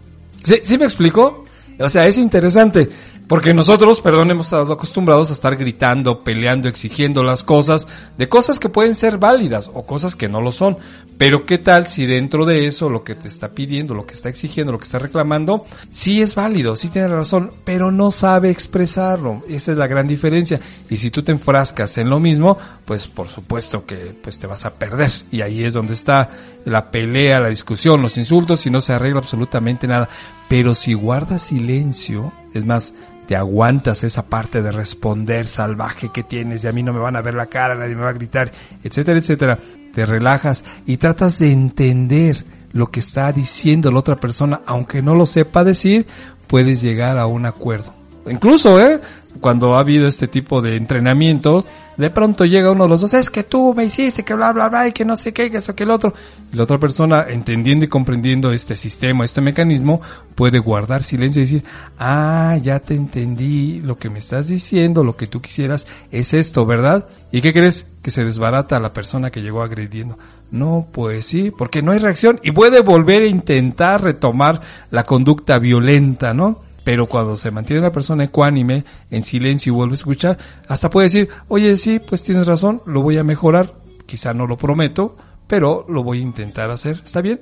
¿Sí, 0.43 0.59
¿Sí 0.63 0.77
me 0.77 0.85
explico? 0.85 1.42
O 1.79 1.89
sea, 1.89 2.07
es 2.07 2.17
interesante. 2.17 2.87
Porque 3.33 3.55
nosotros, 3.55 3.99
perdón, 3.99 4.29
hemos 4.29 4.45
estado 4.45 4.71
acostumbrados 4.71 5.31
a 5.31 5.33
estar 5.33 5.55
gritando, 5.55 6.23
peleando, 6.23 6.69
exigiendo 6.69 7.23
las 7.23 7.43
cosas 7.43 7.87
de 8.15 8.29
cosas 8.29 8.59
que 8.59 8.69
pueden 8.69 8.93
ser 8.93 9.17
válidas 9.17 9.71
o 9.73 9.87
cosas 9.87 10.15
que 10.15 10.29
no 10.29 10.39
lo 10.39 10.51
son. 10.51 10.77
Pero 11.17 11.43
qué 11.47 11.57
tal 11.57 11.87
si 11.87 12.05
dentro 12.05 12.45
de 12.45 12.67
eso 12.67 12.91
lo 12.91 13.03
que 13.03 13.15
te 13.15 13.27
está 13.27 13.49
pidiendo, 13.49 13.95
lo 13.95 14.05
que 14.05 14.13
está 14.13 14.29
exigiendo, 14.29 14.71
lo 14.71 14.77
que 14.77 14.83
está 14.83 14.99
reclamando, 14.99 15.65
sí 15.89 16.21
es 16.21 16.35
válido, 16.35 16.75
sí 16.75 16.89
tiene 16.89 17.07
razón, 17.07 17.51
pero 17.63 17.91
no 17.91 18.11
sabe 18.11 18.51
expresarlo. 18.51 19.41
Esa 19.49 19.71
es 19.71 19.79
la 19.79 19.87
gran 19.87 20.07
diferencia. 20.07 20.61
Y 20.91 20.97
si 20.97 21.09
tú 21.09 21.23
te 21.23 21.31
enfrascas 21.31 21.97
en 21.97 22.11
lo 22.11 22.19
mismo, 22.19 22.59
pues 22.85 23.07
por 23.07 23.29
supuesto 23.29 23.87
que 23.87 24.15
pues 24.21 24.37
te 24.37 24.45
vas 24.45 24.65
a 24.65 24.75
perder. 24.75 25.09
Y 25.31 25.41
ahí 25.41 25.63
es 25.63 25.73
donde 25.73 25.93
está 25.93 26.29
la 26.65 26.91
pelea, 26.91 27.39
la 27.39 27.49
discusión, 27.49 27.99
los 27.99 28.19
insultos 28.19 28.63
y 28.67 28.69
no 28.69 28.79
se 28.79 28.93
arregla 28.93 29.21
absolutamente 29.21 29.87
nada. 29.87 30.07
Pero 30.49 30.75
si 30.75 30.93
guardas 30.93 31.41
silencio, 31.41 32.31
es 32.53 32.65
más, 32.65 32.93
te 33.27 33.35
aguantas 33.35 34.03
esa 34.03 34.23
parte 34.23 34.61
de 34.61 34.71
responder 34.71 35.47
salvaje 35.47 36.09
que 36.13 36.23
tienes 36.23 36.63
y 36.63 36.67
a 36.67 36.71
mí 36.71 36.83
no 36.83 36.93
me 36.93 36.99
van 36.99 37.15
a 37.15 37.21
ver 37.21 37.33
la 37.33 37.47
cara, 37.47 37.75
nadie 37.75 37.95
me 37.95 38.03
va 38.03 38.09
a 38.09 38.13
gritar, 38.13 38.51
etcétera, 38.83 39.19
etcétera. 39.19 39.59
Te 39.93 40.05
relajas 40.05 40.63
y 40.85 40.97
tratas 40.97 41.39
de 41.39 41.51
entender 41.51 42.43
lo 42.71 42.89
que 42.89 42.99
está 42.99 43.31
diciendo 43.31 43.91
la 43.91 43.99
otra 43.99 44.15
persona, 44.15 44.61
aunque 44.65 45.01
no 45.01 45.15
lo 45.15 45.25
sepa 45.25 45.63
decir, 45.63 46.07
puedes 46.47 46.81
llegar 46.81 47.17
a 47.17 47.27
un 47.27 47.45
acuerdo. 47.45 48.02
Incluso, 48.27 48.79
¿eh? 48.79 48.99
Cuando 49.39 49.75
ha 49.75 49.79
habido 49.79 50.07
este 50.07 50.27
tipo 50.27 50.61
de 50.61 50.77
entrenamiento, 50.77 51.65
de 51.97 52.09
pronto 52.09 52.45
llega 52.45 52.71
uno 52.71 52.83
de 52.83 52.89
los 52.89 53.01
dos, 53.01 53.13
es 53.13 53.29
que 53.29 53.43
tú 53.43 53.73
me 53.75 53.85
hiciste, 53.85 54.23
que 54.23 54.33
bla, 54.33 54.51
bla, 54.51 54.69
bla, 54.69 54.87
y 54.87 54.93
que 54.93 55.05
no 55.05 55.15
sé 55.15 55.33
qué, 55.33 55.51
que 55.51 55.57
eso, 55.57 55.75
que 55.75 55.83
el 55.83 55.91
otro. 55.91 56.13
Y 56.51 56.55
la 56.55 56.63
otra 56.63 56.79
persona, 56.79 57.25
entendiendo 57.27 57.85
y 57.85 57.87
comprendiendo 57.87 58.51
este 58.51 58.75
sistema, 58.75 59.25
este 59.25 59.41
mecanismo, 59.41 60.01
puede 60.35 60.59
guardar 60.59 61.03
silencio 61.03 61.41
y 61.41 61.45
decir, 61.45 61.63
ah, 61.99 62.57
ya 62.61 62.79
te 62.79 62.95
entendí, 62.95 63.81
lo 63.81 63.97
que 63.97 64.09
me 64.09 64.19
estás 64.19 64.47
diciendo, 64.47 65.03
lo 65.03 65.15
que 65.15 65.27
tú 65.27 65.41
quisieras 65.41 65.87
es 66.11 66.33
esto, 66.33 66.65
¿verdad? 66.65 67.07
¿Y 67.31 67.41
qué 67.41 67.53
crees? 67.53 67.87
Que 68.01 68.11
se 68.11 68.23
desbarata 68.23 68.77
a 68.77 68.79
la 68.79 68.93
persona 68.93 69.29
que 69.29 69.41
llegó 69.41 69.61
agrediendo. 69.61 70.17
No, 70.51 70.87
pues 70.91 71.25
sí, 71.25 71.51
porque 71.51 71.81
no 71.81 71.91
hay 71.91 71.99
reacción 71.99 72.39
y 72.43 72.51
puede 72.51 72.81
volver 72.81 73.23
a 73.23 73.27
intentar 73.27 74.03
retomar 74.03 74.61
la 74.91 75.03
conducta 75.03 75.57
violenta, 75.57 76.33
¿no? 76.33 76.61
Pero 76.83 77.07
cuando 77.07 77.37
se 77.37 77.51
mantiene 77.51 77.81
la 77.81 77.91
persona 77.91 78.25
ecuánime, 78.25 78.83
en 79.09 79.23
silencio 79.23 79.71
y 79.71 79.75
vuelve 79.75 79.93
a 79.93 79.95
escuchar, 79.95 80.37
hasta 80.67 80.89
puede 80.89 81.05
decir, 81.05 81.29
oye, 81.47 81.77
sí, 81.77 81.99
pues 81.99 82.23
tienes 82.23 82.45
razón, 82.45 82.81
lo 82.85 83.01
voy 83.01 83.17
a 83.17 83.23
mejorar, 83.23 83.73
quizá 84.05 84.33
no 84.33 84.47
lo 84.47 84.57
prometo, 84.57 85.15
pero 85.47 85.85
lo 85.87 86.03
voy 86.03 86.19
a 86.19 86.23
intentar 86.23 86.69
hacer, 86.71 86.99
¿está 87.03 87.21
bien? 87.21 87.41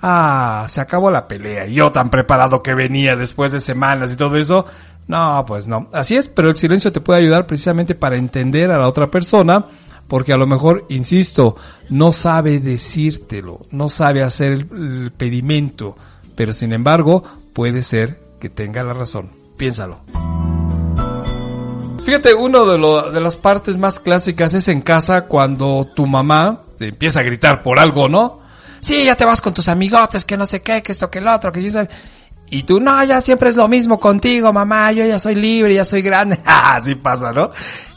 Ah, 0.00 0.64
se 0.68 0.80
acabó 0.80 1.10
la 1.10 1.28
pelea, 1.28 1.66
yo 1.66 1.92
tan 1.92 2.08
preparado 2.08 2.62
que 2.62 2.74
venía 2.74 3.16
después 3.16 3.52
de 3.52 3.60
semanas 3.60 4.12
y 4.12 4.16
todo 4.16 4.36
eso, 4.36 4.64
no, 5.06 5.44
pues 5.46 5.68
no. 5.68 5.88
Así 5.92 6.16
es, 6.16 6.28
pero 6.28 6.48
el 6.48 6.56
silencio 6.56 6.92
te 6.92 7.00
puede 7.00 7.20
ayudar 7.20 7.46
precisamente 7.46 7.94
para 7.94 8.16
entender 8.16 8.70
a 8.70 8.78
la 8.78 8.88
otra 8.88 9.10
persona, 9.10 9.66
porque 10.06 10.32
a 10.32 10.38
lo 10.38 10.46
mejor, 10.46 10.86
insisto, 10.88 11.56
no 11.90 12.12
sabe 12.12 12.60
decírtelo, 12.60 13.60
no 13.70 13.90
sabe 13.90 14.22
hacer 14.22 14.52
el, 14.52 14.68
el 14.72 15.12
pedimento, 15.12 15.96
pero 16.34 16.52
sin 16.54 16.72
embargo, 16.72 17.22
puede 17.52 17.82
ser 17.82 18.27
que 18.38 18.48
tenga 18.48 18.82
la 18.82 18.94
razón. 18.94 19.30
Piénsalo. 19.56 20.00
Fíjate, 22.04 22.32
uno 22.34 22.64
de, 22.64 23.12
de 23.12 23.20
las 23.20 23.36
partes 23.36 23.76
más 23.76 24.00
clásicas 24.00 24.54
es 24.54 24.68
en 24.68 24.80
casa 24.80 25.26
cuando 25.26 25.86
tu 25.94 26.06
mamá 26.06 26.62
te 26.78 26.88
empieza 26.88 27.20
a 27.20 27.22
gritar 27.22 27.62
por 27.62 27.78
algo, 27.78 28.08
¿no? 28.08 28.40
Sí, 28.80 29.04
ya 29.04 29.16
te 29.16 29.24
vas 29.24 29.40
con 29.40 29.52
tus 29.52 29.68
amigotes, 29.68 30.24
que 30.24 30.36
no 30.36 30.46
sé 30.46 30.62
qué, 30.62 30.82
que 30.82 30.92
esto, 30.92 31.10
que 31.10 31.18
el 31.18 31.28
otro, 31.28 31.52
que 31.52 31.62
yo 31.62 31.70
sabe. 31.70 31.88
Y 32.50 32.62
tú, 32.62 32.80
no, 32.80 33.04
ya 33.04 33.20
siempre 33.20 33.50
es 33.50 33.56
lo 33.56 33.68
mismo 33.68 34.00
contigo, 34.00 34.52
mamá, 34.52 34.90
yo 34.92 35.04
ya 35.04 35.18
soy 35.18 35.34
libre, 35.34 35.74
ya 35.74 35.84
soy 35.84 36.00
grande. 36.00 36.38
Así 36.46 36.94
pasa, 36.94 37.32
¿no? 37.32 37.50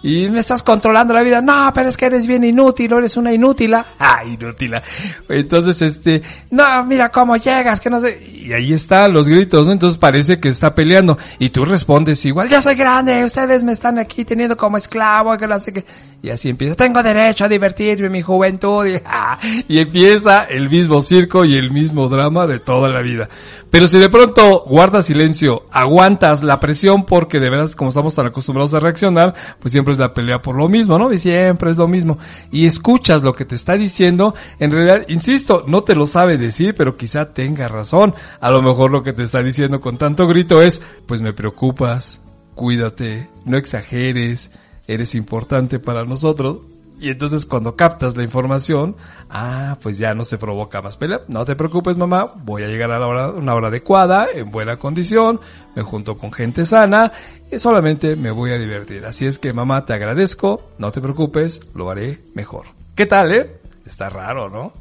Y 0.04 0.30
me 0.30 0.40
estás 0.40 0.64
controlando 0.64 1.14
la 1.14 1.22
vida. 1.22 1.42
No, 1.42 1.72
pero 1.74 1.90
es 1.90 1.98
que 1.98 2.06
eres 2.06 2.26
bien 2.26 2.44
inútil, 2.44 2.92
eres 2.94 3.18
una 3.18 3.34
inútila. 3.34 3.86
Ah, 4.04 4.26
inútila. 4.26 4.82
Entonces, 5.30 5.82
este, 5.82 6.22
no, 6.50 6.84
mira 6.86 7.10
cómo 7.10 7.38
llegas, 7.38 7.80
que 7.80 7.90
no 7.90 8.00
sé. 8.00 8.22
Y 8.44 8.52
ahí 8.52 8.74
están 8.74 9.14
los 9.14 9.30
gritos, 9.30 9.68
¿no? 9.68 9.74
Entonces 9.74 9.98
parece 9.98 10.40
que 10.40 10.50
está 10.50 10.74
peleando. 10.74 11.18
Y 11.38 11.50
tú 11.50 11.64
respondes 11.64 12.26
igual, 12.26 12.50
ya 12.50 12.62
soy 12.62 12.76
grande, 12.76 13.24
ustedes 13.24 13.64
me 13.64 13.72
están 13.72 14.00
aquí 14.00 14.26
teniendo 14.26 14.58
como 14.58 14.78
esclavo, 14.78 15.38
que 15.38 15.48
no 15.48 15.60
sé 15.60 15.72
qué. 15.72 15.86
Y 16.24 16.30
así 16.30 16.50
empieza, 16.50 16.76
tengo 16.76 17.02
derecho 17.02 17.46
a 17.46 17.48
divertirme 17.48 18.10
mi 18.10 18.22
juventud. 18.22 18.86
Y, 18.92 19.00
ah, 19.06 19.40
y 19.68 19.80
empieza 19.80 20.44
el 20.46 20.70
mismo 20.70 21.02
circo 21.02 21.46
y 21.46 21.56
el 21.56 21.72
mismo 21.72 22.10
drama 22.10 22.48
de 22.48 22.60
toda 22.60 22.90
la 22.90 23.02
vida. 23.02 23.30
Pero 23.70 23.88
si 23.88 24.00
de 24.00 24.10
pronto 24.10 24.64
guardas 24.66 25.06
silencio, 25.06 25.64
aguantas 25.72 26.44
la 26.44 26.60
presión 26.60 27.06
porque 27.06 27.40
de 27.40 27.50
veras, 27.50 27.76
como 27.76 27.90
estamos 27.90 28.14
tan 28.16 28.26
acostumbrados 28.26 28.74
a 28.74 28.80
reaccionar, 28.80 29.34
pues 29.60 29.72
siempre 29.72 29.91
es 29.92 29.98
la 29.98 30.14
pelea 30.14 30.42
por 30.42 30.56
lo 30.56 30.68
mismo, 30.70 30.98
¿no? 30.98 31.12
Y 31.12 31.20
siempre 31.20 31.72
es 31.72 31.78
lo 31.78 31.88
mismo. 31.88 32.18
Y 32.52 32.66
escuchas 32.66 33.24
lo 33.24 33.34
que 33.34 33.46
te 33.46 33.56
está 33.56 33.74
diciendo, 33.74 34.34
en 34.60 34.72
realidad, 34.72 35.06
insisto, 35.10 35.64
no 35.68 35.84
te 35.84 35.96
lo 35.96 36.08
sabe 36.08 36.38
decir, 36.38 36.76
pero 36.76 36.98
quizá 36.98 37.34
tenga 37.34 37.68
razón. 37.68 38.14
A 38.40 38.52
lo 38.52 38.62
mejor 38.62 38.92
lo 38.92 39.04
que 39.04 39.14
te 39.14 39.24
está 39.24 39.44
diciendo 39.44 39.80
con 39.80 39.98
tanto 39.98 40.28
grito 40.28 40.62
es, 40.62 40.82
pues 41.06 41.22
me 41.22 41.34
preocupas, 41.34 42.22
cuídate, 42.56 43.30
no 43.46 43.58
exageres, 43.58 44.52
eres 44.88 45.16
importante 45.16 45.80
para 45.80 46.06
nosotros. 46.06 46.60
Y 47.02 47.10
entonces 47.10 47.48
cuando 47.48 47.76
captas 47.76 48.16
la 48.16 48.22
información, 48.22 48.96
ah, 49.32 49.76
pues 49.82 49.98
ya 49.98 50.14
no 50.14 50.24
se 50.24 50.38
provoca 50.38 50.84
más 50.84 50.98
pelea. 50.98 51.22
No 51.28 51.46
te 51.46 51.56
preocupes, 51.56 51.98
mamá, 51.98 52.28
voy 52.44 52.62
a 52.62 52.68
llegar 52.68 52.92
a 52.92 53.00
la 53.00 53.08
hora, 53.08 53.30
una 53.30 53.56
hora 53.56 53.70
adecuada, 53.70 54.28
en 54.32 54.52
buena 54.52 54.78
condición, 54.78 55.40
me 55.76 55.82
junto 55.82 56.16
con 56.16 56.32
gente 56.32 56.64
sana 56.64 57.12
y 57.52 57.58
solamente 57.58 58.16
me 58.16 58.30
voy 58.30 58.52
a 58.52 58.60
divertir. 58.60 59.04
Así 59.04 59.26
es 59.26 59.40
que 59.40 59.52
mamá, 59.52 59.84
te 59.84 59.94
agradezco, 59.94 60.62
no 60.78 60.92
te 60.92 61.02
preocupes, 61.02 61.62
lo 61.74 61.90
haré 61.90 62.22
mejor. 62.36 62.68
¿Qué 62.94 63.08
tal, 63.08 63.32
eh? 63.32 63.60
Está 63.84 64.12
raro, 64.12 64.48
¿no? 64.48 64.72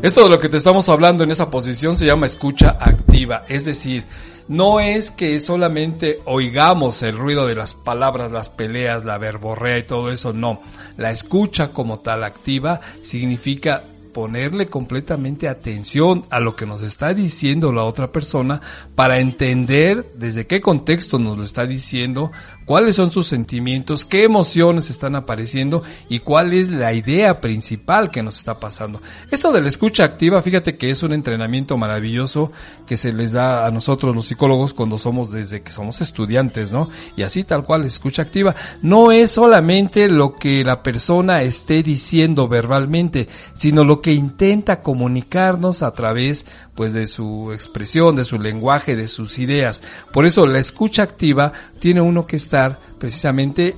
Esto 0.00 0.22
de 0.22 0.30
lo 0.30 0.38
que 0.38 0.48
te 0.48 0.56
estamos 0.56 0.88
hablando 0.88 1.24
en 1.24 1.30
esa 1.30 1.50
posición 1.50 1.94
se 1.98 2.06
llama 2.06 2.24
escucha 2.24 2.70
activa, 2.80 3.44
es 3.48 3.66
decir, 3.66 4.04
no 4.48 4.80
es 4.80 5.10
que 5.10 5.40
solamente 5.40 6.20
oigamos 6.24 7.02
el 7.02 7.16
ruido 7.16 7.46
de 7.46 7.54
las 7.54 7.74
palabras, 7.74 8.30
las 8.30 8.48
peleas, 8.48 9.04
la 9.04 9.18
verborrea 9.18 9.78
y 9.78 9.82
todo 9.82 10.10
eso, 10.10 10.32
no. 10.32 10.62
La 10.96 11.10
escucha 11.10 11.72
como 11.72 12.00
tal 12.00 12.24
activa 12.24 12.80
significa 13.00 13.82
ponerle 14.16 14.64
completamente 14.64 15.46
atención 15.46 16.24
a 16.30 16.40
lo 16.40 16.56
que 16.56 16.64
nos 16.64 16.80
está 16.80 17.12
diciendo 17.12 17.70
la 17.70 17.84
otra 17.84 18.12
persona 18.12 18.62
para 18.94 19.18
entender 19.18 20.10
desde 20.14 20.46
qué 20.46 20.62
contexto 20.62 21.18
nos 21.18 21.36
lo 21.36 21.44
está 21.44 21.66
diciendo, 21.66 22.32
cuáles 22.66 22.96
son 22.96 23.10
sus 23.10 23.26
sentimientos, 23.26 24.04
qué 24.04 24.24
emociones 24.24 24.90
están 24.90 25.14
apareciendo 25.14 25.82
y 26.10 26.18
cuál 26.18 26.52
es 26.52 26.70
la 26.70 26.92
idea 26.92 27.40
principal 27.40 28.10
que 28.10 28.22
nos 28.22 28.36
está 28.36 28.60
pasando. 28.60 29.00
Esto 29.30 29.52
de 29.52 29.62
la 29.62 29.68
escucha 29.68 30.04
activa, 30.04 30.42
fíjate 30.42 30.76
que 30.76 30.90
es 30.90 31.02
un 31.02 31.14
entrenamiento 31.14 31.78
maravilloso 31.78 32.52
que 32.86 32.96
se 32.96 33.12
les 33.12 33.32
da 33.32 33.66
a 33.66 33.70
nosotros 33.70 34.14
los 34.14 34.26
psicólogos 34.26 34.74
cuando 34.74 34.98
somos 34.98 35.30
desde 35.30 35.62
que 35.62 35.70
somos 35.70 36.00
estudiantes, 36.00 36.72
¿no? 36.72 36.90
Y 37.16 37.22
así 37.22 37.44
tal 37.44 37.64
cual, 37.64 37.84
escucha 37.84 38.22
activa. 38.22 38.54
No 38.82 39.12
es 39.12 39.30
solamente 39.30 40.08
lo 40.08 40.34
que 40.34 40.64
la 40.64 40.82
persona 40.82 41.42
esté 41.42 41.82
diciendo 41.82 42.48
verbalmente, 42.48 43.28
sino 43.54 43.84
lo 43.84 44.00
que 44.00 44.12
intenta 44.12 44.82
comunicarnos 44.82 45.82
a 45.82 45.92
través 45.92 46.46
pues 46.76 46.92
de 46.92 47.06
su 47.06 47.52
expresión, 47.52 48.14
de 48.14 48.24
su 48.24 48.38
lenguaje, 48.38 48.94
de 48.94 49.08
sus 49.08 49.38
ideas. 49.38 49.82
Por 50.12 50.26
eso 50.26 50.46
la 50.46 50.58
escucha 50.58 51.02
activa 51.02 51.52
tiene 51.80 52.00
uno 52.00 52.26
que 52.26 52.36
estar 52.36 52.78
precisamente 52.98 53.76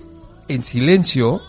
en 0.49 0.65
silencio, 0.65 1.41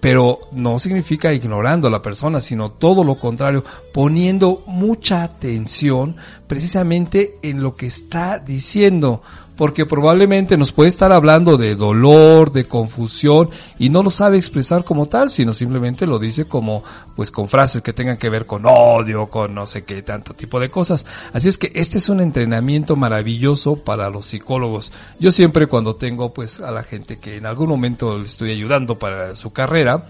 pero 0.00 0.38
no 0.52 0.78
significa 0.78 1.32
ignorando 1.32 1.88
a 1.88 1.90
la 1.90 2.02
persona, 2.02 2.40
sino 2.40 2.70
todo 2.70 3.04
lo 3.04 3.16
contrario, 3.16 3.64
poniendo 3.92 4.64
mucha 4.66 5.22
atención 5.22 6.16
precisamente 6.46 7.36
en 7.42 7.62
lo 7.62 7.76
que 7.76 7.86
está 7.86 8.38
diciendo, 8.38 9.22
porque 9.56 9.86
probablemente 9.86 10.56
nos 10.56 10.72
puede 10.72 10.88
estar 10.88 11.12
hablando 11.12 11.56
de 11.56 11.74
dolor, 11.74 12.52
de 12.52 12.66
confusión 12.66 13.50
y 13.78 13.88
no 13.88 14.02
lo 14.02 14.10
sabe 14.10 14.36
expresar 14.36 14.84
como 14.84 15.06
tal, 15.06 15.30
sino 15.30 15.54
simplemente 15.54 16.06
lo 16.06 16.18
dice 16.18 16.44
como 16.44 16.82
pues 17.16 17.30
con 17.30 17.48
frases 17.48 17.82
que 17.82 17.92
tengan 17.92 18.18
que 18.18 18.28
ver 18.28 18.46
con 18.46 18.64
odio, 18.66 19.26
con 19.28 19.54
no 19.54 19.66
sé 19.66 19.84
qué 19.84 20.02
tanto 20.02 20.34
tipo 20.34 20.60
de 20.60 20.70
cosas. 20.70 21.06
Así 21.32 21.48
es 21.48 21.58
que 21.58 21.72
este 21.74 21.98
es 21.98 22.08
un 22.08 22.20
entrenamiento 22.20 22.96
maravilloso 22.96 23.76
para 23.76 24.10
los 24.10 24.26
psicólogos. 24.26 24.92
Yo 25.18 25.32
siempre 25.32 25.66
cuando 25.66 25.96
tengo 25.96 26.32
pues 26.32 26.60
a 26.60 26.70
la 26.70 26.82
gente 26.82 27.18
que 27.18 27.36
en 27.36 27.46
algún 27.46 27.68
momento 27.68 28.18
le 28.18 28.24
estoy 28.24 28.50
ayudando 28.50 28.98
para 28.98 29.34
su 29.36 29.52
carrera, 29.52 30.04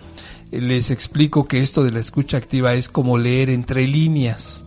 les 0.51 0.91
explico 0.91 1.47
que 1.47 1.61
esto 1.61 1.82
de 1.82 1.93
la 1.93 2.01
escucha 2.01 2.37
activa 2.37 2.74
es 2.74 2.89
como 2.89 3.16
leer 3.18 3.51
entre 3.51 3.87
líneas. 3.87 4.65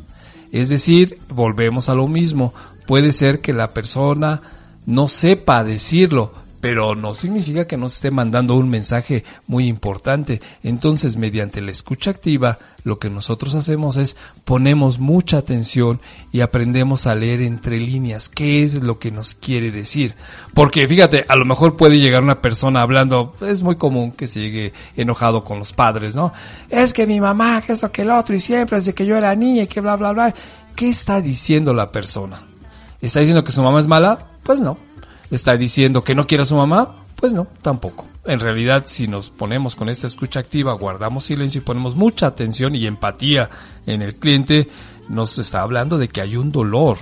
Es 0.52 0.70
decir, 0.70 1.20
volvemos 1.30 1.90
a 1.90 1.96
lo 1.96 2.08
mismo. 2.08 2.54
Puede 2.86 3.12
ser 3.12 3.40
que 3.40 3.54
la 3.54 3.74
persona 3.74 4.42
no 4.86 5.08
sepa 5.08 5.64
decirlo, 5.64 6.34
pero 6.62 6.96
no 6.96 7.14
significa 7.14 7.66
que 7.66 7.78
nos 7.78 7.96
esté 7.96 8.12
mandando 8.12 8.56
un 8.56 8.70
mensaje 8.70 9.24
muy 9.48 9.68
importante. 9.68 10.42
Entonces, 10.64 11.16
mediante 11.16 11.62
la 11.62 11.72
escucha 11.72 12.12
activa, 12.12 12.58
lo 12.84 13.00
que 13.00 13.10
nosotros 13.10 13.56
hacemos 13.56 13.98
es 13.98 14.18
ponemos 14.44 15.00
mucha 15.00 15.38
atención 15.38 16.02
y 16.32 16.42
aprendemos 16.42 17.08
a 17.08 17.16
leer 17.16 17.42
entre 17.42 17.80
líneas 17.80 18.30
qué 18.30 18.64
es 18.64 18.76
lo 18.76 19.00
que 19.00 19.12
nos 19.12 19.36
quiere 19.36 19.72
decir. 19.72 20.16
Porque 20.54 20.88
fíjate, 20.88 21.26
a 21.28 21.36
lo 21.36 21.46
mejor 21.46 21.78
puede 21.78 22.00
llegar 22.00 22.24
una 22.24 22.42
persona 22.42 22.82
hablando, 22.82 23.34
es 23.42 23.62
muy 23.62 23.76
común 23.78 24.12
que 24.12 24.28
se 24.28 24.42
llegue 24.42 24.74
enojado 24.96 25.44
con 25.44 25.60
los 25.60 25.72
padres, 25.74 26.16
¿no? 26.16 26.34
Es 26.70 26.94
que 26.94 27.08
mi 27.08 27.22
mamá, 27.22 27.62
que 27.62 27.74
eso, 27.74 27.92
que 27.92 28.02
el 28.02 28.12
otro, 28.12 28.36
y 28.36 28.40
siempre 28.40 28.78
desde 28.78 28.94
que 28.94 29.06
yo 29.06 29.18
era 29.18 29.36
niña 29.36 29.64
y 29.64 29.68
que 29.68 29.82
bla, 29.82 29.96
bla, 29.96 30.12
bla. 30.12 30.34
¿Qué 30.76 30.90
está 30.90 31.22
diciendo 31.22 31.74
la 31.74 31.92
persona? 31.92 32.42
¿Está 33.02 33.20
diciendo 33.22 33.44
que 33.44 33.52
su 33.52 33.64
mamá 33.64 33.80
es 33.80 33.88
mala? 33.88 34.28
Pues 34.44 34.60
no 34.60 34.89
está 35.32 35.58
diciendo 35.58 36.04
que 36.04 36.16
no 36.16 36.28
quiere 36.28 36.44
a 36.44 36.46
su 36.46 36.56
mamá? 36.56 36.96
Pues 37.16 37.34
no, 37.34 37.48
tampoco. 37.62 38.06
En 38.26 38.40
realidad, 38.40 38.84
si 38.88 39.08
nos 39.08 39.30
ponemos 39.30 39.76
con 39.76 39.90
esta 39.90 40.08
escucha 40.08 40.40
activa, 40.40 40.74
guardamos 40.74 41.26
silencio 41.26 41.60
y 41.60 41.64
ponemos 41.64 41.96
mucha 41.96 42.28
atención 42.28 42.76
y 42.76 42.86
empatía 42.86 43.50
en 43.86 44.02
el 44.02 44.16
cliente, 44.16 44.70
nos 45.10 45.38
está 45.38 45.62
hablando 45.62 45.98
de 45.98 46.08
que 46.08 46.22
hay 46.22 46.38
un 46.38 46.52
dolor, 46.52 46.98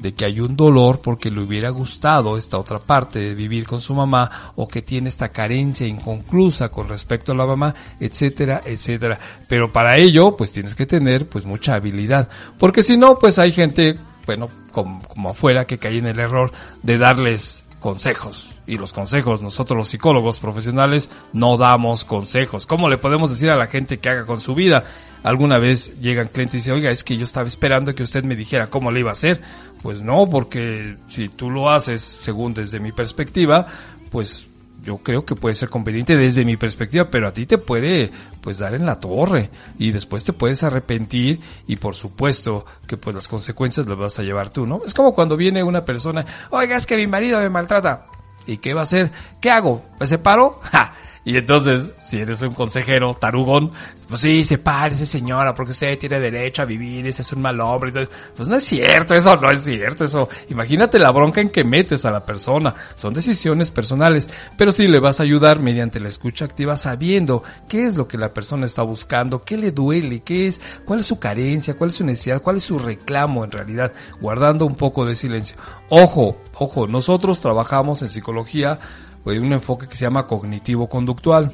de 0.00 0.12
que 0.14 0.24
hay 0.24 0.40
un 0.40 0.56
dolor 0.56 1.00
porque 1.00 1.30
le 1.30 1.40
hubiera 1.40 1.70
gustado 1.70 2.36
esta 2.36 2.58
otra 2.58 2.80
parte 2.80 3.20
de 3.20 3.34
vivir 3.34 3.66
con 3.66 3.80
su 3.80 3.94
mamá 3.94 4.52
o 4.56 4.66
que 4.66 4.82
tiene 4.82 5.08
esta 5.08 5.28
carencia 5.28 5.86
inconclusa 5.86 6.70
con 6.70 6.88
respecto 6.88 7.30
a 7.30 7.36
la 7.36 7.46
mamá, 7.46 7.74
etcétera, 8.00 8.62
etcétera. 8.64 9.20
Pero 9.46 9.72
para 9.72 9.98
ello, 9.98 10.36
pues 10.36 10.50
tienes 10.50 10.74
que 10.74 10.86
tener 10.86 11.28
pues 11.28 11.44
mucha 11.44 11.74
habilidad, 11.74 12.28
porque 12.58 12.82
si 12.82 12.96
no, 12.96 13.18
pues 13.18 13.38
hay 13.38 13.52
gente, 13.52 13.98
bueno, 14.26 14.48
como, 14.72 15.00
como 15.02 15.30
afuera 15.30 15.66
que 15.66 15.78
cae 15.78 15.98
en 15.98 16.06
el 16.06 16.18
error 16.18 16.50
de 16.82 16.98
darles 16.98 17.69
consejos. 17.80 18.50
Y 18.66 18.78
los 18.78 18.92
consejos, 18.92 19.42
nosotros 19.42 19.76
los 19.76 19.88
psicólogos 19.88 20.38
profesionales 20.38 21.10
no 21.32 21.56
damos 21.56 22.04
consejos. 22.04 22.66
¿Cómo 22.66 22.88
le 22.88 22.98
podemos 22.98 23.30
decir 23.30 23.50
a 23.50 23.56
la 23.56 23.66
gente 23.66 23.98
que 23.98 24.08
haga 24.08 24.26
con 24.26 24.40
su 24.40 24.54
vida? 24.54 24.84
Alguna 25.24 25.58
vez 25.58 25.98
llegan 26.00 26.28
clientes 26.28 26.54
y 26.54 26.58
dicen, 26.58 26.74
oiga, 26.74 26.90
es 26.90 27.02
que 27.02 27.16
yo 27.16 27.24
estaba 27.24 27.48
esperando 27.48 27.94
que 27.94 28.04
usted 28.04 28.22
me 28.22 28.36
dijera 28.36 28.68
cómo 28.68 28.92
le 28.92 29.00
iba 29.00 29.10
a 29.10 29.14
hacer. 29.14 29.40
Pues 29.82 30.02
no, 30.02 30.28
porque 30.30 30.96
si 31.08 31.28
tú 31.28 31.50
lo 31.50 31.70
haces 31.70 32.00
según 32.02 32.54
desde 32.54 32.78
mi 32.78 32.92
perspectiva, 32.92 33.66
pues 34.10 34.46
yo 34.84 34.98
creo 34.98 35.24
que 35.24 35.34
puede 35.34 35.54
ser 35.54 35.68
conveniente 35.68 36.16
desde 36.16 36.44
mi 36.44 36.56
perspectiva, 36.56 37.10
pero 37.10 37.28
a 37.28 37.32
ti 37.32 37.46
te 37.46 37.58
puede 37.58 38.10
pues 38.40 38.58
dar 38.58 38.74
en 38.74 38.86
la 38.86 38.98
torre 38.98 39.50
y 39.78 39.90
después 39.92 40.24
te 40.24 40.32
puedes 40.32 40.62
arrepentir 40.62 41.40
y 41.66 41.76
por 41.76 41.94
supuesto 41.94 42.64
que 42.86 42.96
pues 42.96 43.14
las 43.14 43.28
consecuencias 43.28 43.86
las 43.86 43.98
vas 43.98 44.18
a 44.18 44.22
llevar 44.22 44.50
tú, 44.50 44.66
¿no? 44.66 44.82
Es 44.84 44.94
como 44.94 45.14
cuando 45.14 45.36
viene 45.36 45.62
una 45.62 45.84
persona, 45.84 46.24
oiga, 46.50 46.76
es 46.76 46.86
que 46.86 46.96
mi 46.96 47.06
marido 47.06 47.38
me 47.40 47.50
maltrata. 47.50 48.06
¿Y 48.46 48.56
qué 48.56 48.74
va 48.74 48.80
a 48.80 48.84
hacer? 48.84 49.10
¿Qué 49.40 49.50
hago? 49.50 49.84
¿Me 50.00 50.06
separo? 50.06 50.58
¡Ja! 50.62 50.94
Y 51.22 51.36
entonces, 51.36 51.94
si 52.02 52.18
eres 52.18 52.40
un 52.40 52.52
consejero 52.52 53.14
tarugón, 53.14 53.72
pues 54.08 54.22
sí, 54.22 54.42
sepárese 54.42 55.04
señora, 55.04 55.54
porque 55.54 55.72
usted 55.72 55.98
tiene 55.98 56.18
derecho 56.18 56.62
a 56.62 56.64
vivir, 56.64 57.06
ese 57.06 57.20
es 57.20 57.32
un 57.32 57.42
mal 57.42 57.60
hombre. 57.60 57.90
Entonces, 57.90 58.14
pues 58.34 58.48
no 58.48 58.56
es 58.56 58.64
cierto, 58.64 59.14
eso 59.14 59.36
no 59.36 59.50
es 59.50 59.62
cierto, 59.62 60.04
eso. 60.04 60.28
Imagínate 60.48 60.98
la 60.98 61.10
bronca 61.10 61.42
en 61.42 61.50
que 61.50 61.62
metes 61.62 62.06
a 62.06 62.10
la 62.10 62.24
persona. 62.24 62.74
Son 62.96 63.12
decisiones 63.12 63.70
personales, 63.70 64.30
pero 64.56 64.72
sí 64.72 64.86
le 64.86 64.98
vas 64.98 65.20
a 65.20 65.24
ayudar 65.24 65.60
mediante 65.60 66.00
la 66.00 66.08
escucha 66.08 66.46
activa 66.46 66.76
sabiendo 66.78 67.42
qué 67.68 67.84
es 67.84 67.96
lo 67.96 68.08
que 68.08 68.16
la 68.16 68.32
persona 68.32 68.64
está 68.64 68.82
buscando, 68.82 69.42
qué 69.42 69.58
le 69.58 69.72
duele, 69.72 70.20
qué 70.20 70.46
es, 70.46 70.60
cuál 70.86 71.00
es 71.00 71.06
su 71.06 71.18
carencia, 71.18 71.74
cuál 71.74 71.90
es 71.90 71.96
su 71.96 72.04
necesidad, 72.04 72.40
cuál 72.40 72.56
es 72.56 72.64
su 72.64 72.78
reclamo 72.78 73.44
en 73.44 73.50
realidad, 73.50 73.92
guardando 74.22 74.64
un 74.64 74.74
poco 74.74 75.04
de 75.04 75.14
silencio. 75.14 75.58
Ojo, 75.90 76.38
ojo, 76.54 76.86
nosotros 76.86 77.40
trabajamos 77.40 78.00
en 78.00 78.08
psicología 78.08 78.78
pues, 79.24 79.38
un 79.38 79.52
enfoque 79.52 79.86
que 79.88 79.96
se 79.96 80.04
llama 80.04 80.26
cognitivo-conductual. 80.26 81.52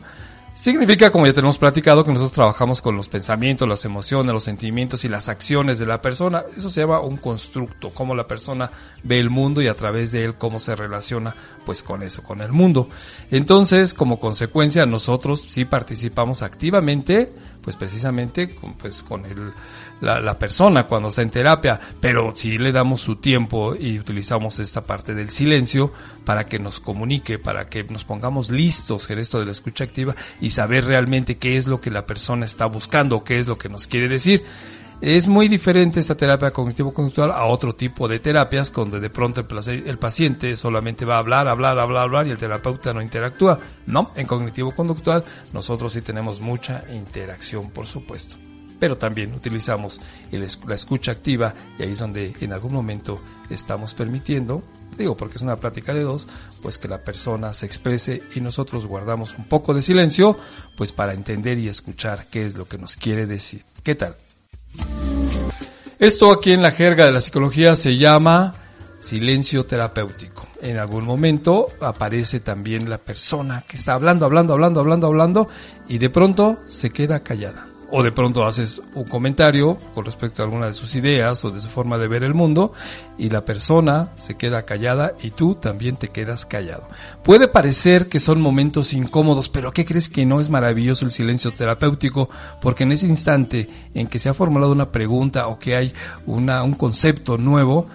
Significa, 0.57 1.11
como 1.11 1.27
ya 1.27 1.35
tenemos 1.35 1.59
platicado, 1.59 2.03
que 2.03 2.11
nosotros 2.11 2.33
trabajamos 2.33 2.81
con 2.81 2.97
los 2.97 3.11
pensamientos, 3.11 3.69
las 3.69 3.85
emociones, 3.85 4.33
los 4.33 4.45
sentimientos 4.45 5.05
y 5.05 5.09
las 5.09 5.29
acciones 5.29 5.79
de 5.79 5.85
la 5.85 6.01
persona. 6.01 6.45
Eso 6.57 6.71
se 6.71 6.81
llama 6.81 7.01
un 7.01 7.19
constructo, 7.19 7.91
cómo 7.91 8.15
la 8.15 8.27
persona 8.27 8.71
ve 9.03 9.19
el 9.19 9.29
mundo 9.29 9.61
y 9.61 9.69
a 9.69 9.77
través 9.77 10.13
de 10.13 10.25
él 10.25 10.35
cómo 10.37 10.59
se 10.59 10.75
relaciona 10.75 11.35
pues 11.67 11.83
con 11.83 12.03
eso, 12.03 12.23
con 12.23 12.41
el 12.41 12.53
mundo. 12.53 12.89
Entonces, 13.31 13.93
como 13.93 14.19
consecuencia, 14.19 14.87
nosotros 14.87 15.45
sí 15.47 15.67
participamos 15.67 16.41
activamente, 16.41 17.31
pues 17.67 17.75
precisamente 17.75 18.55
con, 18.55 18.75
pues, 18.75 19.03
con 19.03 19.27
el, 19.27 19.53
la, 20.01 20.21
la, 20.21 20.39
persona 20.39 20.85
cuando 20.85 21.09
está 21.09 21.23
en 21.23 21.31
terapia, 21.31 21.81
pero 22.01 22.31
si 22.33 22.59
le 22.59 22.71
damos 22.71 23.01
su 23.01 23.17
tiempo 23.17 23.75
y 23.75 23.99
utilizamos 23.99 24.61
esta 24.61 24.85
parte 24.85 25.17
del 25.17 25.31
silencio 25.31 25.93
para 26.25 26.45
que 26.45 26.61
nos 26.61 26.79
comunique, 26.79 27.41
para 27.41 27.69
que 27.69 27.83
nos 27.83 28.05
pongamos 28.05 28.51
listos 28.51 29.11
en 29.11 29.19
esto 29.19 29.41
de 29.41 29.47
la 29.47 29.51
escucha 29.51 29.83
activa 29.83 30.15
y 30.41 30.51
saber 30.51 30.85
realmente 30.85 31.39
qué 31.39 31.57
es 31.57 31.67
lo 31.67 31.81
que 31.81 31.91
la 31.91 32.07
persona 32.07 32.47
está 32.47 32.67
buscando, 32.67 33.25
qué 33.25 33.41
es 33.41 33.49
lo 33.49 33.59
que 33.59 33.69
nos 33.69 33.89
quiere 33.89 34.07
decir. 34.07 34.45
Es 35.03 35.29
muy 35.29 35.49
diferente 35.49 36.01
esta 36.01 36.17
terapia 36.17 36.51
cognitivo-conductual 36.51 37.31
a 37.31 37.45
otro 37.45 37.75
tipo 37.75 38.09
de 38.09 38.19
terapias 38.19 38.73
donde 38.73 38.99
de 38.99 39.11
pronto 39.11 39.45
el, 39.67 39.99
paciente 39.99 40.57
solamente 40.57 41.05
va 41.05 41.17
a 41.17 41.19
hablar, 41.19 41.49
hablar, 41.49 41.79
hablar, 41.79 42.05
hablar 42.05 42.27
y 42.27 42.31
el 42.31 42.39
terapeuta 42.39 42.95
no 42.95 43.03
interactúa. 43.03 43.59
No, 43.87 44.13
en 44.17 44.27
cognitivo-conductual 44.27 45.23
nosotros 45.53 45.93
sí 45.93 46.01
tenemos 46.01 46.41
mucha 46.41 46.83
interacción, 46.93 47.71
por 47.71 47.87
supuesto 47.87 48.37
pero 48.79 48.99
también 48.99 49.33
utilizamos 49.33 50.03
la 50.31 50.75
escucha 50.75 51.11
activa 51.11 51.55
y 51.79 51.83
ahí 51.83 51.93
es 51.93 51.99
donde 51.99 52.35
en 52.39 52.53
algún 52.53 52.75
momento 52.75 53.19
estamos 53.49 53.95
permitiendo, 53.95 54.63
digo 54.99 55.17
porque 55.17 55.37
es 55.37 55.43
una 55.43 55.57
plática 55.57 55.95
de 55.95 56.03
dos, 56.03 56.27
pues 56.61 56.77
que 56.77 56.87
la 56.87 56.99
persona 56.99 57.55
se 57.55 57.65
exprese 57.65 58.23
y 58.35 58.43
nosotros 58.43 58.87
guardamos 58.87 59.35
un 59.39 59.45
poco 59.45 59.73
de 59.73 59.81
silencio, 59.81 60.37
pues 60.77 60.93
para 60.93 61.15
entender 61.15 61.59
y 61.59 61.69
escuchar 61.69 62.27
qué 62.31 62.45
es 62.45 62.55
lo 62.55 62.67
que 62.67 62.77
nos 62.77 62.97
quiere 62.97 63.25
decir. 63.25 63.65
¿Qué 63.83 63.95
tal? 63.95 64.17
Esto 65.99 66.31
aquí 66.31 66.53
en 66.53 66.63
la 66.63 66.73
jerga 66.73 67.07
de 67.07 67.13
la 67.13 67.21
psicología 67.21 67.75
se 67.77 67.97
llama 67.97 68.55
silencio 69.01 69.65
terapéutico. 69.65 70.47
En 70.61 70.79
algún 70.79 71.05
momento 71.05 71.69
aparece 71.81 72.41
también 72.41 72.91
la 72.91 72.99
persona 72.99 73.65
que 73.67 73.77
está 73.77 73.95
hablando, 73.95 74.25
hablando, 74.27 74.53
hablando, 74.53 74.81
hablando, 74.81 75.07
hablando 75.07 75.49
y 75.89 75.99
de 75.99 76.11
pronto 76.11 76.61
se 76.67 76.91
queda 76.91 77.21
callada 77.21 77.67
o 77.91 78.03
de 78.03 78.13
pronto 78.13 78.45
haces 78.45 78.83
un 78.95 79.05
comentario 79.05 79.77
con 79.95 80.05
respecto 80.05 80.43
a 80.43 80.45
alguna 80.45 80.67
de 80.67 80.75
sus 80.75 80.95
ideas 80.95 81.45
o 81.45 81.51
de 81.51 81.61
su 81.61 81.69
forma 81.69 81.99
de 81.99 82.09
ver 82.09 82.25
el 82.25 82.35
mundo 82.35 82.73
y 83.19 83.31
la 83.31 83.45
persona 83.45 84.09
se 84.17 84.37
queda 84.37 84.65
callada 84.65 85.15
y 85.23 85.31
tú 85.31 85.55
también 85.55 85.97
te 85.97 86.09
quedas 86.09 86.47
callado. 86.47 86.89
Puede 87.23 87.49
parecer 87.49 88.09
que 88.09 88.19
son 88.19 88.41
momentos 88.41 88.93
incómodos, 88.93 89.49
pero 89.49 89.73
¿qué 89.73 89.85
crees 89.85 90.09
que 90.09 90.27
no 90.27 90.41
es 90.41 90.51
maravilloso 90.51 91.05
el 91.05 91.13
silencio 91.13 91.53
terapéutico? 91.53 92.29
Porque 92.61 92.85
en 92.85 92.93
ese 92.93 93.07
instante 93.07 93.69
en 93.95 94.07
que 94.07 94.19
se 94.19 94.29
ha 94.29 94.35
formulado 94.35 94.73
una 94.73 94.91
pregunta 94.91 95.49
o 95.49 95.59
que 95.59 95.77
hay 95.77 95.93
una, 96.27 96.63
un 96.63 96.75
concepto 96.75 97.39
nuevo, 97.39 97.87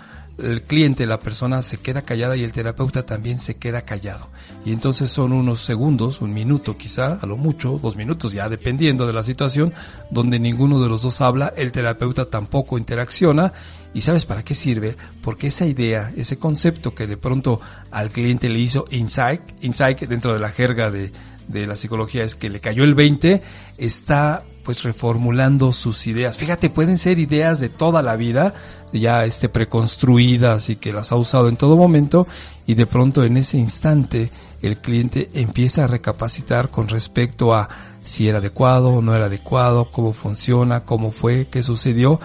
el 0.41 0.61
cliente, 0.63 1.05
la 1.05 1.19
persona 1.19 1.61
se 1.61 1.77
queda 1.77 2.01
callada 2.01 2.35
y 2.35 2.43
el 2.43 2.51
terapeuta 2.51 3.03
también 3.03 3.39
se 3.39 3.55
queda 3.55 3.83
callado. 3.83 4.27
Y 4.65 4.73
entonces 4.73 5.09
son 5.09 5.31
unos 5.31 5.61
segundos, 5.61 6.21
un 6.21 6.33
minuto 6.33 6.77
quizá, 6.77 7.19
a 7.21 7.25
lo 7.25 7.37
mucho, 7.37 7.79
dos 7.81 7.95
minutos 7.95 8.33
ya 8.33 8.49
dependiendo 8.49 9.07
de 9.07 9.13
la 9.13 9.23
situación, 9.23 9.73
donde 10.09 10.39
ninguno 10.39 10.81
de 10.81 10.89
los 10.89 11.01
dos 11.01 11.21
habla, 11.21 11.53
el 11.55 11.71
terapeuta 11.71 12.25
tampoco 12.25 12.77
interacciona. 12.77 13.53
¿Y 13.93 14.01
sabes 14.01 14.25
para 14.25 14.43
qué 14.43 14.53
sirve? 14.53 14.95
Porque 15.21 15.47
esa 15.47 15.65
idea, 15.65 16.11
ese 16.15 16.37
concepto 16.37 16.95
que 16.95 17.07
de 17.07 17.17
pronto 17.17 17.59
al 17.91 18.09
cliente 18.09 18.49
le 18.49 18.59
hizo 18.59 18.85
insight, 18.89 19.41
insight 19.61 20.01
dentro 20.01 20.33
de 20.33 20.39
la 20.39 20.49
jerga 20.49 20.91
de, 20.91 21.11
de 21.47 21.67
la 21.67 21.75
psicología 21.75 22.23
es 22.23 22.35
que 22.35 22.49
le 22.49 22.59
cayó 22.59 22.83
el 22.83 22.95
20, 22.95 23.41
está 23.77 24.43
pues 24.63 24.83
reformulando 24.83 25.71
sus 25.71 26.07
ideas. 26.07 26.37
Fíjate, 26.37 26.69
pueden 26.69 26.97
ser 26.97 27.19
ideas 27.19 27.59
de 27.59 27.69
toda 27.69 28.01
la 28.01 28.15
vida, 28.15 28.53
ya 28.93 29.25
este 29.25 29.49
preconstruidas 29.49 30.69
y 30.69 30.75
que 30.75 30.93
las 30.93 31.11
ha 31.11 31.15
usado 31.15 31.49
en 31.49 31.57
todo 31.57 31.75
momento 31.77 32.27
y 32.67 32.75
de 32.75 32.85
pronto 32.85 33.23
en 33.23 33.37
ese 33.37 33.57
instante 33.57 34.29
el 34.61 34.77
cliente 34.77 35.29
empieza 35.33 35.85
a 35.85 35.87
recapacitar 35.87 36.69
con 36.69 36.87
respecto 36.87 37.53
a 37.53 37.69
si 38.03 38.27
era 38.27 38.37
adecuado 38.37 38.89
o 38.89 39.01
no 39.01 39.15
era 39.15 39.25
adecuado, 39.25 39.91
cómo 39.91 40.13
funciona, 40.13 40.81
cómo 40.81 41.11
fue, 41.11 41.47
qué 41.49 41.63
sucedió 41.63 42.19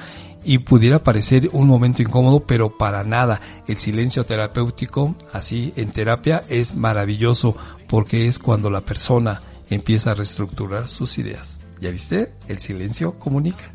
y 0.47 0.59
pudiera 0.59 1.01
parecer 1.01 1.51
un 1.53 1.67
momento 1.67 2.03
incómodo, 2.03 2.41
pero 2.41 2.79
para 2.79 3.03
nada. 3.03 3.41
El 3.67 3.79
silencio 3.79 4.25
terapéutico, 4.25 5.17
así 5.33 5.73
en 5.77 5.91
terapia, 5.91 6.45
es 6.49 6.77
maravilloso 6.77 7.57
porque 7.89 8.29
es 8.29 8.39
cuando 8.39 8.71
la 8.71 8.81
persona 8.81 9.41
empieza 9.71 10.13
a 10.13 10.15
reestructurar 10.15 10.89
sus 10.89 11.19
ideas. 11.19 11.56
¿Ya 11.81 11.91
viste? 11.91 12.33
El 12.49 12.59
silencio 12.59 13.19
comunica. 13.19 13.73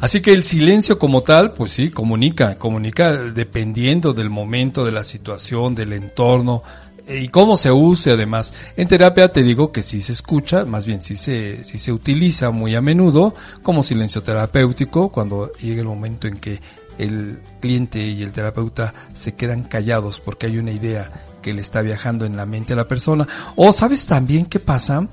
Así 0.00 0.20
que 0.20 0.32
el 0.32 0.44
silencio 0.44 0.98
como 0.98 1.22
tal, 1.22 1.54
pues 1.54 1.72
sí, 1.72 1.90
comunica, 1.90 2.56
comunica 2.56 3.16
dependiendo 3.16 4.12
del 4.12 4.28
momento, 4.28 4.84
de 4.84 4.92
la 4.92 5.04
situación, 5.04 5.74
del 5.74 5.94
entorno 5.94 6.62
eh, 7.06 7.22
y 7.22 7.28
cómo 7.28 7.56
se 7.56 7.72
use 7.72 8.10
además. 8.10 8.52
En 8.76 8.88
terapia 8.88 9.28
te 9.28 9.42
digo 9.42 9.72
que 9.72 9.82
sí 9.82 10.00
se 10.00 10.12
escucha, 10.12 10.64
más 10.64 10.84
bien 10.84 11.00
sí 11.00 11.16
se, 11.16 11.64
sí 11.64 11.78
se 11.78 11.92
utiliza 11.92 12.50
muy 12.50 12.74
a 12.74 12.82
menudo 12.82 13.34
como 13.62 13.82
silencio 13.82 14.22
terapéutico 14.22 15.10
cuando 15.10 15.52
llega 15.54 15.80
el 15.80 15.86
momento 15.86 16.28
en 16.28 16.36
que 16.36 16.60
el 16.98 17.38
cliente 17.60 17.98
y 18.06 18.22
el 18.22 18.32
terapeuta 18.32 18.94
se 19.12 19.34
quedan 19.34 19.62
callados 19.62 20.20
porque 20.20 20.46
hay 20.46 20.58
una 20.58 20.70
idea 20.70 21.10
que 21.42 21.52
le 21.52 21.60
está 21.60 21.82
viajando 21.82 22.24
en 22.24 22.36
la 22.36 22.46
mente 22.46 22.72
a 22.72 22.76
la 22.76 22.88
persona. 22.88 23.26
O 23.56 23.72
sabes 23.72 24.06
también 24.06 24.46
qué 24.46 24.60
pasa, 24.60 25.06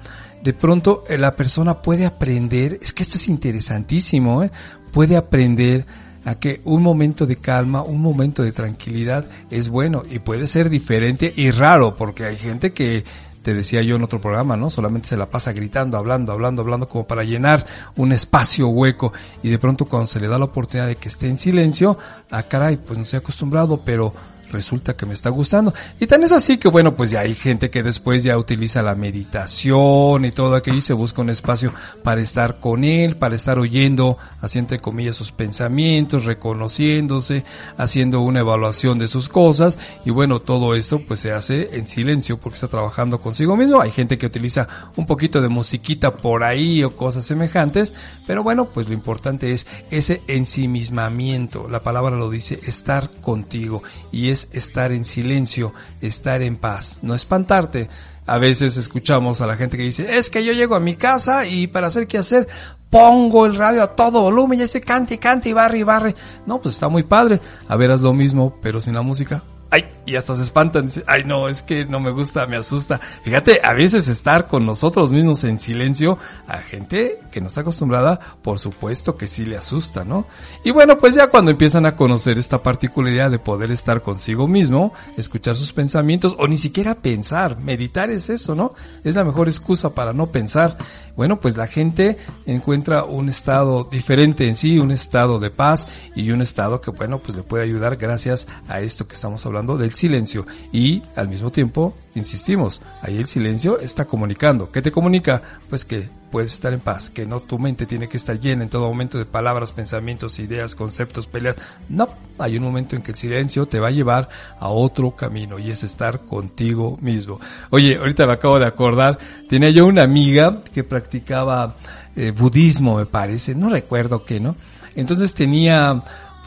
de 0.44 0.54
pronto 0.54 1.04
eh, 1.10 1.18
la 1.18 1.36
persona 1.36 1.82
puede 1.82 2.06
aprender, 2.06 2.80
es 2.82 2.94
que 2.94 3.04
esto 3.04 3.18
es 3.18 3.28
interesantísimo, 3.28 4.44
¿eh? 4.44 4.52
puede 4.92 5.18
aprender 5.18 5.86
a 6.26 6.36
que 6.36 6.62
un 6.66 6.84
momento 6.84 7.26
de 7.26 7.38
calma, 7.38 7.82
un 7.82 8.02
momento 8.02 8.44
de 8.44 8.52
tranquilidad 8.52 9.26
es 9.50 9.70
bueno 9.70 10.04
y 10.10 10.20
puede 10.20 10.48
ser 10.48 10.70
diferente 10.70 11.34
y 11.36 11.52
raro 11.52 11.96
porque 11.96 12.26
hay 12.26 12.38
gente 12.38 12.74
que 12.74 13.04
te 13.42 13.56
decía 13.56 13.82
yo 13.82 13.96
en 13.96 14.04
otro 14.04 14.22
programa, 14.22 14.56
¿no? 14.56 14.70
Solamente 14.70 15.08
se 15.08 15.18
la 15.18 15.26
pasa 15.26 15.52
gritando, 15.52 15.98
hablando, 15.98 16.32
hablando, 16.32 16.62
hablando 16.62 16.88
como 16.88 17.08
para 17.08 17.24
llenar 17.24 17.66
un 17.96 18.12
espacio 18.12 18.68
hueco 18.68 19.14
y 19.42 19.50
de 19.50 19.58
pronto 19.58 19.86
cuando 19.86 20.08
se 20.08 20.20
le 20.20 20.28
da 20.28 20.38
la 20.38 20.46
oportunidad 20.46 20.88
de 20.88 20.96
que 20.96 21.10
esté 21.10 21.28
en 21.28 21.38
silencio, 21.38 21.98
ah 22.30 22.44
caray, 22.44 22.78
pues 22.78 23.00
no 23.00 23.04
estoy 23.04 23.18
acostumbrado, 23.18 23.82
pero 23.84 24.14
resulta 24.52 24.95
que 24.95 25.06
me 25.06 25.14
está 25.14 25.30
gustando. 25.30 25.74
Y 25.99 26.08
tan 26.08 26.24
es 26.24 26.32
así 26.32 26.58
que 26.58 26.70
bueno, 26.70 26.95
pues 26.95 27.12
ya 27.12 27.22
hay 27.22 27.36
gente 27.36 27.70
que 27.70 27.84
después 27.84 28.24
ya 28.24 28.38
utiliza 28.38 28.82
la 28.82 28.95
meditación 28.95 30.26
y 30.26 30.32
todo 30.32 30.56
aquello 30.56 30.78
y 30.78 30.82
se 30.82 30.93
busca 30.93 31.22
un 31.22 31.30
espacio 31.30 31.74
para 32.04 32.22
estar 32.22 32.60
con 32.60 32.84
él, 32.84 33.16
para 33.18 33.36
estar 33.36 33.60
oyendo, 33.60 34.18
haciendo 34.39 34.62
entre 34.62 34.80
comillas 34.80 35.16
sus 35.16 35.32
pensamientos, 35.32 36.26
reconociéndose, 36.26 37.43
haciendo 37.78 38.22
una 38.22 38.41
evaluación 38.41 38.99
de 38.99 39.08
sus 39.08 39.28
cosas 39.28 39.80
y 40.06 40.12
bueno, 40.12 40.39
todo 40.39 40.76
esto 40.76 41.02
pues 41.06 41.20
se 41.20 41.32
hace 41.32 41.76
en 41.78 41.88
silencio 41.88 42.38
porque 42.38 42.56
está 42.56 42.68
trabajando 42.68 43.20
consigo 43.20 43.58
mismo. 43.58 43.82
Hay 43.82 43.91
gente 43.91 44.18
que 44.18 44.28
utiliza 44.28 44.68
un 44.95 45.06
poquito 45.06 45.41
de 45.41 45.49
musiquita 45.49 46.16
por 46.18 46.43
ahí 46.43 46.84
o 46.84 46.95
cosas 46.95 47.26
semejantes, 47.26 47.93
pero 48.28 48.43
bueno, 48.43 48.66
pues 48.66 48.88
lo 48.88 48.93
importante 48.93 49.52
es 49.52 49.68
ese 49.89 50.22
ensimismamiento. 50.28 51.68
La 51.70 51.82
palabra 51.82 52.16
lo 52.16 52.30
dice, 52.30 52.60
estar 52.66 53.10
contigo 53.22 53.82
y 54.12 54.30
es 54.30 54.41
estar 54.52 54.92
en 54.92 55.06
silencio, 55.06 55.74
estar 56.02 56.42
en 56.42 56.56
paz, 56.56 57.00
no 57.02 57.16
espantarte. 57.16 57.89
A 58.26 58.38
veces 58.38 58.78
escuchamos 58.78 59.42
a 59.42 59.48
la 59.48 59.56
gente 59.56 59.78
que 59.78 59.84
dice, 59.84 60.18
es 60.18 60.30
que 60.30 60.44
yo 60.46 60.54
llego 60.54 60.76
a 60.76 60.80
mi 60.80 60.96
casa 60.96 61.46
y 61.46 61.68
para 61.68 61.88
hacer 61.88 62.08
qué 62.08 62.18
hacer, 62.18 62.48
pongo 62.89 63.46
el 63.46 63.56
radio 63.56 63.84
a 63.84 63.96
todo 63.96 64.22
volumen, 64.22 64.60
ya 64.60 64.66
estoy 64.66 64.82
cante, 64.82 65.18
cante 65.18 65.50
y 65.50 65.54
barre 65.54 65.80
y 65.80 65.84
barre. 65.84 66.16
No, 66.46 66.62
pues 66.62 66.76
está 66.76 66.88
muy 66.88 67.04
padre. 67.04 67.39
A 67.68 67.76
ver, 67.76 67.92
haz 67.92 68.02
lo 68.02 68.14
mismo, 68.14 68.58
pero 68.62 68.80
sin 68.80 68.94
la 68.94 69.02
música 69.02 69.42
ay, 69.72 69.86
y 70.05 70.15
hasta 70.15 70.36
se 70.36 70.43
espantan, 70.43 70.89
ay 71.07 71.24
no, 71.24 71.47
es 71.47 71.61
que 71.63 71.86
no 71.86 71.99
me 72.01 72.11
gusta, 72.11 72.45
me 72.45 72.57
asusta. 72.57 72.99
Fíjate, 73.24 73.61
a 73.63 73.74
veces 73.74 74.09
estar 74.09 74.47
con 74.47 74.65
nosotros 74.65 75.11
mismos 75.11 75.45
en 75.45 75.57
silencio, 75.57 76.17
a 76.47 76.57
gente 76.57 77.19
que 77.32 77.39
no 77.39 77.47
está 77.47 77.61
acostumbrada, 77.61 78.19
por 78.41 78.59
supuesto 78.59 79.15
que 79.15 79.28
sí 79.28 79.45
le 79.45 79.55
asusta, 79.55 80.03
¿no? 80.03 80.26
Y 80.65 80.72
bueno, 80.72 80.97
pues 80.97 81.15
ya 81.15 81.28
cuando 81.28 81.51
empiezan 81.51 81.86
a 81.86 81.95
conocer 81.95 82.38
esta 82.38 82.61
particularidad 82.61 83.32
de 83.32 83.39
poder 83.39 83.72
estar 83.72 84.01
consigo 84.01 84.45
mismo, 84.47 84.93
escuchar 85.17 85.55
sus 85.55 85.72
pensamientos, 85.72 86.36
o 86.38 86.47
ni 86.47 86.57
siquiera 86.57 86.95
pensar, 86.95 87.57
meditar 87.61 88.09
es 88.09 88.30
eso, 88.30 88.53
¿no? 88.53 88.74
Es 89.05 89.15
la 89.15 89.24
mejor 89.24 89.47
excusa 89.47 89.91
para 89.91 90.11
no 90.11 90.28
pensar. 90.28 90.78
Bueno, 91.15 91.39
pues 91.39 91.55
la 91.55 91.67
gente 91.67 92.17
encuentra 92.45 93.05
un 93.05 93.30
estado 93.30 93.86
diferente 93.86 94.47
en 94.47 94.55
sí, 94.55 94.80
un 94.80 94.91
estado 94.91 95.39
de 95.39 95.49
paz 95.49 95.88
y 96.15 96.32
un 96.32 96.41
estado 96.41 96.82
que, 96.82 96.91
bueno, 96.91 97.19
pues 97.19 97.38
le 97.38 97.43
puede 97.43 97.63
ayudar 97.63 97.95
gracias 97.95 98.47
a 98.67 98.82
esto 98.82 99.07
que 99.07 99.15
estamos 99.15 99.45
hablando 99.45 99.61
del 99.62 99.93
silencio 99.93 100.45
y 100.72 101.01
al 101.16 101.30
mismo 101.30 101.51
tiempo, 101.51 101.95
insistimos, 102.16 102.82
ahí 103.01 103.18
el 103.18 103.28
silencio 103.28 103.80
está 103.80 104.05
comunicando. 104.05 104.72
¿Qué 104.72 104.82
te 104.82 104.91
comunica? 104.91 105.41
Pues 105.70 105.86
que 105.86 106.09
puedes 106.32 106.53
estar 106.53 106.74
en 106.74 106.80
paz, 106.80 107.09
que 107.09 107.26
no 107.26 107.41
tu 107.41 107.59
mente 107.59 107.86
tiene 107.86 108.07
que 108.07 108.18
estar 108.18 108.39
llena 108.39 108.64
en 108.64 108.70
todo 108.70 108.88
momento 108.88 109.18
de 109.18 109.26
palabras, 109.26 109.72
pensamientos, 109.72 110.39
ideas, 110.39 110.76
conceptos, 110.76 111.28
peleas. 111.28 111.57
No, 111.89 112.09
hay 112.39 112.57
un 112.57 112.64
momento 112.64 112.95
en 112.95 113.01
que 113.01 113.12
el 113.12 113.18
silencio 113.18 113.68
te 113.68 113.80
va 113.80 113.88
a 113.88 113.91
llevar 113.91 114.30
a 114.59 114.70
otro 114.70 115.16
camino 115.16 115.59
y 115.59 115.70
es 115.72 115.84
estar 115.84 116.22
contigo 116.22 116.97
mismo. 117.01 117.39
Oye, 117.70 117.97
ahorita 117.97 118.26
me 118.26 118.34
acabo 118.34 118.59
de 118.59 118.66
acordar, 118.66 119.20
tenía 119.49 119.70
yo 119.70 119.86
una 119.86 120.03
amiga 120.03 120.62
que 120.74 120.84
practicaba 120.84 121.76
eh, 122.16 122.32
budismo, 122.32 122.97
me 122.97 123.05
parece, 123.05 123.53
no 123.53 123.70
recuerdo 123.70 124.24
qué, 124.24 124.39
¿no? 124.39 124.55
Entonces 124.95 125.34
tenía 125.34 126.01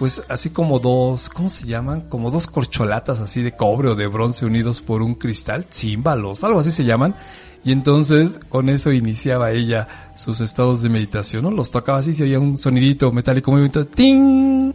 pues 0.05 0.23
así 0.29 0.51
como 0.51 0.81
dos, 0.81 1.31
¿cómo 1.31 1.49
se 1.49 1.67
llaman? 1.67 2.03
Como 2.03 2.31
dos 2.31 2.47
corcholatas 2.47 3.21
así 3.21 3.43
de 3.43 3.57
cobre 3.57 3.89
o 3.89 3.95
de 3.95 4.07
bronce 4.07 4.45
unidos 4.45 4.83
por 4.83 5.01
un 5.01 5.15
cristal, 5.15 5.65
címbalos, 5.65 6.45
algo 6.45 6.61
así 6.61 6.71
se 6.73 6.85
llaman. 6.85 7.15
Y 7.65 7.73
entonces 7.73 8.39
con 8.51 8.69
eso 8.69 8.93
iniciaba 8.93 9.53
ella 9.53 9.89
sus 10.15 10.43
estados 10.43 10.83
de 10.83 10.91
meditación, 10.91 11.45
¿no? 11.45 11.51
Los 11.51 11.71
tocaba 11.71 12.01
así, 12.01 12.13
se 12.13 12.25
oía 12.25 12.39
un 12.39 12.59
sonidito 12.59 13.13
metálico 13.13 13.51
muy 13.51 13.63
bonito, 13.63 13.87
¡ting! 13.87 14.75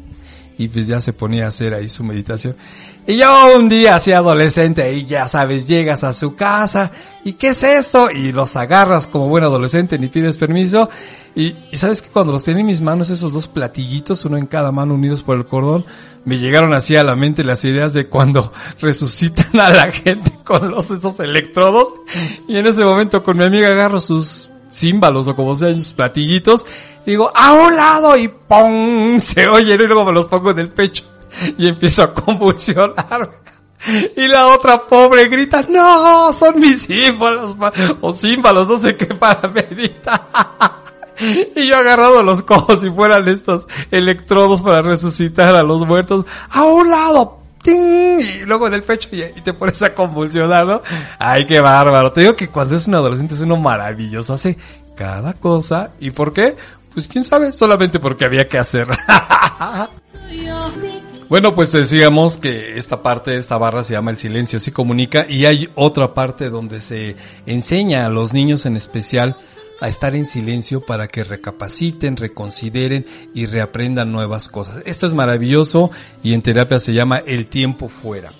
Y 0.59 0.67
pues 0.67 0.85
ya 0.87 1.01
se 1.01 1.13
ponía 1.13 1.45
a 1.45 1.47
hacer 1.47 1.73
ahí 1.73 1.89
su 1.89 2.03
meditación. 2.03 2.55
Y 3.07 3.15
yo 3.15 3.57
un 3.57 3.69
día, 3.69 3.95
así 3.95 4.11
adolescente, 4.11 4.93
y 4.93 5.07
ya 5.07 5.27
sabes, 5.27 5.67
llegas 5.67 6.03
a 6.03 6.13
su 6.13 6.35
casa, 6.35 6.91
¿y 7.23 7.33
qué 7.33 7.47
es 7.47 7.63
esto? 7.63 8.11
Y 8.11 8.31
los 8.33 8.55
agarras 8.55 9.07
como 9.07 9.29
buen 9.29 9.43
adolescente, 9.43 9.97
ni 9.97 10.09
pides 10.09 10.37
permiso. 10.37 10.89
Y, 11.35 11.55
sabes 11.73 12.01
que 12.01 12.09
cuando 12.09 12.33
los 12.33 12.43
tenía 12.43 12.59
en 12.59 12.67
mis 12.67 12.81
manos, 12.81 13.09
esos 13.09 13.31
dos 13.33 13.47
platillitos, 13.47 14.25
uno 14.25 14.37
en 14.37 14.45
cada 14.45 14.71
mano 14.71 14.93
unidos 14.93 15.23
por 15.23 15.37
el 15.37 15.45
cordón, 15.45 15.85
me 16.25 16.37
llegaron 16.37 16.73
así 16.73 16.97
a 16.97 17.03
la 17.03 17.15
mente 17.15 17.43
las 17.43 17.63
ideas 17.65 17.93
de 17.93 18.07
cuando 18.07 18.51
resucitan 18.81 19.59
a 19.59 19.69
la 19.69 19.91
gente 19.91 20.31
con 20.43 20.69
los 20.69 20.91
esos 20.91 21.19
electrodos. 21.21 21.87
Y 22.47 22.57
en 22.57 22.67
ese 22.67 22.83
momento 22.83 23.23
con 23.23 23.37
mi 23.37 23.45
amiga 23.45 23.69
agarro 23.69 24.01
sus 24.01 24.48
címbalos 24.69 25.27
o 25.27 25.35
como 25.35 25.55
sean 25.55 25.81
sus 25.81 25.93
platillitos, 25.93 26.65
digo, 27.05 27.31
a 27.35 27.53
un 27.53 27.75
lado 27.75 28.15
y 28.17 28.27
¡pum! 28.27 29.19
Se 29.19 29.47
oyen 29.47 29.81
y 29.81 29.87
luego 29.87 30.05
me 30.05 30.11
los 30.11 30.27
pongo 30.27 30.51
en 30.51 30.59
el 30.59 30.69
pecho 30.69 31.03
y 31.57 31.67
empiezo 31.67 32.03
a 32.03 32.13
convulsionar. 32.13 33.29
Y 34.15 34.27
la 34.27 34.47
otra 34.47 34.81
pobre 34.81 35.27
grita, 35.29 35.63
no, 35.69 36.33
son 36.33 36.59
mis 36.59 36.81
símbolos, 36.81 37.55
o 38.01 38.13
símbolos, 38.13 38.67
no 38.67 38.77
sé 38.77 38.95
qué 38.97 39.07
para 39.07 39.47
meditar. 39.47 40.27
Y 41.53 41.67
yo 41.67 41.75
agarrado 41.75 42.23
los 42.23 42.41
cojos 42.43 42.81
y 42.85 42.89
fueran 42.89 43.27
estos 43.27 43.67
electrodos 43.91 44.61
para 44.61 44.81
resucitar 44.81 45.53
a 45.53 45.63
los 45.63 45.85
muertos, 45.85 46.25
a 46.49 46.63
un 46.63 46.89
lado, 46.89 47.38
y 47.65 48.45
luego 48.45 48.67
en 48.67 48.73
el 48.73 48.83
pecho 48.83 49.09
y, 49.11 49.21
y, 49.21 49.41
te 49.41 49.53
pones 49.53 49.81
a 49.83 49.93
convulsionar, 49.93 50.65
¿no? 50.65 50.81
Ay, 51.17 51.45
qué 51.45 51.59
bárbaro. 51.59 52.11
Te 52.11 52.21
digo 52.21 52.35
que 52.35 52.47
cuando 52.47 52.75
es 52.75 52.87
un 52.87 52.95
adolescente 52.95 53.33
es 53.33 53.41
uno 53.41 53.57
maravilloso, 53.57 54.33
hace 54.33 54.57
cada 54.95 55.33
cosa. 55.33 55.91
¿Y 55.99 56.11
por 56.11 56.33
qué? 56.33 56.55
Pues 56.93 57.07
quién 57.07 57.23
sabe, 57.23 57.51
solamente 57.51 57.99
porque 57.99 58.25
había 58.25 58.47
que 58.47 58.57
hacer. 58.57 58.87
Bueno, 61.29 61.53
pues 61.53 61.71
decíamos 61.71 62.39
que 62.39 62.75
esta 62.79 63.03
parte 63.03 63.29
de 63.29 63.37
esta 63.37 63.55
barra 63.59 63.83
se 63.83 63.93
llama 63.93 64.09
el 64.09 64.17
silencio, 64.17 64.59
sí 64.59 64.71
comunica, 64.71 65.27
y 65.29 65.45
hay 65.45 65.69
otra 65.75 66.15
parte 66.15 66.49
donde 66.49 66.81
se 66.81 67.15
enseña 67.45 68.07
a 68.07 68.09
los 68.09 68.33
niños 68.33 68.65
en 68.65 68.75
especial 68.75 69.35
a 69.81 69.87
estar 69.87 70.15
en 70.15 70.25
silencio 70.25 70.81
para 70.81 71.07
que 71.07 71.23
recapaciten, 71.23 72.17
reconsideren 72.17 73.05
y 73.33 73.45
reaprendan 73.45 74.11
nuevas 74.11 74.49
cosas. 74.49 74.83
Esto 74.85 75.07
es 75.07 75.13
maravilloso 75.13 75.91
y 76.23 76.33
en 76.33 76.41
terapia 76.41 76.79
se 76.79 76.93
llama 76.93 77.17
el 77.25 77.47
tiempo 77.47 77.89
fuera. 77.89 78.31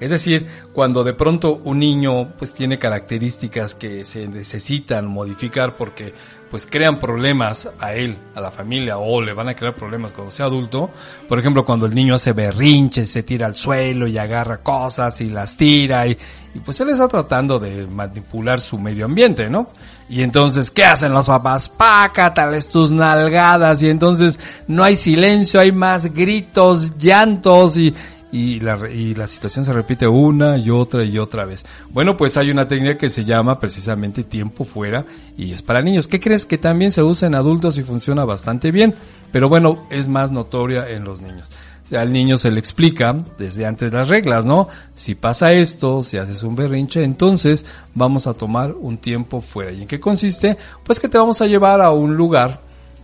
Es 0.00 0.10
decir, 0.10 0.46
cuando 0.72 1.04
de 1.04 1.12
pronto 1.12 1.60
un 1.64 1.78
niño 1.78 2.32
pues 2.38 2.54
tiene 2.54 2.78
características 2.78 3.74
que 3.74 4.04
se 4.04 4.26
necesitan 4.26 5.06
modificar 5.06 5.76
porque 5.76 6.14
pues 6.50 6.66
crean 6.66 6.98
problemas 6.98 7.68
a 7.78 7.94
él, 7.94 8.16
a 8.34 8.40
la 8.40 8.50
familia 8.50 8.98
o 8.98 9.20
le 9.22 9.32
van 9.32 9.48
a 9.48 9.54
crear 9.54 9.74
problemas 9.74 10.12
cuando 10.12 10.32
sea 10.32 10.46
adulto. 10.46 10.90
Por 11.28 11.38
ejemplo, 11.38 11.64
cuando 11.64 11.86
el 11.86 11.94
niño 11.94 12.14
hace 12.14 12.32
berrinches, 12.32 13.10
se 13.10 13.22
tira 13.22 13.46
al 13.46 13.54
suelo 13.54 14.08
y 14.08 14.18
agarra 14.18 14.56
cosas 14.58 15.20
y 15.20 15.28
las 15.28 15.56
tira 15.56 16.06
y, 16.08 16.18
y 16.54 16.58
pues 16.58 16.80
él 16.80 16.88
está 16.88 17.06
tratando 17.06 17.60
de 17.60 17.86
manipular 17.86 18.58
su 18.58 18.78
medio 18.78 19.04
ambiente, 19.04 19.48
¿no? 19.48 19.68
Y 20.08 20.22
entonces, 20.22 20.72
¿qué 20.72 20.84
hacen 20.84 21.12
los 21.12 21.28
papás? 21.28 21.68
Pácatales 21.68 22.68
tus 22.68 22.90
nalgadas 22.90 23.80
y 23.82 23.88
entonces 23.88 24.40
no 24.66 24.82
hay 24.82 24.96
silencio, 24.96 25.60
hay 25.60 25.70
más 25.70 26.12
gritos, 26.12 26.98
llantos 26.98 27.76
y, 27.76 27.94
y 28.32 28.60
la, 28.60 28.78
y 28.88 29.14
la 29.14 29.26
situación 29.26 29.64
se 29.64 29.72
repite 29.72 30.06
una 30.06 30.56
y 30.56 30.70
otra 30.70 31.04
y 31.04 31.18
otra 31.18 31.44
vez. 31.44 31.64
Bueno, 31.90 32.16
pues 32.16 32.36
hay 32.36 32.50
una 32.50 32.68
técnica 32.68 32.96
que 32.96 33.08
se 33.08 33.24
llama 33.24 33.58
precisamente 33.58 34.24
tiempo 34.24 34.64
fuera 34.64 35.04
y 35.36 35.52
es 35.52 35.62
para 35.62 35.82
niños. 35.82 36.08
¿Qué 36.08 36.20
crees 36.20 36.46
que 36.46 36.58
también 36.58 36.92
se 36.92 37.02
usa 37.02 37.28
en 37.28 37.34
adultos 37.34 37.78
y 37.78 37.82
funciona 37.82 38.24
bastante 38.24 38.70
bien? 38.70 38.94
Pero 39.32 39.48
bueno, 39.48 39.86
es 39.90 40.08
más 40.08 40.30
notoria 40.30 40.88
en 40.88 41.04
los 41.04 41.20
niños. 41.20 41.50
Al 41.96 42.12
niño 42.12 42.38
se 42.38 42.52
le 42.52 42.60
explica 42.60 43.16
desde 43.36 43.66
antes 43.66 43.92
las 43.92 44.08
reglas, 44.08 44.46
¿no? 44.46 44.68
Si 44.94 45.16
pasa 45.16 45.52
esto, 45.52 46.02
si 46.02 46.18
haces 46.18 46.44
un 46.44 46.54
berrinche, 46.54 47.02
entonces 47.02 47.66
vamos 47.94 48.28
a 48.28 48.34
tomar 48.34 48.72
un 48.78 48.98
tiempo 48.98 49.40
fuera. 49.40 49.72
¿Y 49.72 49.82
en 49.82 49.88
qué 49.88 49.98
consiste? 49.98 50.56
Pues 50.84 51.00
que 51.00 51.08
te 51.08 51.18
vamos 51.18 51.40
a 51.40 51.46
llevar 51.46 51.80
a 51.80 51.90
un 51.90 52.16
lugar 52.16 52.60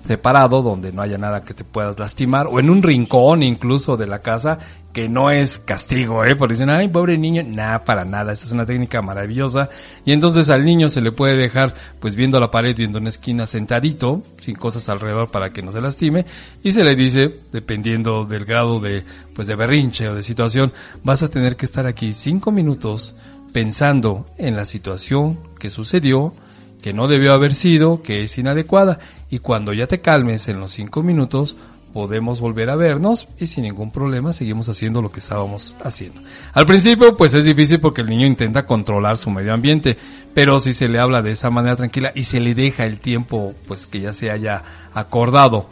separado 0.07 0.63
donde 0.63 0.93
no 0.93 1.03
haya 1.03 1.19
nada 1.19 1.43
que 1.43 1.53
te 1.53 1.65
puedas 1.65 1.99
lastimar 1.99 2.47
o 2.47 2.61
en 2.61 2.71
un 2.71 2.83
rincón 2.83 3.43
incluso 3.43 3.97
de 3.97 4.07
la 4.07 4.21
casa 4.21 4.59
que 4.97 5.11
no 5.11 5.31
es 5.31 5.59
castigo, 5.59 6.25
¿eh? 6.25 6.37
Porque 6.37 6.55
dicen, 6.55 6.71
ay, 6.71 6.89
pobre 6.89 7.19
niño, 7.19 7.43
nada, 7.47 7.85
para 7.85 8.07
nada, 8.07 8.33
esta 8.33 8.47
es 8.47 8.53
una 8.53 8.65
técnica 8.65 9.03
maravillosa. 9.03 9.69
Y 10.07 10.13
entonces 10.13 10.49
al 10.49 10.65
niño 10.65 10.89
se 10.89 11.03
le 11.03 11.13
puede 11.13 11.37
dejar, 11.37 11.75
pues 12.01 12.15
viendo 12.15 12.41
la 12.41 12.51
pared, 12.51 12.75
viendo 12.75 12.99
una 12.99 13.11
esquina 13.11 13.45
sentadito, 13.45 14.23
sin 14.39 14.57
cosas 14.57 14.89
alrededor 14.89 15.31
para 15.31 15.51
que 15.51 15.61
no 15.61 15.71
se 15.71 15.83
lastime, 15.83 16.25
y 16.63 16.73
se 16.73 16.83
le 16.83 16.97
dice, 16.97 17.41
dependiendo 17.53 18.25
del 18.25 18.47
grado 18.47 18.81
de, 18.81 19.05
pues 19.35 19.47
de 19.47 19.55
berrinche 19.55 20.09
o 20.09 20.15
de 20.15 20.23
situación, 20.23 20.73
vas 21.05 21.23
a 21.23 21.29
tener 21.29 21.57
que 21.57 21.67
estar 21.67 21.87
aquí 21.87 22.15
cinco 22.15 22.51
minutos 22.51 23.17
pensando 23.53 24.25
en 24.39 24.57
la 24.57 24.65
situación 24.65 25.39
que 25.59 25.69
sucedió, 25.69 26.33
que 26.81 26.95
no 26.95 27.07
debió 27.07 27.35
haber 27.35 27.55
sido, 27.55 28.01
que 28.01 28.23
es 28.25 28.39
inadecuada, 28.39 28.99
y 29.29 29.41
cuando 29.41 29.75
ya 29.75 29.89
te 29.89 30.01
calmes 30.01 30.49
en 30.49 30.59
los 30.59 30.71
cinco 30.71 31.03
minutos, 31.03 31.55
podemos 31.93 32.41
volver 32.41 32.71
a 32.71 32.77
vernos 32.77 33.29
y 33.39 33.47
sin 33.47 33.65
ningún 33.65 33.91
problema 33.91 34.33
seguimos 34.33 34.69
haciendo 34.69 35.03
lo 35.03 35.11
que 35.11 35.21
estábamos 35.21 35.77
haciendo. 35.83 36.21
Al 36.53 36.67
principio 36.67 37.17
pues 37.17 37.35
es 37.35 37.45
difícil 37.45 37.81
porque 37.81 38.03
el 38.03 38.09
niño 38.09 38.27
intenta 38.27 38.67
controlar 38.67 39.17
su 39.17 39.31
medio 39.31 39.55
ambiente, 39.55 39.97
pero 40.35 40.61
si 40.61 40.73
se 40.73 40.89
le 40.89 40.99
habla 40.99 41.23
de 41.23 41.33
esa 41.33 41.51
manera 41.51 41.77
tranquila 41.77 42.13
y 42.15 42.25
se 42.25 42.41
le 42.41 42.55
deja 42.55 42.85
el 42.85 43.01
tiempo 43.01 43.55
pues 43.67 43.87
que 43.87 44.01
ya 44.01 44.13
se 44.13 44.31
haya 44.31 44.63
acordado, 44.93 45.69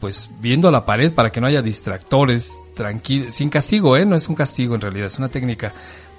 pues 0.00 0.30
viendo 0.40 0.70
la 0.70 0.84
pared 0.84 1.12
para 1.12 1.30
que 1.30 1.40
no 1.40 1.46
haya 1.46 1.62
distractores, 1.62 2.58
tranquilo, 2.74 3.30
sin 3.30 3.50
castigo, 3.50 3.96
¿eh? 3.96 4.04
no 4.04 4.16
es 4.16 4.28
un 4.28 4.34
castigo 4.34 4.74
en 4.74 4.80
realidad, 4.80 5.06
es 5.06 5.18
una 5.18 5.28
técnica, 5.28 5.72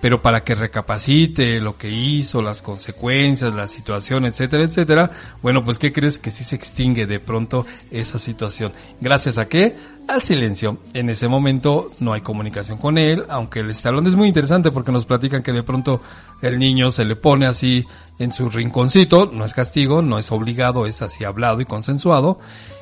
pero 0.03 0.21
para 0.21 0.43
que 0.43 0.53
recapacite 0.53 1.61
lo 1.61 1.77
que 1.77 1.89
hizo, 1.89 2.41
las 2.41 2.61
consecuencias, 2.61 3.53
la 3.53 3.67
situación, 3.67 4.25
etcétera, 4.25 4.63
etcétera, 4.65 5.09
bueno, 5.41 5.63
pues 5.63 5.79
¿qué 5.79 5.93
crees 5.93 6.19
que 6.19 6.29
sí 6.29 6.43
se 6.43 6.57
extingue 6.57 7.07
de 7.07 7.21
pronto 7.21 7.65
esa 7.89 8.17
situación? 8.17 8.73
Gracias 8.99 9.37
a 9.37 9.47
qué? 9.47 9.77
Al 10.09 10.21
silencio. 10.21 10.79
En 10.93 11.09
ese 11.09 11.29
momento 11.29 11.89
no 12.01 12.11
hay 12.11 12.19
comunicación 12.19 12.79
con 12.79 12.97
él, 12.97 13.23
aunque 13.29 13.61
el 13.61 13.69
estalón 13.69 14.05
es 14.05 14.17
muy 14.17 14.27
interesante 14.27 14.71
porque 14.71 14.91
nos 14.91 15.05
platican 15.05 15.41
que 15.41 15.53
de 15.53 15.63
pronto 15.63 16.01
el 16.41 16.59
niño 16.59 16.91
se 16.91 17.05
le 17.05 17.15
pone 17.15 17.45
así 17.45 17.85
en 18.19 18.33
su 18.33 18.49
rinconcito, 18.49 19.31
no 19.31 19.45
es 19.45 19.53
castigo, 19.53 20.01
no 20.01 20.17
es 20.17 20.33
obligado, 20.33 20.85
es 20.85 21.01
así 21.01 21.23
hablado 21.23 21.61
y 21.61 21.65
consensuado, 21.65 22.39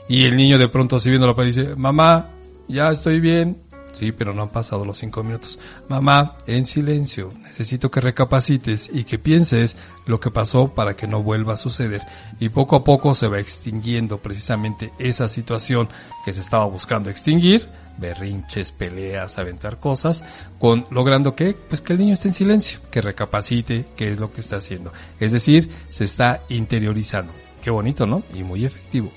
y 0.09 0.25
el 0.25 0.35
niño 0.35 0.57
de 0.57 0.69
pronto 0.69 0.95
así 0.95 1.11
viendo 1.11 1.27
la 1.27 1.35
pared 1.35 1.49
dice, 1.49 1.75
mamá, 1.75 2.29
ya 2.67 2.89
estoy 2.89 3.19
bien, 3.19 3.57
Sí, 3.91 4.11
pero 4.11 4.33
no 4.33 4.43
han 4.43 4.49
pasado 4.49 4.85
los 4.85 4.97
cinco 4.97 5.23
minutos. 5.23 5.59
Mamá, 5.89 6.37
en 6.47 6.65
silencio, 6.65 7.29
necesito 7.41 7.91
que 7.91 8.01
recapacites 8.01 8.89
y 8.93 9.03
que 9.03 9.19
pienses 9.19 9.75
lo 10.05 10.19
que 10.19 10.31
pasó 10.31 10.69
para 10.69 10.95
que 10.95 11.07
no 11.07 11.21
vuelva 11.21 11.53
a 11.53 11.57
suceder. 11.57 12.01
Y 12.39 12.49
poco 12.49 12.77
a 12.77 12.83
poco 12.83 13.13
se 13.15 13.27
va 13.27 13.39
extinguiendo 13.39 14.19
precisamente 14.19 14.93
esa 14.97 15.27
situación 15.27 15.89
que 16.23 16.33
se 16.33 16.41
estaba 16.41 16.65
buscando 16.65 17.09
extinguir, 17.09 17.67
berrinches, 17.97 18.71
peleas, 18.71 19.37
aventar 19.37 19.79
cosas, 19.79 20.23
con 20.57 20.85
logrando 20.89 21.35
que, 21.35 21.53
pues 21.53 21.81
que 21.81 21.93
el 21.93 21.99
niño 21.99 22.13
esté 22.13 22.29
en 22.29 22.33
silencio, 22.33 22.79
que 22.89 23.01
recapacite 23.01 23.87
qué 23.95 24.09
es 24.09 24.19
lo 24.19 24.31
que 24.31 24.41
está 24.41 24.57
haciendo. 24.57 24.93
Es 25.19 25.33
decir, 25.33 25.69
se 25.89 26.05
está 26.05 26.41
interiorizando. 26.49 27.33
Qué 27.61 27.69
bonito, 27.69 28.07
¿no? 28.07 28.23
Y 28.33 28.43
muy 28.43 28.65
efectivo. 28.65 29.11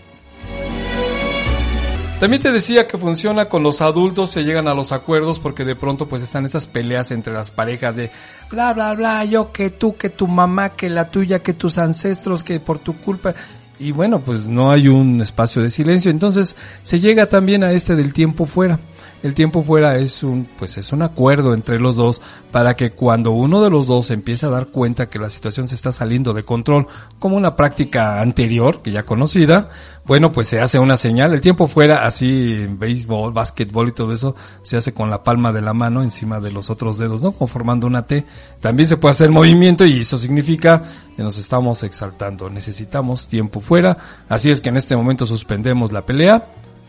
También 2.25 2.41
te 2.41 2.53
decía 2.53 2.87
que 2.87 2.97
funciona 2.97 3.51
con 3.51 3.63
los 3.63 3.83
adultos, 3.83 4.31
se 4.31 4.45
llegan 4.45 4.67
a 4.67 4.73
los 4.73 4.93
acuerdos 4.93 5.39
porque 5.41 5.67
de 5.67 5.77
pronto 5.77 6.09
pues 6.09 6.23
están 6.23 6.47
esas 6.47 6.67
peleas 6.67 7.11
entre 7.11 7.35
las 7.35 7.51
parejas 7.51 7.97
de 7.97 8.11
bla 8.49 8.73
bla 8.73 8.95
bla, 8.95 9.27
yo 9.27 9.53
que 9.53 9.69
tú, 9.69 9.95
que 9.95 10.09
tu 10.09 10.27
mamá, 10.27 10.71
que 10.71 10.89
la 10.89 11.11
tuya, 11.11 11.41
que 11.41 11.53
tus 11.53 11.77
ancestros, 11.77 12.43
que 12.43 12.61
por 12.61 12.79
tu 12.79 12.97
culpa. 12.97 13.35
Y 13.79 13.93
bueno, 13.93 14.21
pues 14.21 14.47
no 14.47 14.71
hay 14.71 14.89
un 14.89 15.21
espacio 15.21 15.61
de 15.61 15.69
silencio, 15.69 16.11
entonces 16.11 16.57
se 16.83 16.99
llega 16.99 17.27
también 17.27 17.63
a 17.63 17.73
este 17.73 17.95
del 17.95 18.15
tiempo 18.15 18.47
fuera 18.47 18.81
el 19.25 19.33
tiempo 19.33 19.63
fuera 19.63 19.97
es 19.97 20.23
un, 20.23 20.47
pues 20.59 20.77
es 20.77 20.93
un 20.93 21.01
acuerdo 21.01 21.55
entre 21.55 21.79
los 21.79 21.97
dos 21.97 22.21
para 22.53 22.77
que 22.77 22.93
cuando 22.93 23.31
uno 23.31 23.63
de 23.63 23.71
los 23.71 23.87
dos 23.87 24.11
empiece 24.11 24.45
a 24.45 24.51
dar 24.51 24.67
cuenta 24.67 25.09
que 25.09 25.19
la 25.19 25.31
situación 25.31 25.67
se 25.67 25.77
está 25.77 25.93
saliendo 25.93 26.35
de 26.35 26.43
control, 26.43 26.87
como 27.19 27.39
una 27.39 27.57
práctica 27.57 28.21
anterior, 28.21 28.83
que 28.83 28.91
ya 28.91 29.05
conocida, 29.05 29.71
bueno, 30.05 30.31
pues 30.31 30.49
se 30.49 30.61
hace 30.61 30.79
una 30.79 30.99
señal. 30.99 31.33
El 31.33 31.41
tiempo 31.41 31.69
fuera 31.69 32.05
así 32.05 32.65
en 32.65 32.79
béisbol, 32.79 33.33
básquetbol 33.33 33.89
y 33.89 33.93
todo 33.93 34.13
eso, 34.13 34.37
se 34.63 34.77
hace 34.77 34.93
con 34.93 35.09
la 35.09 35.25
palma 35.25 35.55
de 35.55 35.63
la 35.63 35.73
mano 35.73 36.03
encima 36.03 36.39
de 36.39 36.53
los 36.53 36.69
otros 36.69 36.99
dedos, 36.99 37.23
¿no? 37.23 37.33
Conformando 37.33 37.87
una 37.87 38.07
T. 38.07 38.27
También 38.61 38.91
se 38.91 38.99
puede 38.99 39.13
hacer 39.13 39.31
movimiento 39.31 39.87
y 39.87 40.01
eso 40.01 40.19
significa 40.19 40.83
que 41.17 41.23
nos 41.23 41.39
estamos 41.39 41.83
exaltando. 41.83 42.51
Necesitamos 42.51 43.27
tiempo 43.27 43.61
fuera. 43.61 43.97
Así 44.29 44.51
es 44.51 44.61
que 44.61 44.69
en 44.69 44.77
este 44.77 44.95
momento 44.95 45.25
suspendemos 45.25 45.93
la 45.93 46.05
pelea 46.05 46.45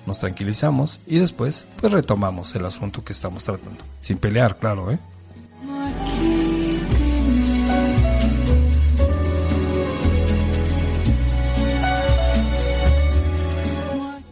nos 0.06 0.20
tranquilizamos 0.20 1.02
y 1.08 1.18
después 1.18 1.68
pues 1.80 1.92
retomamos 1.92 2.54
el 2.56 2.66
asunto 2.66 3.04
que 3.04 3.14
estamos 3.14 3.44
tratando. 3.44 3.84
Sin 4.02 4.18
pelear, 4.18 4.58
claro, 4.58 4.92
¿eh? 4.92 5.00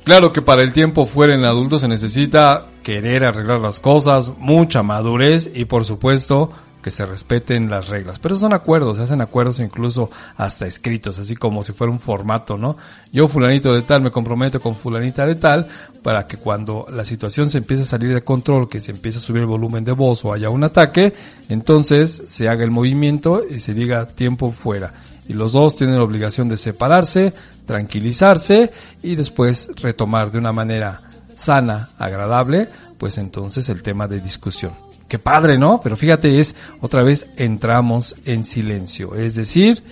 Claro 0.04 0.34
que 0.34 0.42
para 0.42 0.64
el 0.64 0.74
tiempo 0.74 1.06
fuera 1.06 1.34
en 1.34 1.46
adulto 1.46 1.80
se 1.80 1.88
necesita 1.88 2.66
querer 2.84 3.24
arreglar 3.24 3.60
las 3.60 3.80
cosas, 3.80 4.34
mucha 4.38 4.84
madurez 4.84 5.50
y 5.54 5.64
por 5.64 5.86
supuesto 5.86 6.52
que 6.84 6.92
se 6.92 7.06
respeten 7.08 7.72
las 7.72 7.88
reglas. 7.88 8.20
Pero 8.20 8.36
son 8.36 8.54
acuerdos, 8.54 8.98
se 8.98 9.04
hacen 9.04 9.22
acuerdos 9.22 9.60
incluso 9.60 10.12
hasta 10.38 10.68
escritos, 10.68 11.18
así 11.18 11.36
como 11.36 11.64
si 11.64 11.74
fuera 11.74 11.92
un 11.92 12.00
formato, 12.00 12.58
¿no? 12.58 12.78
Yo 13.12 13.28
fulanito 13.28 13.74
de 13.74 13.82
tal 13.82 14.02
me 14.02 14.12
comprometo 14.12 14.62
con 14.62 14.76
fulanita 14.76 15.26
de 15.26 15.36
tal 15.36 15.68
para 16.04 16.28
que 16.28 16.38
cuando 16.38 16.86
la 16.92 17.06
situación 17.06 17.50
se 17.50 17.60
empiece 17.60 17.84
a 17.84 17.88
salir 17.88 18.14
de 18.14 18.24
control, 18.24 18.70
que 18.70 18.82
se 18.82 18.92
empiece 18.92 19.18
a 19.18 19.22
subir 19.22 19.42
el 19.42 19.48
volumen 19.48 19.84
de 19.84 19.94
voz 19.94 20.24
o 20.26 20.34
haya 20.34 20.52
un 20.52 20.64
ataque, 20.64 21.14
entonces 21.50 22.24
se 22.28 22.48
haga 22.50 22.64
el 22.64 22.72
movimiento 22.72 23.44
y 23.50 23.60
se 23.60 23.74
diga 23.74 24.06
tiempo 24.06 24.52
fuera. 24.52 24.94
Y 25.28 25.34
los 25.34 25.54
dos 25.54 25.76
tienen 25.76 25.96
la 25.96 26.04
obligación 26.04 26.50
de 26.50 26.58
separarse, 26.58 27.34
tranquilizarse 27.66 28.72
y 29.02 29.16
después 29.16 29.72
retomar 29.82 30.32
de 30.32 30.40
una 30.40 30.52
manera 30.52 31.02
sana, 31.34 31.90
agradable, 31.98 32.68
pues 32.98 33.18
entonces 33.18 33.70
el 33.70 33.82
tema 33.82 34.08
de 34.08 34.20
discusión. 34.20 34.93
Qué 35.14 35.20
padre, 35.20 35.60
¿no? 35.60 35.80
Pero 35.80 35.96
fíjate, 35.96 36.40
es 36.40 36.56
otra 36.82 37.04
vez 37.04 37.28
entramos 37.38 38.16
en 38.26 38.44
silencio. 38.44 39.14
Es 39.14 39.36
decir, 39.36 39.84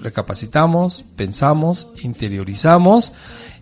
recapacitamos, 0.00 1.02
pensamos, 1.16 1.88
interiorizamos 2.02 3.14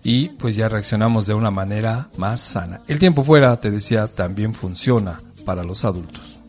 y 0.03 0.31
pues 0.31 0.57
ya 0.57 0.69
reaccionamos 0.69 1.29
de 1.29 1.35
una 1.35 1.53
manera 1.53 2.09
más 2.17 2.41
sana. 2.41 2.81
El 2.89 2.99
tiempo 2.99 3.23
fuera, 3.23 3.61
te 3.61 3.71
decía, 3.71 4.09
también 4.09 4.55
funciona 4.55 5.21
para 5.45 5.63
los 5.63 5.85
adultos. 5.85 6.41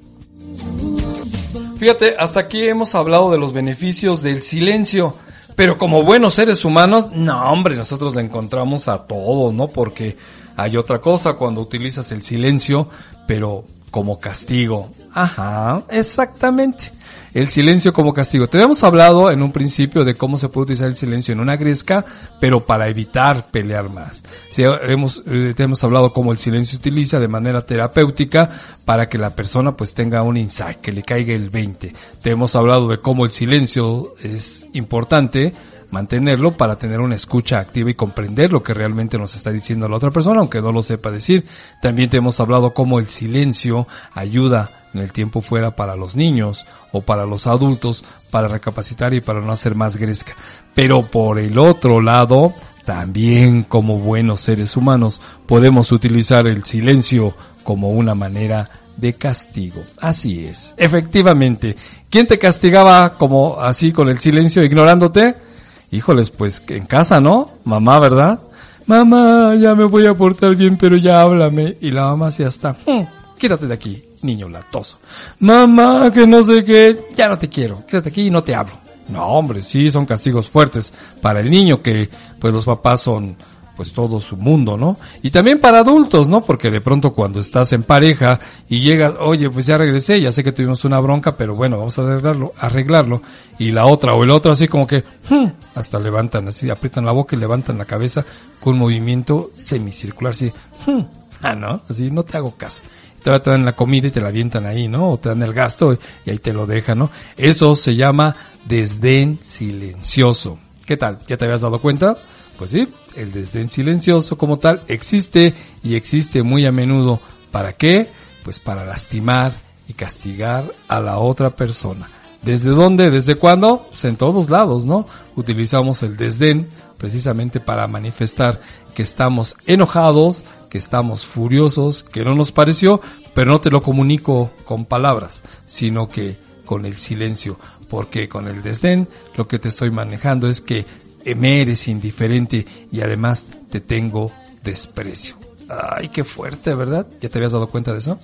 Fíjate, 1.77 2.15
hasta 2.17 2.39
aquí 2.39 2.63
hemos 2.67 2.95
hablado 2.95 3.29
de 3.29 3.37
los 3.37 3.53
beneficios 3.53 4.23
del 4.23 4.41
silencio. 4.41 5.15
Pero 5.55 5.77
como 5.77 6.01
buenos 6.01 6.33
seres 6.33 6.65
humanos, 6.65 7.11
no, 7.11 7.51
hombre, 7.51 7.75
nosotros 7.75 8.15
le 8.15 8.21
encontramos 8.21 8.87
a 8.87 9.05
todos, 9.05 9.53
¿no? 9.53 9.67
Porque 9.67 10.17
hay 10.55 10.75
otra 10.75 10.97
cosa 10.97 11.33
cuando 11.33 11.61
utilizas 11.61 12.11
el 12.11 12.23
silencio, 12.23 12.89
pero 13.27 13.63
como 13.91 14.19
castigo. 14.19 14.89
Ajá, 15.13 15.83
exactamente. 15.89 16.91
El 17.33 17.49
silencio 17.49 17.93
como 17.93 18.13
castigo. 18.13 18.47
Te 18.47 18.57
habíamos 18.57 18.83
hablado 18.83 19.29
en 19.29 19.41
un 19.41 19.51
principio 19.51 20.05
de 20.05 20.15
cómo 20.15 20.37
se 20.37 20.49
puede 20.49 20.63
utilizar 20.63 20.87
el 20.87 20.95
silencio 20.95 21.33
en 21.33 21.39
una 21.39 21.57
gresca, 21.57 22.05
pero 22.39 22.65
para 22.65 22.87
evitar 22.87 23.47
pelear 23.51 23.89
más. 23.89 24.23
Sí, 24.49 24.63
hemos, 24.63 25.21
eh, 25.27 25.53
te 25.55 25.63
hemos 25.63 25.83
hablado 25.83 26.13
cómo 26.13 26.31
el 26.31 26.37
silencio 26.37 26.71
se 26.71 26.77
utiliza 26.77 27.19
de 27.19 27.27
manera 27.27 27.65
terapéutica 27.65 28.49
para 28.85 29.09
que 29.09 29.17
la 29.17 29.31
persona 29.31 29.75
pues 29.75 29.93
tenga 29.93 30.23
un 30.23 30.37
insight, 30.37 30.79
que 30.79 30.91
le 30.91 31.03
caiga 31.03 31.33
el 31.33 31.49
20. 31.49 31.93
Te 32.21 32.29
hemos 32.29 32.55
hablado 32.55 32.87
de 32.87 32.99
cómo 32.99 33.25
el 33.25 33.31
silencio 33.31 34.13
es 34.23 34.65
importante 34.73 35.53
mantenerlo 35.95 36.57
para 36.57 36.75
tener 36.75 36.99
una 36.99 37.15
escucha 37.15 37.57
activa 37.57 37.89
y 37.89 37.93
comprender 37.93 38.51
lo 38.51 38.61
que 38.61 38.73
realmente 38.73 39.17
nos 39.17 39.33
está 39.33 39.49
diciendo 39.49 39.87
la 39.87 39.95
otra 39.95 40.11
persona, 40.11 40.41
aunque 40.41 40.61
no 40.61 40.73
lo 40.73 40.81
sepa 40.81 41.09
decir. 41.09 41.45
También 41.81 42.09
te 42.09 42.17
hemos 42.17 42.37
hablado 42.41 42.73
cómo 42.73 42.99
el 42.99 43.07
silencio 43.07 43.87
ayuda 44.13 44.89
en 44.93 44.99
el 44.99 45.13
tiempo 45.13 45.39
fuera 45.39 45.77
para 45.77 45.95
los 45.95 46.17
niños 46.17 46.65
o 46.91 46.99
para 46.99 47.25
los 47.25 47.47
adultos 47.47 48.03
para 48.29 48.49
recapacitar 48.49 49.13
y 49.13 49.21
para 49.21 49.39
no 49.39 49.53
hacer 49.53 49.73
más 49.73 49.95
gresca. 49.95 50.35
Pero 50.73 51.09
por 51.09 51.39
el 51.39 51.57
otro 51.57 52.01
lado, 52.01 52.53
también 52.83 53.63
como 53.63 53.97
buenos 53.97 54.41
seres 54.41 54.75
humanos 54.75 55.21
podemos 55.45 55.93
utilizar 55.93 56.45
el 56.45 56.65
silencio 56.65 57.33
como 57.63 57.91
una 57.91 58.15
manera 58.15 58.69
de 58.97 59.13
castigo. 59.13 59.81
Así 60.01 60.45
es, 60.45 60.75
efectivamente. 60.75 61.77
¿Quién 62.09 62.27
te 62.27 62.37
castigaba 62.37 63.17
como 63.17 63.61
así 63.61 63.93
con 63.93 64.09
el 64.09 64.19
silencio 64.19 64.61
ignorándote? 64.61 65.54
Híjoles, 65.91 66.31
pues 66.31 66.63
en 66.67 66.85
casa, 66.85 67.19
¿no? 67.19 67.51
Mamá, 67.63 67.99
¿verdad? 67.99 68.39
Mamá, 68.87 69.55
ya 69.55 69.73
me 69.73 69.85
voy 69.85 70.05
a 70.05 70.13
portar 70.13 70.55
bien, 70.55 70.77
pero 70.77 70.95
ya 70.97 71.21
háblame. 71.21 71.77
Y 71.81 71.91
la 71.91 72.05
mamá 72.05 72.29
ya 72.29 72.47
está, 72.47 72.73
mm, 72.73 73.35
quédate 73.37 73.67
de 73.67 73.73
aquí, 73.73 74.03
niño 74.21 74.47
latoso. 74.49 74.99
Mamá, 75.39 76.11
que 76.11 76.27
no 76.27 76.43
sé 76.43 76.63
qué, 76.63 77.05
ya 77.15 77.29
no 77.29 77.37
te 77.37 77.49
quiero, 77.49 77.85
quédate 77.85 78.09
aquí 78.09 78.27
y 78.27 78.29
no 78.29 78.43
te 78.43 78.53
hablo. 78.53 78.73
No, 79.07 79.23
hombre, 79.25 79.61
sí, 79.61 79.91
son 79.91 80.05
castigos 80.05 80.49
fuertes 80.49 80.93
para 81.21 81.39
el 81.39 81.49
niño 81.49 81.81
que, 81.81 82.09
pues 82.39 82.53
los 82.53 82.65
papás 82.65 83.01
son 83.01 83.35
pues 83.75 83.91
todo 83.91 84.19
su 84.19 84.37
mundo, 84.37 84.77
¿no? 84.77 84.97
Y 85.21 85.31
también 85.31 85.59
para 85.59 85.79
adultos, 85.79 86.29
¿no? 86.29 86.41
Porque 86.41 86.71
de 86.71 86.81
pronto 86.81 87.13
cuando 87.13 87.39
estás 87.39 87.73
en 87.73 87.83
pareja 87.83 88.39
y 88.69 88.79
llegas, 88.79 89.13
oye, 89.19 89.49
pues 89.49 89.65
ya 89.65 89.77
regresé, 89.77 90.21
ya 90.21 90.31
sé 90.31 90.43
que 90.43 90.51
tuvimos 90.51 90.85
una 90.85 90.99
bronca, 90.99 91.35
pero 91.37 91.55
bueno, 91.55 91.77
vamos 91.77 91.97
a 91.99 92.03
arreglarlo, 92.03 92.53
arreglarlo. 92.59 93.21
Y 93.59 93.71
la 93.71 93.85
otra 93.85 94.13
o 94.13 94.23
el 94.23 94.31
otro 94.31 94.51
así 94.51 94.67
como 94.67 94.87
que, 94.87 95.03
"Hmm", 95.29 95.47
hasta 95.75 95.99
levantan 95.99 96.47
así, 96.47 96.69
aprietan 96.69 97.05
la 97.05 97.11
boca 97.11 97.35
y 97.35 97.39
levantan 97.39 97.77
la 97.77 97.85
cabeza 97.85 98.25
con 98.61 98.77
movimiento 98.77 99.51
semicircular, 99.53 100.31
así, 100.31 100.51
"Hmm". 100.85 101.01
ah, 101.41 101.55
no, 101.55 101.81
así 101.89 102.09
no 102.11 102.23
te 102.23 102.37
hago 102.37 102.55
caso. 102.55 102.81
Te 103.21 103.31
dan 103.39 103.65
la 103.65 103.75
comida 103.75 104.07
y 104.07 104.11
te 104.11 104.21
la 104.21 104.27
avientan 104.27 104.67
ahí, 104.67 104.87
¿no? 104.87 105.09
O 105.09 105.17
te 105.17 105.29
dan 105.29 105.41
el 105.41 105.51
gasto 105.51 105.97
y 106.25 106.29
ahí 106.29 106.37
te 106.37 106.53
lo 106.53 106.67
dejan, 106.67 106.99
¿no? 106.99 107.09
Eso 107.35 107.75
se 107.75 107.95
llama 107.95 108.35
desdén 108.65 109.39
silencioso. 109.41 110.59
¿Qué 110.85 110.95
tal? 110.95 111.17
¿Ya 111.27 111.35
te 111.35 111.45
habías 111.45 111.61
dado 111.61 111.79
cuenta? 111.79 112.15
Pues 112.57 112.69
sí, 112.71 112.87
el 113.15 113.31
desdén 113.31 113.69
silencioso 113.69 114.37
como 114.37 114.59
tal 114.59 114.81
existe 114.87 115.53
y 115.83 115.95
existe 115.95 116.43
muy 116.43 116.65
a 116.65 116.71
menudo. 116.71 117.19
¿Para 117.51 117.73
qué? 117.73 118.09
Pues 118.43 118.59
para 118.59 118.85
lastimar 118.85 119.53
y 119.87 119.93
castigar 119.93 120.65
a 120.87 120.99
la 120.99 121.17
otra 121.19 121.51
persona. 121.51 122.09
¿Desde 122.41 122.69
dónde? 122.69 123.09
¿Desde 123.09 123.35
cuándo? 123.35 123.87
Pues 123.89 124.05
en 124.05 124.17
todos 124.17 124.49
lados, 124.49 124.85
¿no? 124.85 125.07
Utilizamos 125.35 126.03
el 126.03 126.15
desdén 126.15 126.67
precisamente 126.97 127.59
para 127.59 127.87
manifestar 127.87 128.61
que 128.93 129.01
estamos 129.01 129.55
enojados, 129.65 130.43
que 130.69 130.77
estamos 130.77 131.25
furiosos, 131.25 132.03
que 132.03 132.23
no 132.23 132.35
nos 132.35 132.51
pareció, 132.51 133.01
pero 133.33 133.51
no 133.51 133.59
te 133.59 133.71
lo 133.71 133.81
comunico 133.81 134.51
con 134.63 134.85
palabras, 134.85 135.43
sino 135.65 136.07
que 136.07 136.37
con 136.65 136.85
el 136.85 136.97
silencio, 136.97 137.59
porque 137.89 138.29
con 138.29 138.47
el 138.47 138.61
desdén 138.61 139.07
lo 139.35 139.47
que 139.47 139.59
te 139.59 139.69
estoy 139.69 139.91
manejando 139.91 140.47
es 140.47 140.61
que 140.61 140.85
me 141.33 141.61
eres 141.61 141.87
indiferente 141.87 142.65
y 142.91 143.01
además 143.01 143.49
te 143.71 143.79
tengo 143.79 144.31
desprecio. 144.63 145.37
Ay, 145.69 146.09
qué 146.09 146.23
fuerte, 146.23 146.75
¿verdad? 146.75 147.07
¿Ya 147.19 147.29
te 147.29 147.39
habías 147.39 147.53
dado 147.53 147.67
cuenta 147.67 147.91
de 147.91 147.97
eso? 147.97 148.19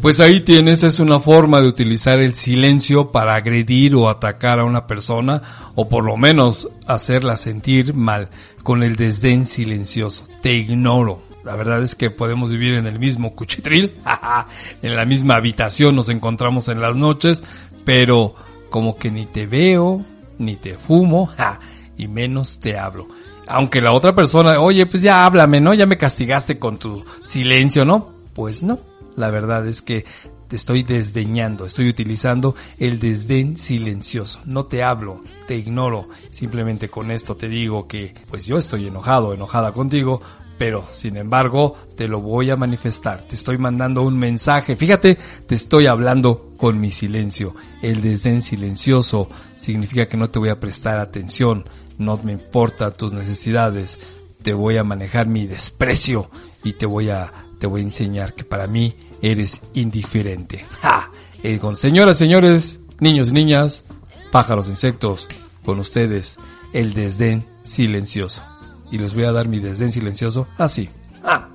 Pues 0.00 0.18
ahí 0.20 0.40
tienes, 0.40 0.82
es 0.82 0.98
una 0.98 1.20
forma 1.20 1.60
de 1.60 1.68
utilizar 1.68 2.20
el 2.20 2.34
silencio 2.34 3.12
para 3.12 3.34
agredir 3.34 3.94
o 3.94 4.08
atacar 4.08 4.58
a 4.58 4.64
una 4.64 4.86
persona 4.86 5.42
o 5.74 5.90
por 5.90 6.04
lo 6.04 6.16
menos 6.16 6.70
hacerla 6.86 7.36
sentir 7.36 7.92
mal 7.92 8.30
con 8.62 8.82
el 8.82 8.96
desdén 8.96 9.44
silencioso. 9.44 10.26
Te 10.40 10.54
ignoro. 10.54 11.22
La 11.44 11.54
verdad 11.54 11.82
es 11.82 11.94
que 11.94 12.10
podemos 12.10 12.50
vivir 12.50 12.74
en 12.74 12.86
el 12.86 12.98
mismo 12.98 13.34
cuchitril, 13.34 13.94
en 14.82 14.96
la 14.96 15.04
misma 15.04 15.36
habitación 15.36 15.96
nos 15.96 16.08
encontramos 16.08 16.68
en 16.68 16.80
las 16.80 16.96
noches, 16.96 17.44
pero 17.84 18.34
como 18.70 18.96
que 18.96 19.10
ni 19.10 19.26
te 19.26 19.46
veo, 19.46 20.04
ni 20.40 20.56
te 20.56 20.74
fumo, 20.74 21.26
ja, 21.26 21.60
y 21.96 22.08
menos 22.08 22.58
te 22.58 22.76
hablo. 22.78 23.06
Aunque 23.46 23.80
la 23.80 23.92
otra 23.92 24.14
persona, 24.14 24.60
oye, 24.60 24.86
pues 24.86 25.02
ya 25.02 25.24
háblame, 25.24 25.60
¿no? 25.60 25.74
Ya 25.74 25.86
me 25.86 25.98
castigaste 25.98 26.58
con 26.58 26.78
tu 26.78 27.04
silencio, 27.22 27.84
¿no? 27.84 28.14
Pues 28.32 28.62
no, 28.62 28.80
la 29.16 29.30
verdad 29.30 29.66
es 29.66 29.82
que 29.82 30.04
te 30.48 30.56
estoy 30.56 30.82
desdeñando, 30.82 31.66
estoy 31.66 31.88
utilizando 31.88 32.56
el 32.78 32.98
desdén 32.98 33.56
silencioso. 33.56 34.40
No 34.46 34.66
te 34.66 34.82
hablo, 34.82 35.22
te 35.46 35.56
ignoro. 35.56 36.08
Simplemente 36.30 36.88
con 36.88 37.10
esto 37.10 37.36
te 37.36 37.48
digo 37.48 37.86
que 37.86 38.14
pues 38.28 38.46
yo 38.46 38.58
estoy 38.58 38.88
enojado, 38.88 39.32
enojada 39.34 39.72
contigo, 39.72 40.20
pero 40.58 40.84
sin 40.90 41.16
embargo 41.16 41.74
te 41.96 42.08
lo 42.08 42.20
voy 42.20 42.50
a 42.50 42.56
manifestar. 42.56 43.22
Te 43.22 43.36
estoy 43.36 43.58
mandando 43.58 44.02
un 44.02 44.18
mensaje. 44.18 44.74
Fíjate, 44.74 45.18
te 45.46 45.54
estoy 45.54 45.86
hablando 45.86 46.49
con 46.60 46.78
mi 46.78 46.90
silencio. 46.90 47.56
El 47.80 48.02
desdén 48.02 48.42
silencioso 48.42 49.30
significa 49.54 50.06
que 50.06 50.18
no 50.18 50.28
te 50.28 50.38
voy 50.38 50.50
a 50.50 50.60
prestar 50.60 50.98
atención, 50.98 51.64
no 51.96 52.20
me 52.22 52.32
importa 52.32 52.92
tus 52.92 53.14
necesidades. 53.14 53.98
Te 54.42 54.52
voy 54.52 54.76
a 54.76 54.84
manejar 54.84 55.26
mi 55.26 55.46
desprecio 55.46 56.30
y 56.62 56.74
te 56.74 56.84
voy 56.84 57.08
a 57.08 57.32
te 57.58 57.66
voy 57.66 57.80
a 57.80 57.84
enseñar 57.84 58.34
que 58.34 58.44
para 58.44 58.66
mí 58.66 58.94
eres 59.20 59.62
indiferente. 59.74 60.64
¡Ja! 60.80 61.10
Eh, 61.42 61.58
con 61.58 61.76
señoras, 61.76 62.16
señores, 62.16 62.80
niños 63.00 63.32
niñas, 63.32 63.84
pájaros, 64.30 64.68
insectos, 64.68 65.28
con 65.64 65.78
ustedes 65.78 66.38
el 66.72 66.94
desdén 66.94 67.46
silencioso. 67.62 68.42
Y 68.90 68.98
les 68.98 69.14
voy 69.14 69.24
a 69.24 69.32
dar 69.32 69.48
mi 69.48 69.60
desdén 69.60 69.92
silencioso 69.92 70.46
así. 70.58 70.88
¡Ja! 71.22 71.50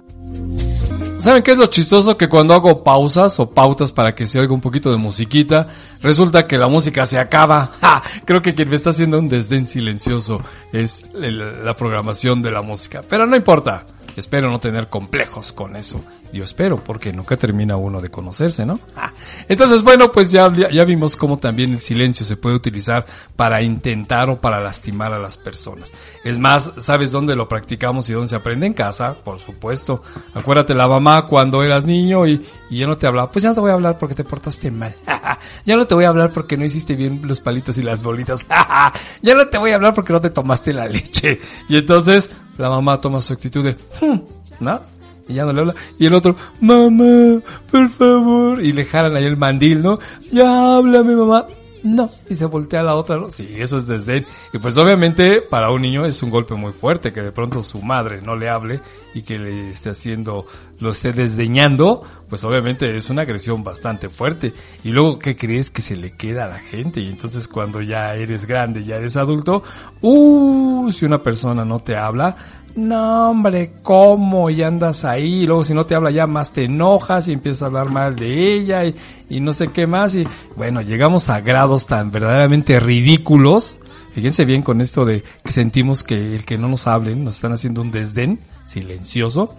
¿Saben 1.18 1.43
qué 1.43 1.51
es 1.51 1.57
lo 1.57 1.66
chistoso? 1.68 2.18
Que 2.18 2.28
cuando 2.28 2.53
hago 2.53 2.84
pausas 2.84 3.39
o 3.39 3.49
pautas 3.49 3.91
para 3.91 4.13
que 4.13 4.28
se 4.28 4.39
oiga 4.39 4.53
un 4.53 4.61
poquito 4.61 4.91
de 4.91 4.97
musiquita, 4.97 5.66
resulta 6.01 6.45
que 6.45 6.57
la 6.57 6.68
música 6.68 7.05
se 7.05 7.18
acaba. 7.18 7.72
¡Ja! 7.82 8.03
Creo 8.26 8.41
que 8.41 8.53
quien 8.53 8.70
me 8.70 8.76
está 8.76 8.89
haciendo 8.91 9.18
un 9.18 9.30
desdén 9.30 9.66
silencioso 9.66 10.41
es 10.72 11.05
la 11.13 11.76
programación 11.76 12.41
de 12.41 12.51
la 12.51 12.61
música. 12.61 13.01
Pero 13.09 13.26
no 13.26 13.36
importa. 13.36 13.86
Espero 14.16 14.49
no 14.49 14.59
tener 14.59 14.88
complejos 14.88 15.51
con 15.51 15.76
eso. 15.76 16.03
Yo 16.36 16.43
espero, 16.43 16.83
porque 16.83 17.13
nunca 17.13 17.38
termina 17.38 17.77
uno 17.77 18.01
de 18.01 18.09
conocerse, 18.11 18.65
¿no? 18.65 18.77
Ah, 18.97 19.13
Entonces, 19.47 19.83
bueno, 19.83 20.11
pues 20.11 20.31
ya, 20.31 20.51
ya 20.51 20.83
vimos 20.83 21.15
cómo 21.15 21.39
también 21.39 21.71
el 21.71 21.79
silencio 21.79 22.25
se 22.25 22.36
puede 22.36 22.57
utilizar 22.57 23.05
para 23.38 23.61
intentar 23.61 24.29
o 24.29 24.41
para 24.41 24.59
lastimar 24.59 25.13
a 25.13 25.19
las 25.19 25.38
personas. 25.38 25.93
Es 26.25 26.38
más, 26.38 26.73
¿sabes 26.77 27.11
dónde 27.13 27.38
lo 27.38 27.47
practicamos 27.47 28.09
y 28.09 28.13
dónde 28.13 28.27
se 28.27 28.36
aprende? 28.36 28.65
En 28.67 28.73
casa, 28.73 29.15
por 29.23 29.39
supuesto. 29.39 30.01
Acuérdate 30.33 30.75
la 30.75 30.89
mamá 30.89 31.21
cuando 31.21 31.63
eras 31.63 31.86
niño 31.86 32.27
y, 32.27 32.45
y 32.69 32.79
ya 32.79 32.88
no 32.88 32.97
te 32.97 33.07
hablaba. 33.07 33.31
Pues 33.31 33.43
ya 33.43 33.49
no 33.49 33.55
te 33.55 33.61
voy 33.61 33.71
a 33.71 33.75
hablar 33.75 33.97
porque 33.97 34.13
te 34.15 34.25
portaste 34.25 34.71
mal. 34.71 34.93
ya 35.65 35.77
no 35.77 35.88
te 35.88 35.95
voy 35.95 36.03
a 36.03 36.09
hablar 36.09 36.33
porque 36.33 36.57
no 36.57 36.65
hiciste 36.65 36.97
bien 36.97 37.21
los 37.23 37.39
palitos 37.39 37.77
y 37.77 37.81
las 37.81 38.03
bolitas. 38.03 38.45
ya 39.21 39.36
no 39.36 39.47
te 39.47 39.57
voy 39.57 39.71
a 39.71 39.75
hablar 39.75 39.93
porque 39.93 40.11
no 40.11 40.19
te 40.19 40.31
tomaste 40.31 40.73
la 40.73 40.86
leche. 40.86 41.39
Y 41.69 41.77
entonces 41.77 42.29
la 42.57 42.69
mamá 42.69 42.99
toma 42.99 43.21
su 43.21 43.31
actitud 43.31 43.63
de, 43.63 43.77
"Hmm", 44.01 44.19
¿no? 44.59 44.81
Y 45.28 45.34
ya 45.34 45.45
no 45.45 45.53
le 45.53 45.61
habla. 45.61 45.76
Y 45.97 46.05
el 46.05 46.13
otro, 46.13 46.36
mamá, 46.61 47.41
por 47.71 47.89
favor. 47.89 48.63
Y 48.63 48.73
le 48.73 48.86
jalan 48.86 49.15
ahí 49.15 49.26
el 49.26 49.38
mandil, 49.38 49.82
¿no? 49.82 49.99
Ya 50.32 50.78
háblame, 50.78 51.15
mamá. 51.15 51.45
No. 51.86 52.09
Y 52.28 52.36
se 52.36 52.47
voltea 52.47 52.82
la 52.82 52.95
otra, 52.95 53.17
¿no? 53.17 53.30
Sí, 53.30 53.47
eso 53.57 53.78
es 53.78 53.86
desdén. 53.86 54.26
Y 54.51 54.57
pues 54.57 54.76
obviamente 54.76 55.43
para 55.43 55.69
un 55.69 55.84
niño 55.84 56.03
es 56.03 56.23
un 56.23 56.32
golpe 56.32 56.55
muy 56.55 56.73
fuerte 56.73 57.13
que 57.13 57.21
de 57.21 57.32
pronto 57.32 57.61
su 57.61 57.80
madre 57.84 58.23
no 58.23 58.36
le 58.36 58.49
hable 58.49 58.82
y 59.13 59.21
que 59.21 59.38
le 59.38 59.69
esté 59.69 59.91
haciendo, 59.91 60.47
lo 60.80 60.89
esté 60.89 61.13
desdeñando. 61.13 62.01
Pues 62.28 62.43
obviamente 62.43 62.97
es 62.97 63.11
una 63.11 63.21
agresión 63.21 63.63
bastante 63.63 64.09
fuerte. 64.09 64.51
Y 64.84 64.89
luego, 64.89 65.19
¿qué 65.19 65.36
crees 65.36 65.69
que 65.69 65.84
se 65.84 65.95
le 65.95 66.17
queda 66.17 66.45
a 66.45 66.49
la 66.49 66.57
gente? 66.57 67.01
Y 67.01 67.07
entonces 67.07 67.47
cuando 67.47 67.80
ya 67.84 68.15
eres 68.15 68.47
grande, 68.47 68.84
ya 68.84 68.95
eres 68.95 69.15
adulto, 69.15 69.61
uh, 70.01 70.91
si 70.91 71.05
una 71.05 71.21
persona 71.21 71.65
no 71.65 71.82
te 71.82 71.95
habla, 71.95 72.36
no, 72.76 73.30
hombre, 73.30 73.71
¿cómo? 73.82 74.49
Y 74.49 74.61
andas 74.61 75.05
ahí. 75.05 75.43
Y 75.43 75.47
luego, 75.47 75.63
si 75.63 75.73
no 75.73 75.86
te 75.86 75.95
habla 75.95 76.11
ya 76.11 76.28
más, 76.28 76.51
te 76.51 76.65
enojas 76.65 77.28
y 77.28 77.34
empiezas 77.34 77.63
a 77.63 77.65
hablar 77.67 77.89
mal 77.89 78.15
de 78.15 78.53
ella 78.53 78.84
y, 78.84 78.93
y 79.30 79.39
no 79.39 79.53
sé 79.53 79.69
qué 79.69 79.88
más. 79.88 80.13
Y 80.15 80.28
bueno, 80.57 80.82
llegamos 80.82 81.30
a 81.30 81.39
grados 81.39 81.88
tan 81.88 82.11
verdaderamente 82.11 82.80
ridículos. 82.82 83.78
Fíjense 84.11 84.45
bien 84.45 84.61
con 84.61 84.82
esto 84.82 85.05
de 85.05 85.23
que 85.43 85.51
sentimos 85.51 86.03
que 86.03 86.36
el 86.36 86.45
que 86.45 86.57
no 86.57 86.67
nos 86.67 86.88
hablen 86.88 87.23
nos 87.23 87.36
están 87.36 87.53
haciendo 87.53 87.82
un 87.82 87.91
desdén 87.91 88.39
silencioso. 88.65 89.55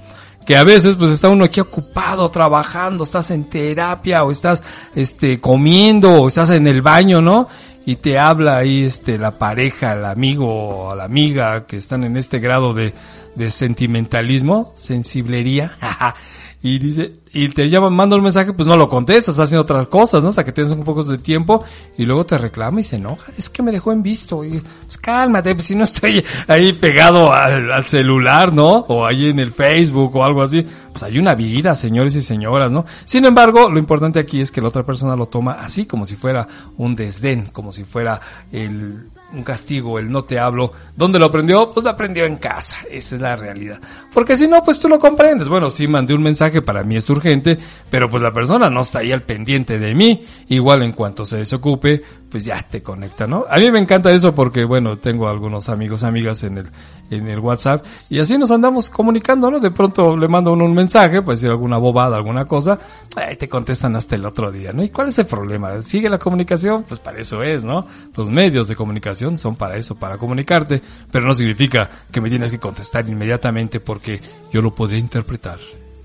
Que 0.46 0.56
a 0.56 0.64
veces 0.64 0.96
pues 0.96 1.10
está 1.10 1.28
uno 1.28 1.44
aquí 1.44 1.60
ocupado, 1.60 2.30
trabajando, 2.30 3.04
estás 3.04 3.30
en 3.30 3.44
terapia 3.44 4.24
o 4.24 4.30
estás 4.30 4.62
este 4.94 5.40
comiendo 5.40 6.22
o 6.22 6.28
estás 6.28 6.50
en 6.50 6.66
el 6.66 6.82
baño, 6.82 7.20
¿no? 7.20 7.48
Y 7.86 7.96
te 7.96 8.18
habla 8.18 8.58
ahí 8.58 8.82
este 8.82 9.16
la 9.16 9.38
pareja, 9.38 9.94
el 9.94 10.04
amigo 10.04 10.88
o 10.88 10.94
la 10.94 11.04
amiga 11.04 11.66
que 11.66 11.76
están 11.76 12.02
en 12.02 12.16
este 12.16 12.40
grado 12.40 12.74
de, 12.74 12.92
de 13.36 13.50
sentimentalismo, 13.52 14.72
sensiblería, 14.74 15.72
y 16.62 16.78
dice, 16.78 17.12
y 17.32 17.48
te 17.50 17.68
llama, 17.68 17.90
manda 17.90 18.16
un 18.16 18.22
mensaje, 18.22 18.52
pues 18.52 18.66
no 18.66 18.76
lo 18.76 18.88
contestas, 18.88 19.38
haciendo 19.38 19.62
otras 19.62 19.86
cosas, 19.88 20.22
¿no? 20.22 20.30
Hasta 20.30 20.44
que 20.44 20.52
tienes 20.52 20.72
un 20.72 20.82
poco 20.84 21.04
de 21.04 21.18
tiempo 21.18 21.64
y 21.96 22.04
luego 22.04 22.26
te 22.26 22.38
reclama 22.38 22.80
y 22.80 22.82
se 22.82 22.96
enoja, 22.96 23.30
es 23.36 23.50
que 23.50 23.62
me 23.62 23.70
dejó 23.70 23.92
en 23.92 24.02
visto, 24.02 24.42
y 24.42 24.60
pues 24.84 24.98
cálmate, 24.98 25.54
pues 25.54 25.66
si 25.66 25.74
no 25.74 25.84
estoy 25.84 26.24
ahí 26.48 26.72
pegado 26.72 27.32
al, 27.32 27.70
al 27.70 27.84
celular, 27.86 28.52
¿no? 28.52 28.86
O 28.88 29.06
ahí 29.06 29.28
en 29.28 29.38
el 29.38 29.52
Facebook 29.52 30.16
o 30.16 30.24
algo 30.24 30.42
así, 30.42 30.66
pues 30.90 31.02
hay 31.02 31.18
una 31.18 31.34
vida, 31.34 31.74
señores 31.74 32.16
y 32.16 32.22
señoras, 32.22 32.72
¿no? 32.72 32.84
Sin 33.04 33.24
embargo, 33.26 33.70
lo 33.70 33.78
importante 33.78 34.18
aquí 34.18 34.40
es 34.40 34.50
que 34.50 34.60
la 34.60 34.68
otra 34.68 34.82
persona 34.82 35.14
lo 35.14 35.26
toma 35.26 35.52
así, 35.52 35.86
como 35.86 36.06
si 36.06 36.16
fuera 36.16 36.48
un 36.78 36.96
desdén, 36.96 37.50
como 37.52 37.70
si 37.70 37.84
fuera 37.84 38.20
el, 38.50 39.06
un 39.32 39.42
castigo, 39.42 39.98
el 39.98 40.10
no 40.10 40.24
te 40.24 40.38
hablo. 40.38 40.72
¿Dónde 40.96 41.18
lo 41.18 41.26
aprendió? 41.26 41.70
Pues 41.70 41.84
lo 41.84 41.90
aprendió 41.90 42.24
en 42.24 42.36
casa. 42.36 42.78
Esa 42.90 43.14
es 43.16 43.20
la 43.20 43.36
realidad. 43.36 43.80
Porque 44.12 44.36
si 44.36 44.46
no, 44.46 44.62
pues 44.62 44.78
tú 44.78 44.88
lo 44.88 44.98
comprendes. 44.98 45.48
Bueno, 45.48 45.70
sí 45.70 45.88
mandé 45.88 46.14
un 46.14 46.22
mensaje, 46.22 46.62
para 46.62 46.84
mí 46.84 46.96
es 46.96 47.08
urgente, 47.10 47.58
pero 47.90 48.08
pues 48.08 48.22
la 48.22 48.32
persona 48.32 48.70
no 48.70 48.82
está 48.82 49.00
ahí 49.00 49.12
al 49.12 49.22
pendiente 49.22 49.78
de 49.78 49.94
mí. 49.94 50.24
Igual 50.48 50.82
en 50.82 50.92
cuanto 50.92 51.26
se 51.26 51.38
desocupe, 51.38 52.02
pues 52.30 52.44
ya 52.44 52.60
te 52.62 52.82
conecta, 52.82 53.26
¿no? 53.26 53.44
A 53.48 53.58
mí 53.58 53.70
me 53.70 53.78
encanta 53.78 54.12
eso 54.12 54.34
porque, 54.34 54.64
bueno, 54.64 54.98
tengo 54.98 55.28
algunos 55.28 55.68
amigos, 55.68 56.02
amigas 56.02 56.42
en 56.42 56.58
el, 56.58 56.66
en 57.10 57.28
el 57.28 57.38
WhatsApp 57.38 57.84
y 58.10 58.18
así 58.18 58.36
nos 58.36 58.50
andamos 58.50 58.90
comunicando, 58.90 59.50
¿no? 59.50 59.60
De 59.60 59.70
pronto 59.70 60.16
le 60.16 60.28
mando 60.28 60.52
uno 60.52 60.64
un 60.64 60.74
mensaje, 60.74 61.22
pues 61.22 61.40
decir 61.40 61.50
alguna 61.50 61.78
bobada, 61.78 62.16
alguna 62.16 62.46
cosa, 62.46 62.78
ahí 63.16 63.36
te 63.36 63.48
contestan 63.48 63.96
hasta 63.96 64.16
el 64.16 64.24
otro 64.24 64.50
día, 64.50 64.72
¿no? 64.72 64.82
¿Y 64.82 64.90
cuál 64.90 65.08
es 65.08 65.18
el 65.18 65.26
problema? 65.26 65.80
¿Sigue 65.82 66.10
la 66.10 66.18
comunicación? 66.18 66.84
Pues 66.88 67.00
para 67.00 67.18
eso 67.18 67.42
es, 67.42 67.64
¿no? 67.64 67.86
Los 68.16 68.30
medios 68.30 68.68
de 68.68 68.76
comunicación 68.76 69.38
son 69.38 69.56
para 69.56 69.76
eso, 69.76 69.94
para 69.94 70.18
comunicarte, 70.18 70.82
pero 71.10 71.26
no 71.26 71.34
significa 71.34 71.88
que 72.10 72.20
me 72.20 72.28
tienes 72.28 72.50
que 72.50 72.58
contestar 72.58 73.08
inmediatamente 73.08 73.80
porque 73.80 74.20
yo 74.52 74.62
lo 74.62 74.74
podría 74.74 74.98
interpretar 74.98 75.58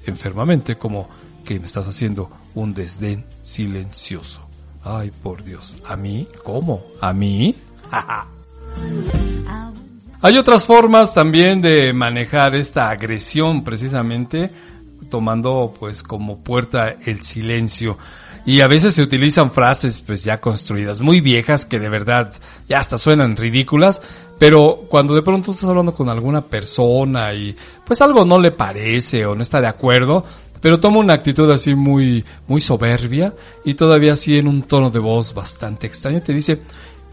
enfermamente 0.05 0.78
como 0.78 1.09
que 1.43 1.59
me 1.59 1.65
estás 1.65 1.88
haciendo 1.88 2.30
un 2.53 2.74
desdén 2.74 3.26
silencioso. 3.41 4.51
Ay, 4.84 5.12
por 5.24 5.44
Dios. 5.44 5.78
¿A 5.86 5.96
mí? 5.96 6.28
¿Cómo? 6.44 6.84
¿A 7.00 7.14
mí? 7.14 7.56
Hay 10.24 10.38
otras 10.38 10.66
formas 10.66 11.16
también 11.16 11.62
de 11.62 11.94
manejar 11.94 12.54
esta 12.56 12.90
agresión 12.92 13.64
precisamente 13.64 14.52
tomando 15.10 15.74
pues 15.80 16.04
como 16.04 16.40
puerta 16.40 16.94
el 17.06 17.22
silencio. 17.24 17.98
Y 18.46 18.62
a 18.62 18.68
veces 18.68 18.96
se 18.96 19.04
utilizan 19.04 19.52
frases 19.52 20.00
pues 20.00 20.24
ya 20.24 20.40
construidas, 20.40 21.00
muy 21.00 21.22
viejas 21.22 21.66
que 21.66 21.80
de 21.80 21.90
verdad 21.90 22.34
ya 22.68 22.80
hasta 22.80 22.98
suenan 22.98 23.36
ridículas, 23.38 24.02
pero 24.40 24.86
cuando 24.90 25.14
de 25.14 25.22
pronto 25.22 25.52
estás 25.52 25.70
hablando 25.70 25.94
con 25.94 26.10
alguna 26.10 26.42
persona 26.42 27.34
y 27.34 27.56
pues 27.86 28.02
algo 28.02 28.26
no 28.26 28.40
le 28.40 28.52
parece 28.52 29.28
o 29.28 29.36
no 29.36 29.44
está 29.44 29.62
de 29.62 29.68
acuerdo, 29.68 30.26
pero 30.62 30.80
toma 30.80 30.99
una 30.99 31.14
actitud 31.14 31.49
así 31.51 31.76
muy, 31.76 32.24
muy 32.47 32.62
soberbia 32.62 33.34
y 33.66 33.74
todavía 33.74 34.14
así 34.14 34.38
en 34.38 34.47
un 34.47 34.62
tono 34.62 34.89
de 34.89 34.99
voz 34.99 35.34
bastante 35.34 35.88
extraño 35.88 36.22
te 36.22 36.34
dice, 36.34 36.62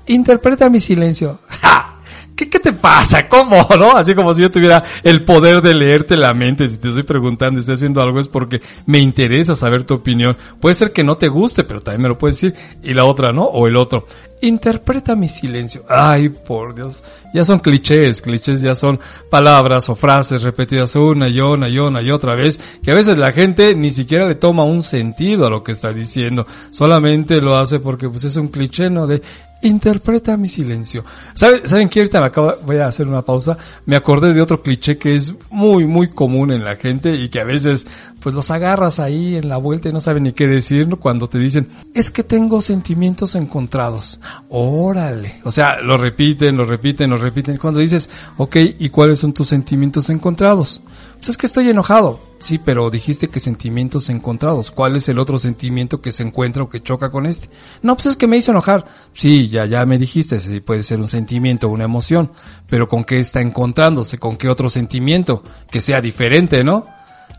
interpreta 0.06 0.70
mi 0.70 0.80
silencio. 0.80 1.40
¡Ja! 1.48 1.97
¿Qué, 2.38 2.48
¿Qué 2.48 2.60
te 2.60 2.72
pasa? 2.72 3.28
¿Cómo? 3.28 3.66
¿No? 3.76 3.96
Así 3.96 4.14
como 4.14 4.32
si 4.32 4.42
yo 4.42 4.50
tuviera 4.50 4.84
el 5.02 5.24
poder 5.24 5.60
de 5.60 5.74
leerte 5.74 6.16
la 6.16 6.32
mente. 6.34 6.68
Si 6.68 6.76
te 6.76 6.86
estoy 6.86 7.02
preguntando, 7.02 7.58
estoy 7.58 7.74
haciendo 7.74 8.00
algo, 8.00 8.20
es 8.20 8.28
porque 8.28 8.62
me 8.86 9.00
interesa 9.00 9.56
saber 9.56 9.82
tu 9.82 9.94
opinión. 9.94 10.36
Puede 10.60 10.76
ser 10.76 10.92
que 10.92 11.02
no 11.02 11.16
te 11.16 11.26
guste, 11.26 11.64
pero 11.64 11.80
también 11.80 12.02
me 12.02 12.08
lo 12.08 12.16
puedes 12.16 12.40
decir. 12.40 12.54
Y 12.84 12.94
la 12.94 13.06
otra, 13.06 13.32
¿no? 13.32 13.42
O 13.42 13.66
el 13.66 13.74
otro. 13.74 14.06
Interpreta 14.40 15.16
mi 15.16 15.28
silencio. 15.28 15.84
Ay, 15.88 16.28
por 16.28 16.76
Dios. 16.76 17.02
Ya 17.34 17.44
son 17.44 17.58
clichés. 17.58 18.22
Clichés 18.22 18.62
ya 18.62 18.76
son 18.76 19.00
palabras 19.28 19.88
o 19.88 19.96
frases 19.96 20.44
repetidas 20.44 20.94
una 20.94 21.28
y 21.28 21.40
una 21.40 21.68
y 21.68 21.80
una 21.80 22.02
y 22.02 22.12
otra 22.12 22.36
vez. 22.36 22.60
Que 22.84 22.92
a 22.92 22.94
veces 22.94 23.18
la 23.18 23.32
gente 23.32 23.74
ni 23.74 23.90
siquiera 23.90 24.28
le 24.28 24.36
toma 24.36 24.62
un 24.62 24.84
sentido 24.84 25.44
a 25.44 25.50
lo 25.50 25.64
que 25.64 25.72
está 25.72 25.92
diciendo. 25.92 26.46
Solamente 26.70 27.40
lo 27.40 27.56
hace 27.56 27.80
porque 27.80 28.08
pues 28.08 28.22
es 28.22 28.36
un 28.36 28.46
cliché, 28.46 28.90
¿no? 28.90 29.08
De 29.08 29.22
interpreta 29.62 30.36
mi 30.36 30.48
silencio. 30.48 31.04
¿Saben, 31.34 31.68
¿Saben 31.68 31.88
qué? 31.88 32.00
Ahorita 32.00 32.20
me 32.20 32.26
acabo, 32.26 32.54
voy 32.64 32.76
a 32.76 32.86
hacer 32.86 33.08
una 33.08 33.22
pausa. 33.22 33.56
Me 33.86 33.96
acordé 33.96 34.32
de 34.32 34.40
otro 34.40 34.62
cliché 34.62 34.98
que 34.98 35.14
es 35.14 35.34
muy, 35.50 35.86
muy 35.86 36.08
común 36.08 36.52
en 36.52 36.64
la 36.64 36.76
gente 36.76 37.14
y 37.14 37.28
que 37.28 37.40
a 37.40 37.44
veces, 37.44 37.86
pues 38.20 38.34
los 38.34 38.50
agarras 38.50 39.00
ahí 39.00 39.36
en 39.36 39.48
la 39.48 39.56
vuelta 39.56 39.88
y 39.88 39.92
no 39.92 40.00
saben 40.00 40.24
ni 40.24 40.32
qué 40.32 40.46
decir 40.46 40.88
cuando 40.96 41.28
te 41.28 41.38
dicen, 41.38 41.68
es 41.94 42.10
que 42.10 42.22
tengo 42.22 42.62
sentimientos 42.62 43.34
encontrados. 43.34 44.20
Órale. 44.48 45.40
O 45.44 45.50
sea, 45.50 45.80
lo 45.80 45.96
repiten, 45.96 46.56
lo 46.56 46.64
repiten, 46.64 47.10
lo 47.10 47.16
repiten. 47.16 47.56
Cuando 47.56 47.80
dices, 47.80 48.10
ok, 48.36 48.56
¿y 48.78 48.90
cuáles 48.90 49.18
son 49.18 49.32
tus 49.32 49.48
sentimientos 49.48 50.10
encontrados? 50.10 50.82
Pues 51.16 51.30
es 51.30 51.36
que 51.36 51.46
estoy 51.46 51.68
enojado. 51.70 52.27
Sí, 52.38 52.58
pero 52.58 52.88
dijiste 52.88 53.28
que 53.28 53.40
sentimientos 53.40 54.08
encontrados. 54.10 54.70
¿Cuál 54.70 54.96
es 54.96 55.08
el 55.08 55.18
otro 55.18 55.38
sentimiento 55.38 56.00
que 56.00 56.12
se 56.12 56.22
encuentra 56.22 56.62
o 56.62 56.68
que 56.68 56.82
choca 56.82 57.10
con 57.10 57.26
este? 57.26 57.48
No, 57.82 57.96
pues 57.96 58.06
es 58.06 58.16
que 58.16 58.28
me 58.28 58.36
hizo 58.36 58.52
enojar. 58.52 58.86
Sí, 59.12 59.48
ya, 59.48 59.66
ya 59.66 59.84
me 59.86 59.98
dijiste, 59.98 60.38
sí, 60.38 60.60
puede 60.60 60.84
ser 60.84 61.00
un 61.00 61.08
sentimiento, 61.08 61.68
una 61.68 61.84
emoción. 61.84 62.30
Pero 62.68 62.86
¿con 62.86 63.04
qué 63.04 63.18
está 63.18 63.40
encontrándose? 63.40 64.18
¿Con 64.18 64.36
qué 64.36 64.48
otro 64.48 64.70
sentimiento? 64.70 65.42
Que 65.68 65.80
sea 65.80 66.00
diferente, 66.00 66.62
¿no? 66.62 66.86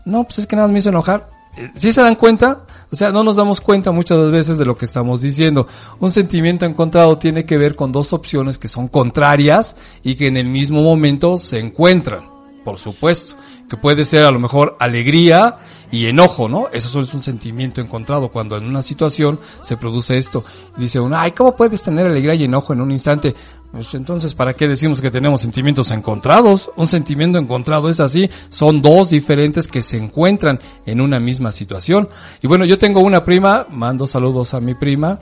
No, 0.04 0.24
pues 0.24 0.40
es 0.40 0.46
que 0.46 0.56
nada 0.56 0.68
más 0.68 0.72
me 0.72 0.78
hizo 0.80 0.90
enojar. 0.90 1.30
¿Sí 1.74 1.92
se 1.92 2.02
dan 2.02 2.14
cuenta? 2.14 2.66
O 2.92 2.96
sea, 2.96 3.10
no 3.10 3.24
nos 3.24 3.36
damos 3.36 3.60
cuenta 3.60 3.90
muchas 3.92 4.30
veces 4.30 4.58
de 4.58 4.66
lo 4.66 4.76
que 4.76 4.84
estamos 4.84 5.22
diciendo. 5.22 5.66
Un 5.98 6.10
sentimiento 6.10 6.66
encontrado 6.66 7.16
tiene 7.16 7.44
que 7.44 7.58
ver 7.58 7.74
con 7.74 7.90
dos 7.90 8.12
opciones 8.12 8.58
que 8.58 8.68
son 8.68 8.86
contrarias 8.86 9.76
y 10.02 10.14
que 10.14 10.26
en 10.26 10.36
el 10.36 10.46
mismo 10.46 10.82
momento 10.82 11.38
se 11.38 11.58
encuentran 11.58 12.39
por 12.64 12.78
supuesto, 12.78 13.36
que 13.68 13.76
puede 13.76 14.04
ser 14.04 14.24
a 14.24 14.30
lo 14.30 14.38
mejor 14.38 14.76
alegría 14.80 15.58
y 15.90 16.06
enojo, 16.06 16.48
¿no? 16.48 16.68
Eso 16.72 17.00
es 17.00 17.14
un 17.14 17.22
sentimiento 17.22 17.80
encontrado 17.80 18.30
cuando 18.30 18.56
en 18.56 18.64
una 18.64 18.82
situación 18.82 19.40
se 19.62 19.76
produce 19.76 20.18
esto. 20.18 20.44
Dice 20.76 21.00
uno, 21.00 21.16
ay, 21.18 21.32
¿cómo 21.32 21.56
puedes 21.56 21.82
tener 21.82 22.06
alegría 22.06 22.34
y 22.34 22.44
enojo 22.44 22.72
en 22.72 22.80
un 22.80 22.90
instante? 22.90 23.34
Pues 23.72 23.94
entonces, 23.94 24.34
¿para 24.34 24.54
qué 24.54 24.66
decimos 24.66 25.00
que 25.00 25.10
tenemos 25.10 25.40
sentimientos 25.40 25.90
encontrados? 25.92 26.70
Un 26.76 26.88
sentimiento 26.88 27.38
encontrado 27.38 27.88
es 27.88 28.00
así, 28.00 28.28
son 28.48 28.82
dos 28.82 29.10
diferentes 29.10 29.68
que 29.68 29.82
se 29.82 29.96
encuentran 29.96 30.58
en 30.86 31.00
una 31.00 31.20
misma 31.20 31.52
situación. 31.52 32.08
Y 32.42 32.48
bueno, 32.48 32.64
yo 32.64 32.78
tengo 32.78 33.00
una 33.00 33.24
prima, 33.24 33.66
mando 33.70 34.06
saludos 34.06 34.54
a 34.54 34.60
mi 34.60 34.74
prima, 34.74 35.20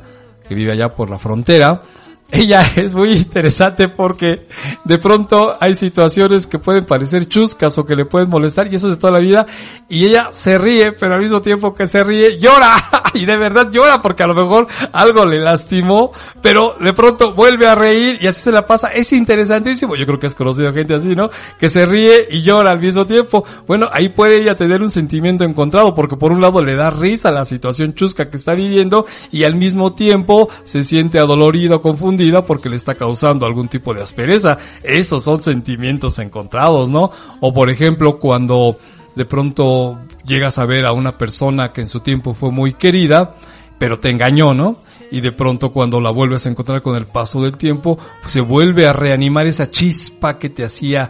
que 0.48 0.54
vive 0.54 0.72
allá 0.72 0.94
por 0.94 1.10
la 1.10 1.18
frontera, 1.18 1.82
ella 2.30 2.62
es 2.76 2.94
muy 2.94 3.12
interesante 3.12 3.88
porque 3.88 4.46
de 4.84 4.98
pronto 4.98 5.56
hay 5.58 5.74
situaciones 5.74 6.46
que 6.46 6.58
pueden 6.58 6.84
parecer 6.84 7.26
chuscas 7.26 7.78
o 7.78 7.86
que 7.86 7.96
le 7.96 8.04
pueden 8.04 8.28
molestar 8.28 8.70
y 8.70 8.76
eso 8.76 8.88
es 8.88 8.96
de 8.96 9.00
toda 9.00 9.14
la 9.14 9.18
vida. 9.20 9.46
Y 9.88 10.04
ella 10.04 10.28
se 10.30 10.58
ríe 10.58 10.92
pero 10.92 11.14
al 11.14 11.22
mismo 11.22 11.40
tiempo 11.40 11.74
que 11.74 11.86
se 11.86 12.04
ríe 12.04 12.38
llora. 12.38 12.76
Y 13.14 13.24
de 13.24 13.38
verdad 13.38 13.70
llora 13.70 14.02
porque 14.02 14.22
a 14.22 14.26
lo 14.26 14.34
mejor 14.34 14.68
algo 14.92 15.24
le 15.24 15.40
lastimó 15.40 16.12
pero 16.42 16.76
de 16.78 16.92
pronto 16.92 17.32
vuelve 17.32 17.66
a 17.66 17.74
reír 17.74 18.18
y 18.20 18.26
así 18.26 18.42
se 18.42 18.52
la 18.52 18.66
pasa. 18.66 18.88
Es 18.88 19.12
interesantísimo. 19.12 19.96
Yo 19.96 20.04
creo 20.04 20.18
que 20.18 20.26
has 20.26 20.34
conocido 20.34 20.72
gente 20.74 20.94
así 20.94 21.16
no 21.16 21.30
que 21.58 21.70
se 21.70 21.86
ríe 21.86 22.28
y 22.30 22.42
llora 22.42 22.70
al 22.72 22.80
mismo 22.80 23.06
tiempo. 23.06 23.44
Bueno 23.66 23.88
ahí 23.90 24.10
puede 24.10 24.42
ella 24.42 24.54
tener 24.54 24.82
un 24.82 24.90
sentimiento 24.90 25.44
encontrado 25.44 25.94
porque 25.94 26.16
por 26.16 26.32
un 26.32 26.42
lado 26.42 26.62
le 26.62 26.76
da 26.76 26.90
risa 26.90 27.30
la 27.30 27.46
situación 27.46 27.94
chusca 27.94 28.28
que 28.28 28.36
está 28.36 28.54
viviendo 28.54 29.06
y 29.32 29.44
al 29.44 29.54
mismo 29.54 29.94
tiempo 29.94 30.48
se 30.64 30.82
siente 30.82 31.18
adolorido 31.18 31.80
confundido 31.80 32.17
porque 32.44 32.68
le 32.68 32.76
está 32.76 32.94
causando 32.94 33.46
algún 33.46 33.68
tipo 33.68 33.94
de 33.94 34.02
aspereza. 34.02 34.58
Esos 34.82 35.24
son 35.24 35.40
sentimientos 35.40 36.18
encontrados, 36.18 36.88
¿no? 36.88 37.10
O 37.40 37.52
por 37.52 37.70
ejemplo, 37.70 38.18
cuando 38.18 38.76
de 39.14 39.24
pronto 39.24 39.98
llegas 40.24 40.58
a 40.58 40.66
ver 40.66 40.86
a 40.86 40.92
una 40.92 41.18
persona 41.18 41.72
que 41.72 41.80
en 41.80 41.88
su 41.88 42.00
tiempo 42.00 42.34
fue 42.34 42.50
muy 42.50 42.74
querida, 42.74 43.34
pero 43.78 43.98
te 43.98 44.10
engañó, 44.10 44.54
¿no? 44.54 44.76
Y 45.10 45.20
de 45.20 45.32
pronto 45.32 45.72
cuando 45.72 46.00
la 46.00 46.10
vuelves 46.10 46.46
a 46.46 46.50
encontrar 46.50 46.82
con 46.82 46.94
el 46.96 47.06
paso 47.06 47.42
del 47.42 47.56
tiempo, 47.56 47.98
pues 48.20 48.32
se 48.32 48.40
vuelve 48.40 48.86
a 48.86 48.92
reanimar 48.92 49.46
esa 49.46 49.70
chispa 49.70 50.38
que 50.38 50.50
te 50.50 50.64
hacía 50.64 51.08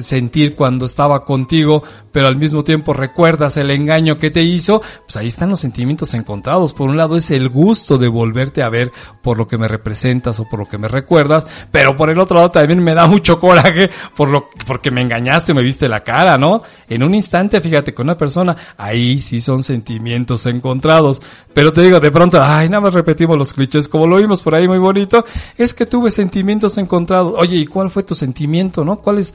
sentir 0.00 0.54
cuando 0.54 0.86
estaba 0.86 1.24
contigo, 1.24 1.82
pero 2.12 2.26
al 2.26 2.36
mismo 2.36 2.64
tiempo 2.64 2.92
recuerdas 2.92 3.56
el 3.56 3.70
engaño 3.70 4.18
que 4.18 4.30
te 4.30 4.42
hizo, 4.42 4.82
pues 5.06 5.16
ahí 5.16 5.28
están 5.28 5.50
los 5.50 5.60
sentimientos 5.60 6.14
encontrados. 6.14 6.74
Por 6.74 6.88
un 6.88 6.96
lado 6.96 7.16
es 7.16 7.30
el 7.30 7.48
gusto 7.48 7.98
de 7.98 8.08
volverte 8.08 8.62
a 8.62 8.68
ver 8.68 8.92
por 9.22 9.38
lo 9.38 9.46
que 9.46 9.58
me 9.58 9.68
representas 9.68 10.40
o 10.40 10.48
por 10.48 10.60
lo 10.60 10.66
que 10.66 10.78
me 10.78 10.88
recuerdas, 10.88 11.46
pero 11.70 11.96
por 11.96 12.10
el 12.10 12.18
otro 12.18 12.36
lado 12.36 12.50
también 12.50 12.82
me 12.82 12.94
da 12.94 13.06
mucho 13.06 13.38
coraje 13.38 13.90
por 14.16 14.28
lo, 14.28 14.48
porque 14.66 14.90
me 14.90 15.00
engañaste 15.00 15.52
o 15.52 15.54
me 15.54 15.62
viste 15.62 15.88
la 15.88 16.02
cara, 16.02 16.38
¿no? 16.38 16.62
En 16.88 17.02
un 17.02 17.14
instante, 17.14 17.60
fíjate, 17.60 17.94
con 17.94 18.06
una 18.06 18.16
persona, 18.16 18.56
ahí 18.76 19.20
sí 19.20 19.40
son 19.40 19.62
sentimientos 19.62 20.46
encontrados. 20.46 21.20
Pero 21.52 21.72
te 21.72 21.82
digo, 21.82 22.00
de 22.00 22.10
pronto, 22.10 22.40
ay, 22.42 22.68
nada 22.68 22.80
más 22.80 22.94
repetimos 22.94 23.36
los 23.36 23.52
clichés, 23.52 23.88
como 23.88 24.06
lo 24.06 24.16
vimos 24.16 24.42
por 24.42 24.54
ahí 24.54 24.68
muy 24.68 24.78
bonito, 24.78 25.24
es 25.56 25.74
que 25.74 25.86
tuve 25.86 26.10
sentimientos 26.10 26.78
encontrados. 26.78 27.34
Oye, 27.36 27.56
¿y 27.56 27.66
cuál 27.66 27.90
fue 27.90 28.02
tu 28.02 28.14
sentimiento, 28.14 28.84
no? 28.84 29.00
¿Cuáles, 29.00 29.34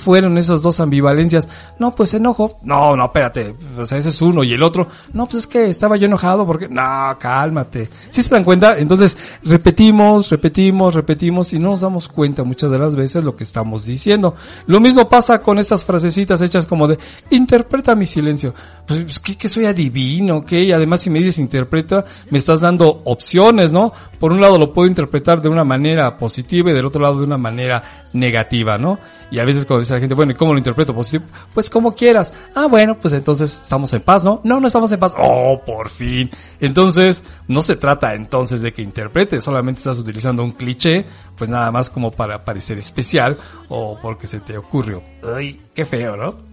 fueron 0.00 0.38
esas 0.38 0.62
dos 0.62 0.80
ambivalencias? 0.80 1.48
No, 1.78 1.94
pues 1.94 2.14
enojo. 2.14 2.58
No, 2.62 2.96
no, 2.96 3.06
espérate. 3.06 3.54
O 3.78 3.86
sea, 3.86 3.98
ese 3.98 4.10
es 4.10 4.22
uno. 4.22 4.44
Y 4.44 4.52
el 4.52 4.62
otro, 4.62 4.88
no, 5.12 5.26
pues 5.26 5.38
es 5.38 5.46
que 5.46 5.68
estaba 5.68 5.96
yo 5.96 6.06
enojado 6.06 6.46
porque, 6.46 6.68
no, 6.68 7.16
cálmate. 7.18 7.88
¿Sí 8.10 8.22
se 8.22 8.30
dan 8.30 8.44
cuenta? 8.44 8.78
Entonces, 8.78 9.16
repetimos, 9.44 10.30
repetimos, 10.30 10.94
repetimos 10.94 11.52
y 11.52 11.58
no 11.58 11.70
nos 11.70 11.80
damos 11.80 12.08
cuenta 12.08 12.44
muchas 12.44 12.70
de 12.70 12.78
las 12.78 12.94
veces 12.94 13.24
lo 13.24 13.36
que 13.36 13.44
estamos 13.44 13.84
diciendo. 13.84 14.34
Lo 14.66 14.80
mismo 14.80 15.08
pasa 15.08 15.40
con 15.40 15.58
estas 15.58 15.84
frasecitas 15.84 16.40
hechas 16.40 16.66
como 16.66 16.88
de, 16.88 16.98
interpreta 17.30 17.94
mi 17.94 18.06
silencio. 18.06 18.54
Pues, 18.86 19.04
pues 19.04 19.20
que, 19.20 19.36
que 19.36 19.48
soy 19.48 19.66
adivino, 19.66 20.44
que 20.44 20.62
y 20.62 20.72
además 20.72 21.00
si 21.00 21.10
me 21.10 21.18
dices 21.18 21.38
interpreta, 21.38 22.04
me 22.30 22.38
estás 22.38 22.60
dando 22.60 23.02
opciones, 23.04 23.72
¿no? 23.72 23.92
Por 24.18 24.32
un 24.32 24.40
lado 24.40 24.58
lo 24.58 24.72
puedo 24.72 24.88
interpretar 24.88 25.42
de 25.42 25.48
una 25.48 25.64
manera 25.64 26.16
positiva 26.16 26.70
y 26.70 26.74
del 26.74 26.86
otro 26.86 27.02
lado 27.02 27.18
de 27.18 27.24
una 27.24 27.38
manera 27.38 27.82
negativa, 28.12 28.78
¿no? 28.78 28.98
Y 29.30 29.38
a 29.38 29.44
veces 29.44 29.64
cuando 29.64 29.81
dice 29.82 29.94
la 29.94 30.00
gente, 30.00 30.14
bueno, 30.14 30.32
¿y 30.32 30.34
cómo 30.34 30.52
lo 30.52 30.58
interpreto 30.58 30.94
positivo? 30.94 31.24
Pues 31.54 31.70
como 31.70 31.94
quieras. 31.94 32.32
Ah, 32.54 32.66
bueno, 32.66 32.96
pues 32.98 33.14
entonces 33.14 33.60
estamos 33.62 33.92
en 33.92 34.02
paz, 34.02 34.24
¿no? 34.24 34.40
No, 34.44 34.60
no 34.60 34.66
estamos 34.66 34.90
en 34.92 35.00
paz. 35.00 35.14
Oh, 35.18 35.60
por 35.64 35.90
fin. 35.90 36.30
Entonces, 36.60 37.24
no 37.48 37.62
se 37.62 37.76
trata 37.76 38.14
entonces 38.14 38.62
de 38.62 38.72
que 38.72 38.82
interpretes, 38.82 39.44
solamente 39.44 39.78
estás 39.78 39.98
utilizando 39.98 40.44
un 40.44 40.52
cliché, 40.52 41.06
pues 41.36 41.50
nada 41.50 41.70
más 41.70 41.90
como 41.90 42.10
para 42.10 42.44
parecer 42.44 42.78
especial 42.78 43.36
o 43.68 43.98
porque 44.00 44.26
se 44.26 44.40
te 44.40 44.56
ocurrió. 44.56 45.02
Ay, 45.36 45.60
qué 45.74 45.84
feo, 45.84 46.16
¿no? 46.16 46.52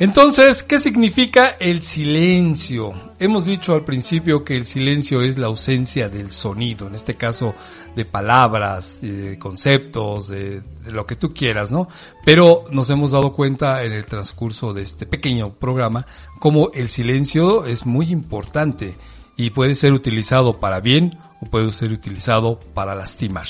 Entonces, 0.00 0.62
¿qué 0.62 0.78
significa 0.78 1.56
el 1.58 1.82
silencio? 1.82 2.92
Hemos 3.18 3.46
dicho 3.46 3.74
al 3.74 3.84
principio 3.84 4.44
que 4.44 4.54
el 4.54 4.64
silencio 4.64 5.22
es 5.22 5.38
la 5.38 5.48
ausencia 5.48 6.08
del 6.08 6.30
sonido, 6.30 6.86
en 6.86 6.94
este 6.94 7.16
caso 7.16 7.52
de 7.96 8.04
palabras, 8.04 9.00
de 9.02 9.36
conceptos, 9.40 10.28
de, 10.28 10.60
de 10.60 10.92
lo 10.92 11.04
que 11.04 11.16
tú 11.16 11.34
quieras, 11.34 11.72
¿no? 11.72 11.88
Pero 12.24 12.62
nos 12.70 12.88
hemos 12.90 13.10
dado 13.10 13.32
cuenta 13.32 13.82
en 13.82 13.90
el 13.90 14.04
transcurso 14.04 14.72
de 14.72 14.82
este 14.82 15.04
pequeño 15.04 15.54
programa 15.54 16.06
como 16.38 16.70
el 16.74 16.90
silencio 16.90 17.66
es 17.66 17.84
muy 17.84 18.12
importante 18.12 18.94
y 19.38 19.50
puede 19.50 19.76
ser 19.76 19.92
utilizado 19.92 20.58
para 20.58 20.80
bien 20.80 21.16
o 21.40 21.46
puede 21.46 21.70
ser 21.70 21.92
utilizado 21.92 22.58
para 22.74 22.96
lastimar. 22.96 23.46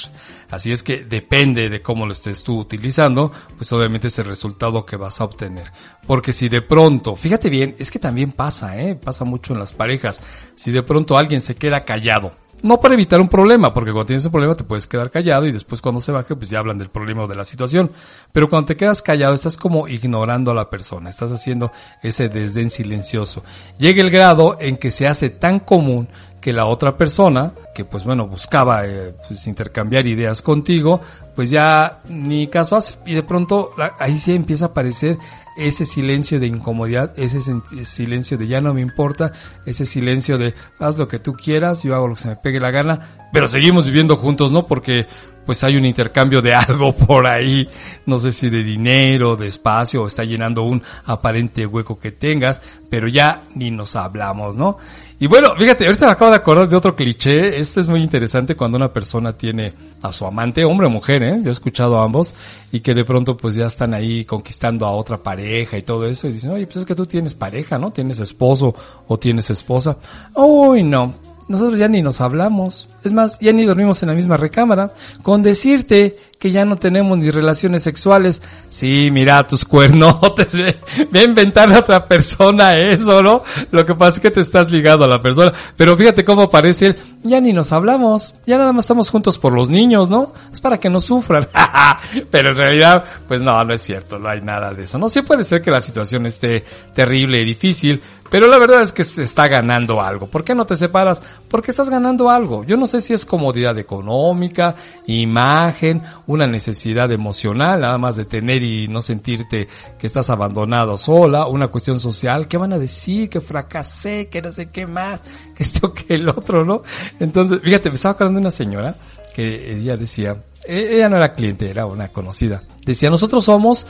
Así 0.51 0.70
es 0.70 0.82
que 0.82 1.03
depende 1.03 1.70
de 1.70 1.80
cómo 1.80 2.05
lo 2.05 2.12
estés 2.12 2.45
tú 2.45 2.61
utilizando, 2.61 3.32
pues 3.57 3.72
obviamente 3.72 4.09
es 4.09 4.18
el 4.18 4.26
resultado 4.26 4.84
que 4.84 4.97
vas 4.97 5.20
a 5.20 5.24
obtener. 5.24 5.72
Porque 6.07 6.34
si 6.34 6.51
de 6.51 6.61
pronto, 6.61 7.16
fíjate 7.16 7.49
bien, 7.49 7.74
es 7.78 7.91
que 7.91 7.99
también 7.99 8.32
pasa, 8.32 8.78
¿eh? 8.78 8.97
pasa 8.97 9.24
mucho 9.24 9.55
en 9.55 9.61
las 9.61 9.72
parejas, 9.72 10.20
si 10.55 10.70
de 10.70 10.82
pronto 10.82 11.16
alguien 11.16 11.41
se 11.41 11.57
queda 11.57 11.86
callado, 11.86 12.34
no 12.63 12.81
para 12.81 12.95
evitar 12.95 13.21
un 13.21 13.29
problema, 13.29 13.73
porque 13.73 13.93
cuando 13.93 14.07
tienes 14.07 14.25
un 14.25 14.33
problema 14.33 14.55
te 14.55 14.65
puedes 14.65 14.87
quedar 14.87 15.11
callado 15.11 15.47
y 15.47 15.53
después 15.53 15.81
cuando 15.81 16.01
se 16.01 16.13
baje 16.13 16.35
pues 16.37 16.51
ya 16.51 16.59
hablan 16.59 16.79
del 16.79 16.89
problema 16.89 17.25
o 17.25 17.29
de 17.29 17.37
la 17.37 17.45
situación. 17.45 17.91
Pero 18.33 18.49
cuando 18.49 18.67
te 18.67 18.77
quedas 18.77 19.03
callado 19.03 19.35
estás 19.35 19.57
como 19.57 19.89
ignorando 19.89 20.51
a 20.51 20.55
la 20.55 20.71
persona, 20.71 21.11
estás 21.11 21.33
haciendo 21.33 21.71
ese 22.03 22.29
desdén 22.29 22.71
silencioso. 22.71 23.43
Llega 23.79 24.03
el 24.03 24.11
grado 24.11 24.57
en 24.61 24.77
que 24.77 24.91
se 24.91 25.07
hace 25.07 25.31
tan 25.31 25.61
común 25.61 26.09
que 26.41 26.53
la 26.53 26.67
otra 26.67 26.97
persona, 26.97 27.53
que 27.75 27.85
pues 27.85 28.05
bueno, 28.05 28.27
buscaba 28.27 28.87
eh, 28.87 29.15
pues, 29.27 29.47
intercambiar 29.47 30.07
ideas 30.07 30.41
contigo, 30.41 31.01
pues 31.35 31.51
ya 31.51 32.01
ni 32.09 32.49
caso 32.49 32.77
hace. 32.77 32.97
Y 33.07 33.15
de 33.15 33.23
pronto 33.23 33.73
ahí 33.99 34.19
sí 34.19 34.35
empieza 34.35 34.67
a 34.67 34.69
aparecer 34.69 35.19
ese 35.59 35.85
silencio 35.85 36.39
de 36.39 36.47
incomodidad, 36.47 37.13
ese 37.17 37.41
silencio 37.85 38.39
de 38.39 38.47
ya 38.47 38.61
no 38.61 38.73
me 38.73 38.81
importa, 38.81 39.33
ese 39.67 39.85
silencio 39.85 40.39
de 40.39 40.55
haz 40.79 40.99
lo 40.99 41.09
que 41.09 41.19
tú 41.19 41.35
quieras, 41.35 41.83
yo 41.83 41.95
hago 41.95 42.09
lo 42.09 42.15
que 42.15 42.23
se 42.23 42.29
me 42.29 42.37
pegue 42.37 42.61
la 42.61 42.71
gana, 42.71 43.29
pero 43.33 43.49
seguimos 43.49 43.87
viviendo 43.87 44.17
juntos, 44.17 44.53
¿no? 44.53 44.67
Porque 44.67 45.07
pues 45.49 45.65
hay 45.65 45.79
un 45.79 45.87
intercambio 45.87 46.43
de 46.43 46.55
algo 46.69 46.95
por 46.95 47.27
ahí, 47.27 47.67
no 48.05 48.19
sé 48.19 48.33
si 48.33 48.51
de 48.51 48.63
dinero, 48.63 49.35
de 49.35 49.47
espacio, 49.47 50.03
o 50.03 50.07
está 50.07 50.23
llenando 50.23 50.63
un 50.63 50.83
aparente 51.07 51.65
hueco 51.65 51.99
que 51.99 52.13
tengas, 52.13 52.61
pero 52.91 53.09
ya 53.09 53.41
ni 53.55 53.71
nos 53.71 53.97
hablamos, 53.97 54.57
¿no? 54.57 54.77
Y 55.19 55.27
bueno, 55.27 55.55
fíjate, 55.57 55.87
ahorita 55.87 56.05
me 56.05 56.13
acabo 56.13 56.31
de 56.33 56.37
acordar 56.37 56.69
de 56.69 56.77
otro 56.77 56.95
cliché. 56.95 57.59
Este 57.59 57.81
es 57.81 57.89
muy 57.89 58.03
interesante 58.03 58.57
cuando 58.57 58.77
una 58.77 58.93
persona 58.93 59.33
tiene 59.33 59.73
a 60.03 60.13
su 60.13 60.27
amante, 60.27 60.67
hombre 60.67 60.87
o 60.87 60.91
mujer, 60.91 61.23
¿eh? 61.23 61.41
Yo 61.43 61.49
he 61.49 61.53
escuchado 61.53 61.99
ambos 61.99 62.35
y 62.71 62.81
que 62.81 62.93
de 62.93 63.07
pronto 63.07 63.35
pues 63.35 63.55
ya 63.55 63.69
están 63.69 63.95
ahí 63.95 64.27
conquistando 64.27 64.85
a 64.85 64.91
otra 64.91 65.17
pareja 65.17 65.79
y 65.79 65.83
todo 65.83 66.07
eso 66.07 66.29
y 66.29 66.33
dicen, 66.33 66.51
oye, 66.51 66.67
pues 66.67 66.77
es 66.77 66.85
que 66.85 66.95
tú 66.95 67.07
tienes 67.07 67.33
pareja, 67.33 67.79
¿no? 67.79 67.91
Tienes 67.91 68.19
esposo 68.19 68.75
o 69.09 69.19
tienes 69.19 69.49
esposa. 69.49 69.97
Uy, 70.35 70.83
no. 70.83 71.28
Nosotros 71.49 71.79
ya 71.79 71.89
ni 71.89 72.03
nos 72.03 72.21
hablamos. 72.21 72.89
Es 73.05 73.13
más, 73.13 73.39
ya 73.41 73.53
ni 73.53 73.65
dormimos 73.65 74.03
en 74.03 74.11
la 74.11 74.15
misma 74.15 74.37
recámara. 74.37 74.93
Con 75.23 75.43
decirte 75.43 76.19
que 76.39 76.53
ya 76.53 76.64
no 76.64 76.76
tenemos 76.76 77.18
ni 77.18 77.30
relaciones 77.30 77.82
sexuales. 77.82 78.43
Sí, 78.70 79.11
mira 79.12 79.47
tus 79.47 79.64
cuernotes. 79.64 80.57
Ve, 80.57 80.78
ve 81.11 81.20
a 81.20 81.24
inventar 81.24 81.72
a 81.72 81.80
otra 81.80 82.05
persona 82.05 82.78
eso, 82.78 83.22
¿no? 83.22 83.43
Lo 83.70 83.84
que 83.84 83.95
pasa 83.95 84.16
es 84.16 84.20
que 84.20 84.30
te 84.30 84.41
estás 84.41 84.70
ligado 84.70 85.05
a 85.05 85.09
la 85.09 85.20
persona. 85.20 85.53
Pero 85.76 85.97
fíjate 85.97 86.24
cómo 86.24 86.43
aparece 86.43 86.86
él. 86.86 86.97
Ya 87.22 87.41
ni 87.41 87.53
nos 87.53 87.72
hablamos. 87.72 88.34
Ya 88.47 88.59
nada 88.59 88.72
más 88.72 88.84
estamos 88.84 89.11
juntos 89.11 89.39
por 89.39 89.53
los 89.53 89.68
niños, 89.68 90.11
¿no? 90.11 90.32
Es 90.53 90.61
para 90.61 90.78
que 90.78 90.89
no 90.89 91.01
sufran. 91.01 91.49
Pero 92.30 92.51
en 92.51 92.57
realidad, 92.57 93.05
pues 93.26 93.43
no, 93.43 93.62
no 93.64 93.74
es 93.74 93.82
cierto. 93.82 94.18
No 94.18 94.28
hay 94.28 94.41
nada 94.41 94.72
de 94.72 94.84
eso. 94.84 94.99
No, 94.99 95.09
sí 95.09 95.22
puede 95.22 95.45
ser 95.45 95.61
que 95.61 95.70
la 95.70 95.80
situación 95.80 96.26
esté 96.26 96.64
terrible 96.95 97.41
y 97.41 97.45
difícil. 97.45 98.01
Pero 98.30 98.47
la 98.47 98.59
verdad 98.59 98.82
es 98.82 98.93
que 98.93 99.05
se 99.05 99.22
está 99.22 99.49
ganando 99.49 100.03
algo. 100.03 100.26
¿Por 100.26 100.45
qué 100.45 100.55
no 100.55 100.66
te 100.66 100.76
separas? 100.76 101.22
Porque 101.49 101.70
estás 101.70 101.89
ganando 101.89 102.28
algo. 102.30 102.64
Yo 102.64 102.76
no 102.76 102.86
sé 102.86 103.01
si 103.01 103.14
es 103.14 103.24
comodidad 103.24 103.78
económica, 103.78 104.74
imagen, 105.07 106.03
una 106.29 106.47
necesidad 106.47 107.11
emocional, 107.11 107.81
nada 107.81 107.97
más 107.97 108.16
de 108.16 108.26
tener 108.26 108.62
y 108.62 108.87
no 108.87 109.01
sentirte 109.01 109.66
que 109.99 110.07
estás 110.07 110.29
abandonado 110.29 110.99
sola, 110.99 111.47
una 111.47 111.68
cuestión 111.68 112.01
social. 112.01 112.47
¿Qué 112.47 112.59
van 112.59 112.74
a 112.74 112.79
decir? 112.79 113.31
Que 113.31 113.41
fracasé, 113.41 114.29
que 114.29 114.43
no 114.43 114.53
sé 114.53 114.68
qué 114.68 114.87
más, 114.87 115.22
que 115.57 115.62
esto, 115.62 115.93
que 115.95 116.14
el 116.14 116.29
otro, 116.29 116.66
¿no? 116.66 116.83
Entonces, 117.18 117.61
fíjate, 117.62 117.89
me 117.89 117.97
estaba 117.97 118.12
acordando 118.12 118.41
de 118.41 118.43
una 118.43 118.51
señora 118.51 118.95
que 119.35 119.79
ella 119.79 119.97
decía, 119.97 120.37
e- 120.66 120.97
ella 120.97 121.09
no 121.09 121.16
era 121.16 121.33
cliente, 121.33 121.70
era 121.70 121.87
una 121.87 122.09
conocida. 122.09 122.62
Decía, 122.85 123.09
nosotros 123.09 123.47
somos 123.47 123.87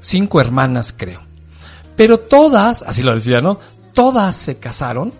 cinco 0.00 0.40
hermanas, 0.40 0.92
creo. 0.92 1.22
Pero 1.94 2.18
todas, 2.18 2.82
así 2.82 3.04
lo 3.04 3.14
decía, 3.14 3.40
¿no? 3.40 3.60
Todas 3.94 4.34
se 4.34 4.56
casaron 4.56 5.12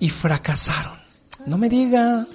y 0.00 0.10
fracasaron. 0.10 0.98
No 1.46 1.56
me 1.56 1.70
diga. 1.70 2.26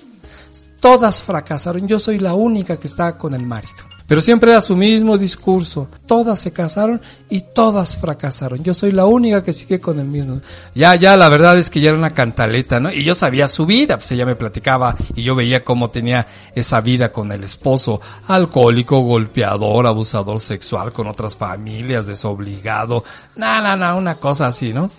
Todas 0.80 1.22
fracasaron. 1.24 1.88
Yo 1.88 2.00
soy 2.00 2.20
la 2.20 2.34
única 2.34 2.78
que 2.78 2.88
está 2.88 3.18
con 3.18 3.34
el 3.34 3.46
marido. 3.46 3.90
Pero 4.10 4.22
siempre 4.22 4.50
era 4.50 4.60
su 4.60 4.76
mismo 4.76 5.20
discurso. 5.20 5.88
Todas 6.08 6.40
se 6.40 6.52
casaron 6.52 7.00
y 7.30 7.42
todas 7.42 7.96
fracasaron. 7.96 8.64
Yo 8.64 8.74
soy 8.74 8.92
la 8.92 9.06
única 9.06 9.44
que 9.44 9.54
sigue 9.54 9.80
con 9.80 10.00
el 10.00 10.08
mismo. 10.08 10.42
Ya, 10.74 10.96
ya, 10.96 11.16
la 11.16 11.30
verdad 11.30 11.60
es 11.60 11.70
que 11.70 11.80
ya 11.80 11.90
era 11.90 11.98
una 12.00 12.12
cantaleta, 12.12 12.80
¿no? 12.80 12.92
Y 12.92 13.04
yo 13.04 13.14
sabía 13.14 13.48
su 13.48 13.68
vida, 13.68 13.98
pues 13.98 14.12
ella 14.12 14.26
me 14.26 14.36
platicaba 14.36 14.96
y 15.16 15.22
yo 15.22 15.36
veía 15.36 15.64
cómo 15.64 15.92
tenía 15.92 16.26
esa 16.56 16.82
vida 16.82 17.12
con 17.12 17.32
el 17.32 17.44
esposo, 17.44 18.02
alcohólico, 18.26 19.00
golpeador, 19.02 19.86
abusador 19.86 20.40
sexual 20.40 20.92
con 20.92 21.06
otras 21.06 21.36
familias, 21.36 22.08
desobligado. 22.08 23.04
No, 23.36 23.78
no, 23.78 23.96
una 23.96 24.16
cosa 24.16 24.48
así, 24.48 24.74
¿no? 24.74 24.90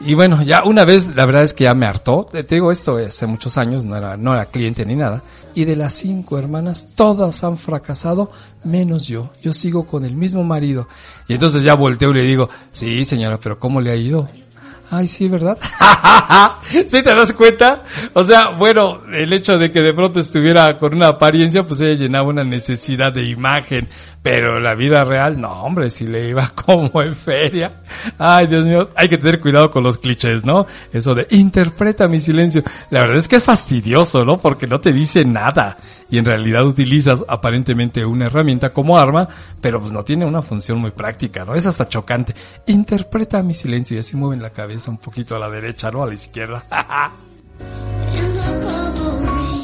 Y 0.00 0.14
bueno, 0.14 0.42
ya 0.42 0.64
una 0.64 0.84
vez, 0.84 1.14
la 1.16 1.24
verdad 1.24 1.44
es 1.44 1.54
que 1.54 1.64
ya 1.64 1.74
me 1.74 1.86
hartó. 1.86 2.28
Te 2.30 2.42
digo 2.42 2.70
esto 2.70 2.98
hace 2.98 3.26
muchos 3.26 3.56
años, 3.56 3.84
no 3.84 3.96
era, 3.96 4.16
no 4.16 4.34
era 4.34 4.46
cliente 4.46 4.84
ni 4.84 4.94
nada. 4.94 5.22
Y 5.54 5.64
de 5.64 5.74
las 5.74 5.94
cinco 5.94 6.38
hermanas, 6.38 6.88
todas 6.94 7.42
han 7.42 7.56
fracasado, 7.56 8.30
menos 8.64 9.06
yo. 9.06 9.30
Yo 9.42 9.54
sigo 9.54 9.86
con 9.86 10.04
el 10.04 10.14
mismo 10.14 10.44
marido. 10.44 10.86
Y 11.28 11.34
entonces 11.34 11.62
ya 11.62 11.74
volteo 11.74 12.10
y 12.10 12.14
le 12.14 12.22
digo, 12.24 12.50
sí 12.72 13.04
señora, 13.06 13.40
pero 13.40 13.58
¿cómo 13.58 13.80
le 13.80 13.90
ha 13.90 13.96
ido? 13.96 14.28
Ay, 14.90 15.08
sí, 15.08 15.28
¿verdad? 15.28 15.58
¿Sí 16.86 17.02
te 17.02 17.14
das 17.14 17.32
cuenta? 17.32 17.82
O 18.12 18.22
sea, 18.22 18.50
bueno, 18.50 19.00
el 19.12 19.32
hecho 19.32 19.58
de 19.58 19.72
que 19.72 19.82
de 19.82 19.92
pronto 19.92 20.20
estuviera 20.20 20.78
con 20.78 20.94
una 20.94 21.08
apariencia, 21.08 21.64
pues 21.64 21.80
ella 21.80 21.94
llenaba 21.94 22.28
una 22.28 22.44
necesidad 22.44 23.12
de 23.12 23.24
imagen. 23.24 23.88
Pero 24.22 24.58
la 24.58 24.74
vida 24.74 25.04
real, 25.04 25.40
no, 25.40 25.52
hombre, 25.62 25.88
si 25.90 26.04
le 26.04 26.28
iba 26.28 26.48
como 26.54 27.02
en 27.02 27.14
feria. 27.14 27.82
Ay, 28.18 28.46
Dios 28.46 28.64
mío, 28.64 28.90
hay 28.94 29.08
que 29.08 29.18
tener 29.18 29.40
cuidado 29.40 29.70
con 29.70 29.82
los 29.82 29.98
clichés, 29.98 30.44
¿no? 30.44 30.66
Eso 30.92 31.14
de 31.14 31.26
interpreta 31.30 32.08
mi 32.08 32.20
silencio. 32.20 32.62
La 32.90 33.00
verdad 33.00 33.16
es 33.16 33.28
que 33.28 33.36
es 33.36 33.44
fastidioso, 33.44 34.24
¿no? 34.24 34.38
Porque 34.38 34.66
no 34.66 34.80
te 34.80 34.92
dice 34.92 35.24
nada. 35.24 35.76
Y 36.08 36.18
en 36.18 36.24
realidad 36.24 36.64
utilizas 36.64 37.24
aparentemente 37.26 38.04
una 38.04 38.26
herramienta 38.26 38.72
como 38.72 38.98
arma, 38.98 39.28
pero 39.60 39.80
pues 39.80 39.92
no 39.92 40.04
tiene 40.04 40.24
una 40.24 40.42
función 40.42 40.78
muy 40.78 40.92
práctica, 40.92 41.44
¿no? 41.44 41.54
Es 41.54 41.66
hasta 41.66 41.88
chocante. 41.88 42.34
Interpreta 42.66 43.42
mi 43.42 43.54
silencio 43.54 43.96
y 43.96 44.00
así 44.00 44.16
mueven 44.16 44.42
la 44.42 44.50
cabeza 44.50 44.75
un 44.88 44.98
poquito 44.98 45.36
a 45.36 45.38
la 45.38 45.48
derecha, 45.48 45.90
¿no? 45.90 46.02
A 46.02 46.06
la 46.06 46.14
izquierda. 46.14 46.62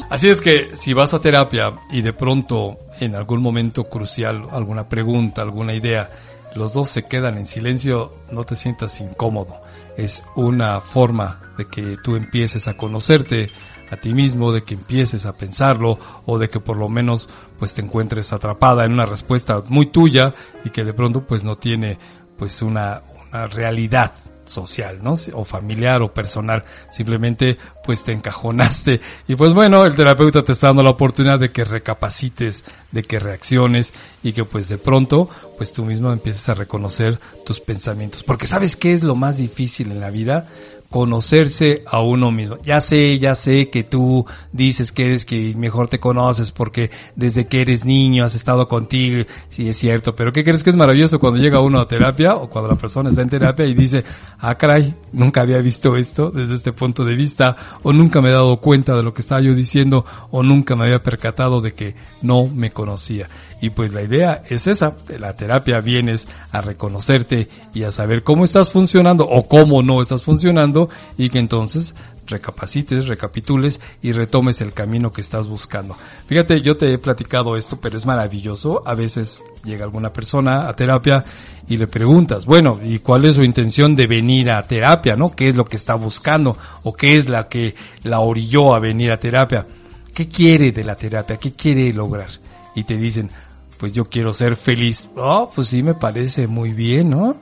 Así 0.09 0.29
es 0.29 0.41
que 0.41 0.75
si 0.75 0.93
vas 0.93 1.15
a 1.15 1.21
terapia 1.21 1.73
y 1.89 2.03
de 2.03 2.13
pronto 2.13 2.77
en 2.99 3.15
algún 3.15 3.41
momento 3.41 3.85
crucial, 3.85 4.47
alguna 4.51 4.87
pregunta, 4.87 5.41
alguna 5.41 5.73
idea, 5.73 6.07
los 6.53 6.73
dos 6.73 6.89
se 6.89 7.07
quedan 7.07 7.37
en 7.39 7.47
silencio, 7.47 8.13
no 8.31 8.43
te 8.43 8.55
sientas 8.55 9.01
incómodo. 9.01 9.59
Es 9.97 10.23
una 10.35 10.81
forma 10.81 11.41
de 11.57 11.65
que 11.65 11.97
tú 12.03 12.15
empieces 12.15 12.67
a 12.67 12.77
conocerte 12.77 13.49
a 13.89 13.97
ti 13.97 14.13
mismo, 14.13 14.51
de 14.51 14.61
que 14.61 14.75
empieces 14.75 15.25
a 15.25 15.33
pensarlo 15.33 15.97
o 16.27 16.37
de 16.37 16.47
que 16.47 16.59
por 16.59 16.77
lo 16.77 16.89
menos 16.89 17.27
pues 17.57 17.73
te 17.73 17.81
encuentres 17.81 18.33
atrapada 18.33 18.85
en 18.85 18.93
una 18.93 19.07
respuesta 19.07 19.63
muy 19.67 19.87
tuya 19.87 20.33
y 20.63 20.69
que 20.69 20.83
de 20.83 20.93
pronto 20.93 21.25
pues 21.25 21.43
no 21.43 21.55
tiene 21.55 21.97
pues 22.37 22.61
una, 22.61 23.01
una 23.31 23.47
realidad 23.47 24.13
social, 24.53 24.99
¿no? 25.03 25.15
O 25.33 25.43
familiar 25.43 26.01
o 26.01 26.13
personal. 26.13 26.63
Simplemente, 26.91 27.57
pues 27.83 28.03
te 28.03 28.11
encajonaste. 28.11 29.01
Y 29.27 29.35
pues 29.35 29.53
bueno, 29.53 29.85
el 29.85 29.95
terapeuta 29.95 30.43
te 30.43 30.51
está 30.51 30.67
dando 30.67 30.83
la 30.83 30.89
oportunidad 30.89 31.39
de 31.39 31.51
que 31.51 31.63
recapacites, 31.63 32.65
de 32.91 33.03
que 33.03 33.19
reacciones 33.19 33.93
y 34.21 34.33
que 34.33 34.43
pues 34.43 34.67
de 34.67 34.77
pronto, 34.77 35.29
pues 35.57 35.71
tú 35.71 35.85
mismo 35.85 36.11
empieces 36.11 36.47
a 36.49 36.53
reconocer 36.53 37.19
tus 37.45 37.59
pensamientos. 37.59 38.23
Porque 38.23 38.47
¿sabes 38.47 38.75
qué 38.75 38.93
es 38.93 39.03
lo 39.03 39.15
más 39.15 39.37
difícil 39.37 39.91
en 39.91 40.01
la 40.01 40.09
vida? 40.09 40.47
Conocerse 40.93 41.81
a 41.87 42.01
uno 42.01 42.29
mismo. 42.29 42.59
Ya 42.63 42.79
sé, 42.79 43.17
ya 43.17 43.33
sé 43.33 43.71
que 43.71 43.83
tú 43.83 44.27
dices 44.51 44.91
que 44.91 45.07
eres 45.07 45.25
que 45.25 45.55
mejor 45.57 45.89
te 45.89 45.99
conoces 45.99 46.51
porque 46.51 46.91
desde 47.15 47.47
que 47.47 47.61
eres 47.61 47.83
niño 47.83 48.23
has 48.23 48.35
estado 48.35 48.67
contigo, 48.67 49.23
sí 49.49 49.67
es 49.67 49.75
cierto, 49.75 50.15
pero 50.15 50.31
¿qué 50.31 50.43
crees 50.43 50.61
que 50.61 50.69
es 50.69 50.75
maravilloso 50.75 51.19
cuando 51.19 51.39
llega 51.39 51.61
uno 51.61 51.79
a 51.79 51.87
terapia 51.87 52.35
o 52.35 52.47
cuando 52.47 52.69
la 52.69 52.77
persona 52.77 53.09
está 53.09 53.23
en 53.23 53.29
terapia 53.29 53.65
y 53.65 53.73
dice, 53.73 54.03
ah 54.37 54.53
caray, 54.55 54.93
nunca 55.13 55.41
había 55.41 55.57
visto 55.61 55.97
esto 55.97 56.29
desde 56.29 56.53
este 56.53 56.73
punto 56.73 57.03
de 57.03 57.15
vista, 57.15 57.57
o 57.81 57.91
nunca 57.91 58.21
me 58.21 58.29
he 58.29 58.33
dado 58.33 58.57
cuenta 58.57 58.95
de 58.95 59.01
lo 59.01 59.15
que 59.15 59.21
estaba 59.21 59.41
yo 59.41 59.55
diciendo, 59.55 60.05
o 60.29 60.43
nunca 60.43 60.75
me 60.75 60.83
había 60.83 61.01
percatado 61.01 61.59
de 61.59 61.73
que 61.73 61.95
no 62.21 62.45
me 62.45 62.69
conocía. 62.69 63.27
Y 63.61 63.69
pues 63.69 63.93
la 63.93 64.01
idea 64.01 64.43
es 64.49 64.67
esa, 64.67 64.95
de 65.07 65.17
la 65.17 65.37
terapia 65.37 65.79
vienes 65.79 66.27
a 66.51 66.61
reconocerte 66.61 67.47
y 67.73 67.83
a 67.83 67.91
saber 67.91 68.21
cómo 68.21 68.43
estás 68.43 68.71
funcionando 68.71 69.25
o 69.27 69.47
cómo 69.47 69.81
no 69.81 70.01
estás 70.01 70.23
funcionando 70.23 70.82
y 71.17 71.29
que 71.29 71.39
entonces 71.39 71.95
recapacites, 72.27 73.07
recapitules 73.07 73.81
y 74.01 74.11
retomes 74.11 74.61
el 74.61 74.73
camino 74.73 75.11
que 75.11 75.21
estás 75.21 75.47
buscando. 75.47 75.95
Fíjate, 76.27 76.61
yo 76.61 76.77
te 76.77 76.93
he 76.93 76.97
platicado 76.97 77.57
esto, 77.57 77.79
pero 77.79 77.97
es 77.97 78.05
maravilloso. 78.05 78.83
A 78.85 78.95
veces 78.95 79.43
llega 79.63 79.83
alguna 79.83 80.13
persona 80.13 80.67
a 80.67 80.75
terapia 80.75 81.23
y 81.67 81.77
le 81.77 81.87
preguntas, 81.87 82.45
bueno, 82.45 82.79
¿y 82.83 82.99
cuál 82.99 83.25
es 83.25 83.35
su 83.35 83.43
intención 83.43 83.95
de 83.95 84.07
venir 84.07 84.51
a 84.51 84.63
terapia, 84.63 85.15
no? 85.15 85.31
¿Qué 85.31 85.49
es 85.49 85.55
lo 85.55 85.65
que 85.65 85.75
está 85.75 85.95
buscando 85.95 86.57
o 86.83 86.93
qué 86.93 87.17
es 87.17 87.29
la 87.29 87.47
que 87.47 87.75
la 88.03 88.19
orilló 88.19 88.73
a 88.73 88.79
venir 88.79 89.11
a 89.11 89.19
terapia? 89.19 89.65
¿Qué 90.13 90.27
quiere 90.27 90.71
de 90.71 90.83
la 90.83 90.95
terapia? 90.95 91.37
¿Qué 91.37 91.53
quiere 91.53 91.91
lograr? 91.91 92.29
Y 92.75 92.83
te 92.83 92.97
dicen, 92.97 93.29
pues 93.77 93.93
yo 93.93 94.05
quiero 94.05 94.33
ser 94.33 94.55
feliz. 94.55 95.09
Oh, 95.15 95.51
pues 95.53 95.69
sí 95.69 95.83
me 95.83 95.93
parece 95.93 96.47
muy 96.47 96.73
bien, 96.73 97.09
¿no? 97.09 97.35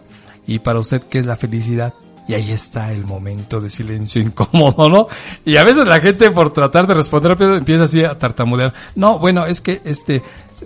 ¿Y 0.47 0.59
para 0.59 0.80
usted 0.80 1.03
qué 1.03 1.19
es 1.19 1.26
la 1.26 1.35
felicidad? 1.35 1.93
Y 2.27 2.34
ahí 2.34 2.52
está 2.52 2.91
el 2.91 3.06
momento 3.06 3.60
de 3.60 3.69
silencio 3.69 4.22
incómodo, 4.22 4.89
¿no? 4.89 5.07
Y 5.43 5.57
a 5.57 5.64
veces 5.64 5.88
la 5.88 5.99
gente 5.99 6.31
por 6.31 6.53
tratar 6.53 6.88
de 6.88 6.93
responder 6.93 7.35
empieza 7.39 7.85
así 7.85 8.03
a 8.03 8.18
tartamudear. 8.18 8.73
No, 8.95 9.19
bueno, 9.19 9.45
es 9.45 9.60
que 9.60 9.81
este, 9.85 10.22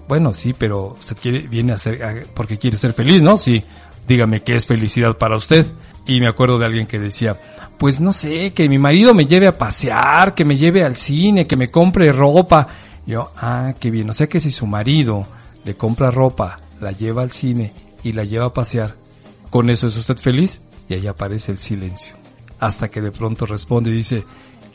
bueno, 0.07 0.33
sí, 0.33 0.53
pero 0.57 0.97
usted 0.99 1.17
quiere, 1.21 1.39
viene 1.47 1.73
a 1.73 1.77
ser, 1.77 2.27
porque 2.33 2.57
quiere 2.57 2.77
ser 2.77 2.93
feliz, 2.93 3.23
¿no? 3.23 3.37
Sí. 3.37 3.63
Dígame 4.07 4.43
qué 4.43 4.55
es 4.55 4.67
felicidad 4.67 5.17
para 5.17 5.35
usted. 5.35 5.65
Y 6.05 6.19
me 6.19 6.27
acuerdo 6.27 6.59
de 6.59 6.65
alguien 6.65 6.85
que 6.85 6.99
decía, 6.99 7.39
pues 7.79 8.01
no 8.01 8.13
sé, 8.13 8.53
que 8.53 8.69
mi 8.69 8.77
marido 8.77 9.13
me 9.13 9.25
lleve 9.25 9.47
a 9.47 9.57
pasear, 9.57 10.35
que 10.35 10.45
me 10.45 10.57
lleve 10.57 10.83
al 10.83 10.97
cine, 10.97 11.47
que 11.47 11.57
me 11.57 11.69
compre 11.71 12.11
ropa. 12.11 12.67
Yo, 13.07 13.31
ah, 13.37 13.73
qué 13.79 13.89
bien. 13.89 14.09
O 14.09 14.13
sea 14.13 14.27
que 14.27 14.39
si 14.39 14.51
su 14.51 14.67
marido 14.67 15.25
le 15.63 15.75
compra 15.75 16.11
ropa, 16.11 16.59
la 16.79 16.91
lleva 16.91 17.23
al 17.23 17.31
cine 17.31 17.73
y 18.03 18.13
la 18.13 18.23
lleva 18.23 18.45
a 18.45 18.53
pasear, 18.53 18.95
¿con 19.49 19.69
eso 19.69 19.87
es 19.87 19.97
usted 19.97 20.17
feliz? 20.17 20.61
Y 20.89 20.93
ahí 20.93 21.07
aparece 21.07 21.51
el 21.51 21.57
silencio. 21.57 22.15
Hasta 22.59 22.89
que 22.89 23.01
de 23.01 23.11
pronto 23.11 23.45
responde 23.45 23.89
y 23.89 23.93
dice, 23.93 24.23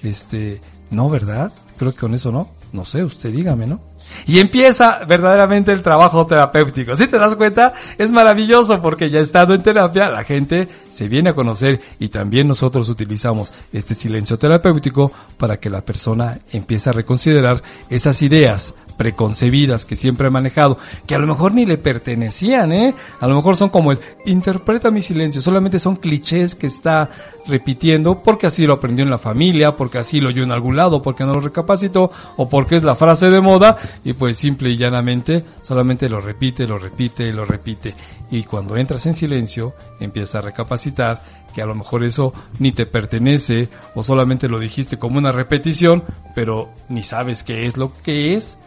este, 0.03 0.61
no, 0.91 1.09
¿verdad? 1.09 1.53
Creo 1.77 1.93
que 1.93 2.01
con 2.01 2.15
eso 2.15 2.31
no. 2.33 2.51
No 2.73 2.85
sé, 2.85 3.03
usted 3.03 3.33
dígame, 3.33 3.67
¿no? 3.67 3.81
Y 4.27 4.39
empieza 4.39 5.05
verdaderamente 5.07 5.73
el 5.73 5.83
trabajo 5.83 6.27
terapéutico. 6.27 6.95
Si 6.97 7.07
te 7.07 7.19
das 7.19 7.37
cuenta, 7.37 7.73
es 7.99 8.11
maravilloso 8.13 8.81
porque 8.83 9.11
ya 9.11 9.21
estando 9.21 9.55
en 9.55 9.63
terapia, 9.63 10.09
la 10.09 10.25
gente 10.25 10.69
se 10.91 11.09
viene 11.09 11.31
a 11.31 11.35
conocer 11.35 11.81
y 11.99 12.09
también 12.09 12.49
nosotros 12.49 12.89
utilizamos 12.89 13.53
este 13.73 13.95
silencio 13.95 14.39
terapéutico 14.39 15.13
para 15.37 15.59
que 15.59 15.71
la 15.71 15.85
persona 15.85 16.39
empiece 16.53 16.91
a 16.91 16.93
reconsiderar 16.93 17.63
esas 17.89 18.23
ideas 18.23 18.75
preconcebidas 19.01 19.87
que 19.87 19.97
siempre 19.97 20.29
he 20.29 20.31
manejado, 20.31 20.77
que 21.07 21.15
a 21.15 21.19
lo 21.19 21.27
mejor 21.27 21.55
ni 21.55 21.65
le 21.65 21.79
pertenecían, 21.79 22.71
¿eh? 22.71 22.95
A 23.19 23.27
lo 23.27 23.35
mejor 23.35 23.57
son 23.57 23.71
como 23.71 23.93
el 23.93 23.99
interpreta 24.27 24.91
mi 24.91 25.01
silencio, 25.01 25.41
solamente 25.41 25.79
son 25.79 25.97
clichés 25.97 26.55
que 26.55 26.67
está 26.67 27.09
repitiendo 27.47 28.19
porque 28.19 28.47
así 28.47 28.67
lo 28.67 28.75
aprendió 28.75 29.03
en 29.03 29.11
la 29.11 29.17
familia, 29.17 29.75
porque 29.75 29.97
así 29.97 30.21
lo 30.21 30.29
oyó 30.29 30.43
en 30.43 30.53
algún 30.53 30.77
lado, 30.77 31.01
porque 31.01 31.25
no 31.25 31.33
lo 31.33 31.41
recapacitó 31.41 32.11
o 32.37 32.51
porque 32.51 32.77
es 32.77 32.83
la 32.83 32.95
frase 32.95 33.31
de 33.31 33.41
moda 33.41 33.79
y 34.05 34.13
pues 34.13 34.37
simple 34.37 34.69
y 34.69 34.77
llanamente 34.77 35.47
solamente 35.63 36.11
lo 36.11 36.21
repite, 36.21 36.67
lo 36.67 36.79
repite, 36.79 37.33
lo 37.33 37.47
repite 37.47 37.95
y 38.31 38.43
cuando 38.43 38.77
entras 38.77 39.07
en 39.07 39.15
silencio 39.15 39.75
empieza 39.99 40.41
a 40.41 40.43
recapacitar 40.43 41.23
que 41.55 41.63
a 41.63 41.67
lo 41.67 41.75
mejor 41.75 42.05
eso 42.05 42.35
ni 42.59 42.73
te 42.73 42.85
pertenece 42.85 43.71
o 43.95 44.03
solamente 44.03 44.47
lo 44.47 44.59
dijiste 44.59 44.99
como 44.99 45.17
una 45.17 45.33
repetición, 45.33 46.05
pero 46.35 46.69
ni 46.91 47.03
sabes 47.03 47.43
qué 47.43 47.65
es 47.65 47.79
lo 47.79 47.93
que 48.03 48.35
es 48.35 48.59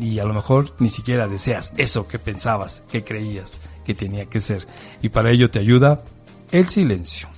y 0.00 0.18
a 0.18 0.24
lo 0.24 0.34
mejor 0.34 0.74
ni 0.78 0.88
siquiera 0.88 1.28
deseas 1.28 1.72
eso 1.76 2.06
que 2.06 2.18
pensabas, 2.18 2.82
que 2.90 3.04
creías 3.04 3.60
que 3.84 3.94
tenía 3.94 4.26
que 4.26 4.40
ser. 4.40 4.66
Y 5.02 5.10
para 5.10 5.30
ello 5.30 5.50
te 5.50 5.58
ayuda 5.58 6.02
el 6.50 6.68
silencio. 6.68 7.28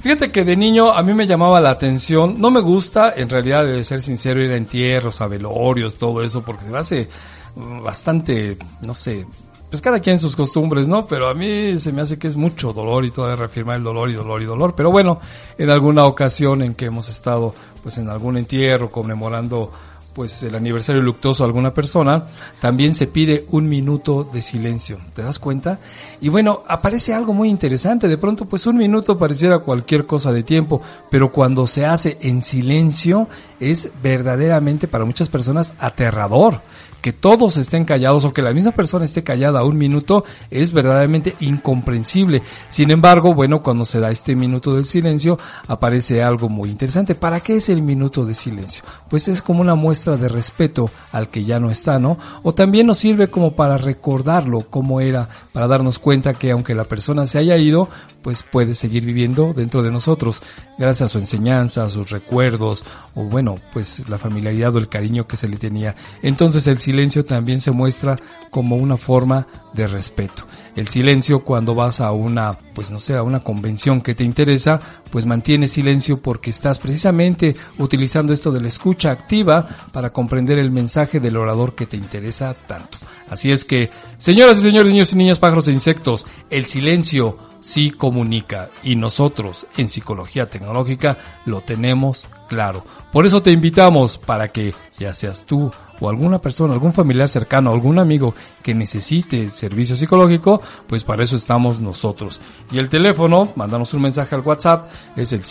Fíjate 0.00 0.32
que 0.32 0.44
de 0.44 0.56
niño 0.56 0.90
a 0.90 1.02
mí 1.02 1.12
me 1.12 1.26
llamaba 1.26 1.60
la 1.60 1.70
atención, 1.70 2.40
no 2.40 2.50
me 2.50 2.60
gusta, 2.60 3.12
en 3.16 3.28
realidad 3.28 3.66
de 3.66 3.84
ser 3.84 4.00
sincero, 4.00 4.42
ir 4.42 4.52
a 4.52 4.56
entierros, 4.56 5.20
a 5.20 5.26
velorios, 5.26 5.98
todo 5.98 6.22
eso, 6.22 6.42
porque 6.42 6.64
se 6.64 6.70
me 6.70 6.78
hace 6.78 7.08
mm, 7.54 7.82
bastante, 7.82 8.56
no 8.80 8.94
sé, 8.94 9.26
pues 9.68 9.82
cada 9.82 10.00
quien 10.00 10.18
sus 10.18 10.34
costumbres, 10.34 10.88
¿no? 10.88 11.06
Pero 11.06 11.28
a 11.28 11.34
mí 11.34 11.78
se 11.78 11.92
me 11.92 12.00
hace 12.02 12.18
que 12.18 12.26
es 12.26 12.36
mucho 12.36 12.72
dolor 12.72 13.04
y 13.04 13.10
todavía 13.10 13.36
reafirmar 13.36 13.76
el 13.76 13.84
dolor 13.84 14.10
y 14.10 14.14
dolor 14.14 14.42
y 14.42 14.44
dolor. 14.44 14.74
Pero 14.74 14.90
bueno, 14.90 15.20
en 15.58 15.70
alguna 15.70 16.06
ocasión 16.06 16.62
en 16.62 16.74
que 16.74 16.86
hemos 16.86 17.08
estado, 17.08 17.54
pues 17.82 17.96
en 17.98 18.08
algún 18.08 18.36
entierro 18.36 18.90
conmemorando 18.90 19.70
pues 20.14 20.42
el 20.42 20.54
aniversario 20.54 21.02
luctuoso 21.02 21.42
a 21.42 21.46
alguna 21.46 21.72
persona, 21.72 22.26
también 22.60 22.94
se 22.94 23.06
pide 23.06 23.46
un 23.50 23.68
minuto 23.68 24.28
de 24.32 24.42
silencio. 24.42 24.98
¿Te 25.14 25.22
das 25.22 25.38
cuenta? 25.38 25.78
Y 26.20 26.28
bueno, 26.28 26.62
aparece 26.66 27.14
algo 27.14 27.32
muy 27.32 27.48
interesante. 27.48 28.08
De 28.08 28.18
pronto, 28.18 28.46
pues 28.46 28.66
un 28.66 28.76
minuto 28.76 29.18
pareciera 29.18 29.60
cualquier 29.60 30.06
cosa 30.06 30.32
de 30.32 30.42
tiempo, 30.42 30.82
pero 31.10 31.32
cuando 31.32 31.66
se 31.66 31.86
hace 31.86 32.18
en 32.20 32.42
silencio 32.42 33.28
es 33.58 33.90
verdaderamente 34.02 34.88
para 34.88 35.04
muchas 35.04 35.28
personas 35.28 35.74
aterrador. 35.78 36.60
Que 37.00 37.12
todos 37.12 37.56
estén 37.56 37.84
callados 37.84 38.24
o 38.24 38.32
que 38.32 38.42
la 38.42 38.52
misma 38.52 38.72
persona 38.72 39.04
esté 39.04 39.22
callada 39.22 39.64
un 39.64 39.78
minuto 39.78 40.24
es 40.50 40.72
verdaderamente 40.72 41.34
incomprensible. 41.40 42.42
Sin 42.68 42.90
embargo, 42.90 43.34
bueno, 43.34 43.62
cuando 43.62 43.84
se 43.84 44.00
da 44.00 44.10
este 44.10 44.36
minuto 44.36 44.74
del 44.74 44.84
silencio, 44.84 45.38
aparece 45.66 46.22
algo 46.22 46.48
muy 46.48 46.70
interesante. 46.70 47.14
¿Para 47.14 47.40
qué 47.40 47.56
es 47.56 47.68
el 47.68 47.82
minuto 47.82 48.24
de 48.24 48.34
silencio? 48.34 48.84
Pues 49.08 49.28
es 49.28 49.42
como 49.42 49.60
una 49.60 49.74
muestra 49.74 50.16
de 50.16 50.28
respeto 50.28 50.90
al 51.12 51.28
que 51.28 51.44
ya 51.44 51.58
no 51.60 51.70
está, 51.70 51.98
¿no? 51.98 52.18
O 52.42 52.54
también 52.54 52.86
nos 52.86 52.98
sirve 52.98 53.28
como 53.28 53.54
para 53.54 53.78
recordarlo 53.78 54.66
cómo 54.68 55.00
era, 55.00 55.28
para 55.52 55.66
darnos 55.66 55.98
cuenta 55.98 56.34
que 56.34 56.50
aunque 56.50 56.74
la 56.74 56.84
persona 56.84 57.26
se 57.26 57.38
haya 57.38 57.56
ido, 57.56 57.88
pues 58.22 58.42
puede 58.42 58.74
seguir 58.74 59.04
viviendo 59.04 59.52
dentro 59.54 59.82
de 59.82 59.90
nosotros, 59.90 60.42
gracias 60.78 61.06
a 61.06 61.12
su 61.12 61.18
enseñanza, 61.18 61.84
a 61.84 61.90
sus 61.90 62.10
recuerdos, 62.10 62.84
o 63.14 63.24
bueno, 63.24 63.58
pues 63.72 64.08
la 64.08 64.18
familiaridad 64.18 64.74
o 64.74 64.78
el 64.78 64.88
cariño 64.88 65.26
que 65.26 65.36
se 65.36 65.48
le 65.48 65.56
tenía. 65.56 65.94
Entonces 66.22 66.66
el 66.66 66.78
silencio 66.78 67.24
también 67.24 67.60
se 67.60 67.70
muestra 67.70 68.18
como 68.50 68.76
una 68.76 68.96
forma 68.96 69.46
de 69.72 69.86
respeto. 69.86 70.44
El 70.76 70.88
silencio 70.88 71.40
cuando 71.40 71.74
vas 71.74 72.00
a 72.00 72.12
una, 72.12 72.56
pues 72.74 72.90
no 72.90 72.98
sé, 72.98 73.16
a 73.16 73.22
una 73.22 73.40
convención 73.40 74.00
que 74.00 74.14
te 74.14 74.24
interesa, 74.24 74.80
pues 75.10 75.26
mantienes 75.26 75.72
silencio 75.72 76.18
porque 76.20 76.50
estás 76.50 76.78
precisamente 76.78 77.56
utilizando 77.78 78.32
esto 78.32 78.52
de 78.52 78.60
la 78.60 78.68
escucha 78.68 79.10
activa 79.10 79.66
para 79.92 80.12
comprender 80.12 80.58
el 80.58 80.70
mensaje 80.70 81.20
del 81.20 81.36
orador 81.36 81.74
que 81.74 81.86
te 81.86 81.96
interesa 81.96 82.54
tanto. 82.54 82.98
Así 83.30 83.52
es 83.52 83.64
que, 83.64 83.90
señoras 84.18 84.58
y 84.58 84.62
señores, 84.62 84.92
niños 84.92 85.12
y 85.12 85.16
niñas, 85.16 85.38
pájaros 85.38 85.68
e 85.68 85.72
insectos, 85.72 86.26
el 86.50 86.66
silencio 86.66 87.38
sí 87.60 87.90
comunica 87.90 88.70
y 88.82 88.96
nosotros 88.96 89.66
en 89.76 89.88
psicología 89.88 90.48
tecnológica 90.48 91.16
lo 91.44 91.60
tenemos 91.60 92.28
claro. 92.48 92.84
Por 93.12 93.26
eso 93.26 93.42
te 93.42 93.52
invitamos 93.52 94.18
para 94.18 94.48
que 94.48 94.74
ya 94.98 95.14
seas 95.14 95.44
tú 95.44 95.70
o 96.00 96.08
alguna 96.08 96.40
persona, 96.40 96.72
algún 96.72 96.92
familiar 96.92 97.28
cercano, 97.28 97.70
algún 97.70 97.98
amigo 97.98 98.34
que 98.62 98.74
necesite 98.74 99.50
servicio 99.50 99.94
psicológico, 99.94 100.60
pues 100.86 101.04
para 101.04 101.22
eso 101.22 101.36
estamos 101.36 101.80
nosotros. 101.80 102.40
Y 102.72 102.78
el 102.78 102.88
teléfono, 102.88 103.52
mándanos 103.54 103.94
un 103.94 104.02
mensaje 104.02 104.34
al 104.34 104.40
WhatsApp, 104.40 104.90
es 105.16 105.32
el 105.32 105.44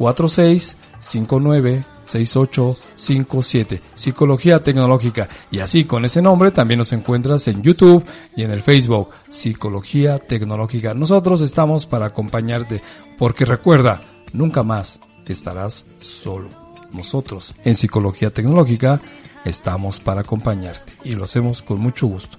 5546 0.00 0.76
59 0.98 1.84
6857 2.04 3.80
Psicología 3.94 4.58
Tecnológica 4.58 5.28
y 5.50 5.60
así 5.60 5.84
con 5.84 6.04
ese 6.04 6.22
nombre 6.22 6.50
también 6.50 6.78
nos 6.78 6.92
encuentras 6.92 7.46
en 7.48 7.62
YouTube 7.62 8.04
y 8.34 8.42
en 8.42 8.50
el 8.50 8.62
Facebook 8.62 9.10
Psicología 9.28 10.18
Tecnológica. 10.18 10.94
Nosotros 10.94 11.42
estamos 11.42 11.86
para 11.86 12.06
acompañarte 12.06 12.82
porque 13.18 13.44
recuerda, 13.44 14.00
nunca 14.32 14.62
más 14.62 15.00
estarás 15.26 15.86
solo. 16.00 16.48
Nosotros 16.92 17.54
en 17.64 17.76
Psicología 17.76 18.30
Tecnológica 18.30 19.00
estamos 19.44 20.00
para 20.00 20.22
acompañarte 20.22 20.94
y 21.04 21.14
lo 21.14 21.24
hacemos 21.24 21.62
con 21.62 21.78
mucho 21.78 22.06
gusto. 22.06 22.38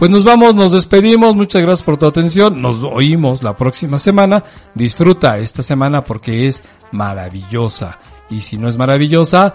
Pues 0.00 0.10
nos 0.10 0.24
vamos, 0.24 0.54
nos 0.54 0.72
despedimos, 0.72 1.36
muchas 1.36 1.60
gracias 1.60 1.82
por 1.82 1.98
tu 1.98 2.06
atención, 2.06 2.62
nos 2.62 2.82
oímos 2.82 3.42
la 3.42 3.54
próxima 3.54 3.98
semana, 3.98 4.42
disfruta 4.74 5.36
esta 5.36 5.62
semana 5.62 6.04
porque 6.04 6.46
es 6.46 6.64
maravillosa 6.90 7.98
y 8.30 8.40
si 8.40 8.56
no 8.56 8.70
es 8.70 8.78
maravillosa, 8.78 9.52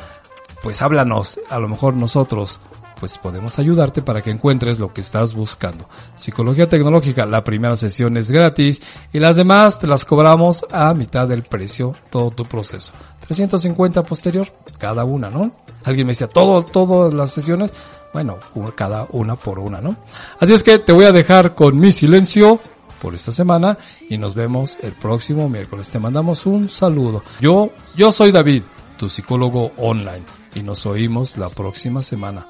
pues 0.61 0.83
háblanos, 0.83 1.39
a 1.49 1.57
lo 1.57 1.67
mejor 1.67 1.95
nosotros 1.95 2.59
pues 2.99 3.17
podemos 3.17 3.57
ayudarte 3.57 4.03
para 4.03 4.21
que 4.21 4.29
encuentres 4.29 4.77
lo 4.77 4.93
que 4.93 5.01
estás 5.01 5.33
buscando. 5.33 5.89
Psicología 6.15 6.69
tecnológica, 6.69 7.25
la 7.25 7.43
primera 7.43 7.75
sesión 7.75 8.15
es 8.15 8.29
gratis 8.29 8.83
y 9.13 9.19
las 9.19 9.37
demás 9.37 9.79
te 9.79 9.87
las 9.87 10.05
cobramos 10.05 10.63
a 10.71 10.93
mitad 10.93 11.27
del 11.27 11.41
precio, 11.41 11.95
todo 12.11 12.29
tu 12.29 12.45
proceso. 12.45 12.93
350 13.21 14.03
posterior, 14.03 14.47
cada 14.77 15.05
una, 15.05 15.31
¿no? 15.31 15.51
Alguien 15.83 16.05
me 16.05 16.11
decía, 16.11 16.27
todo, 16.27 16.63
todas 16.63 17.15
las 17.15 17.31
sesiones, 17.31 17.71
bueno, 18.15 18.37
cada 18.75 19.07
una 19.11 19.35
por 19.35 19.59
una, 19.59 19.81
¿no? 19.81 19.97
Así 20.39 20.53
es 20.53 20.63
que 20.63 20.79
te 20.79 20.93
voy 20.93 21.03
a 21.03 21.11
dejar 21.11 21.53
con 21.53 21.77
mi 21.77 21.91
silencio 21.91 22.61
por 23.01 23.13
esta 23.13 23.33
semana 23.33 23.77
y 24.09 24.17
nos 24.17 24.35
vemos 24.35 24.77
el 24.81 24.93
próximo 24.93 25.49
miércoles. 25.49 25.89
Te 25.89 25.99
mandamos 25.99 26.45
un 26.45 26.69
saludo. 26.69 27.23
Yo, 27.41 27.71
yo 27.97 28.13
soy 28.13 28.31
David, 28.31 28.63
tu 28.97 29.09
psicólogo 29.09 29.73
online 29.75 30.23
y 30.53 30.63
nos 30.63 30.85
oímos 30.85 31.35
la 31.35 31.49
próxima 31.49 32.01
semana. 32.03 32.47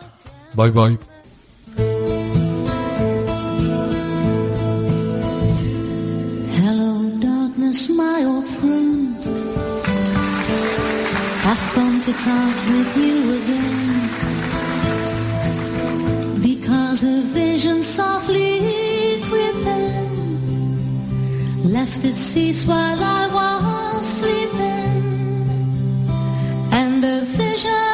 Bye 0.54 0.70
bye. 0.70 1.00
My 7.98 8.24
old 8.26 8.48
friend. 8.48 9.06
A 17.06 17.22
vision 17.22 17.82
softly 17.82 19.22
creeping 19.30 20.06
left 21.72 22.04
its 22.04 22.20
seats 22.20 22.66
while 22.66 23.00
I 23.00 23.28
was 23.38 24.06
sleeping. 24.20 25.04
And 26.72 27.04
the 27.04 27.22
vision 27.22 27.85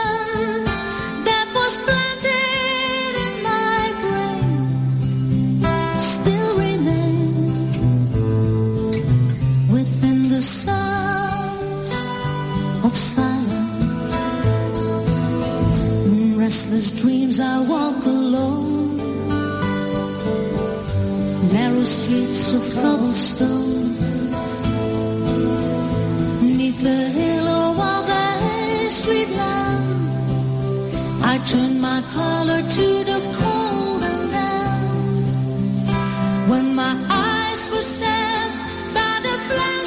streets 21.92 22.54
of 22.54 22.64
cobblestone. 22.74 23.90
Neath 26.58 26.80
the 26.90 27.02
halo 27.18 27.62
of 27.94 28.10
a 28.10 28.90
street 28.90 29.32
lamp, 29.40 29.86
I 31.32 31.36
turned 31.52 31.80
my 31.82 32.00
collar 32.14 32.62
to 32.78 32.88
the 33.12 33.20
cold 33.40 34.02
and 34.12 34.24
damp. 34.36 34.84
When 36.52 36.66
my 36.76 36.94
eyes 37.10 37.62
were 37.72 37.88
stabbed 37.96 38.58
by 38.98 39.14
the 39.28 39.36
flash 39.50 39.81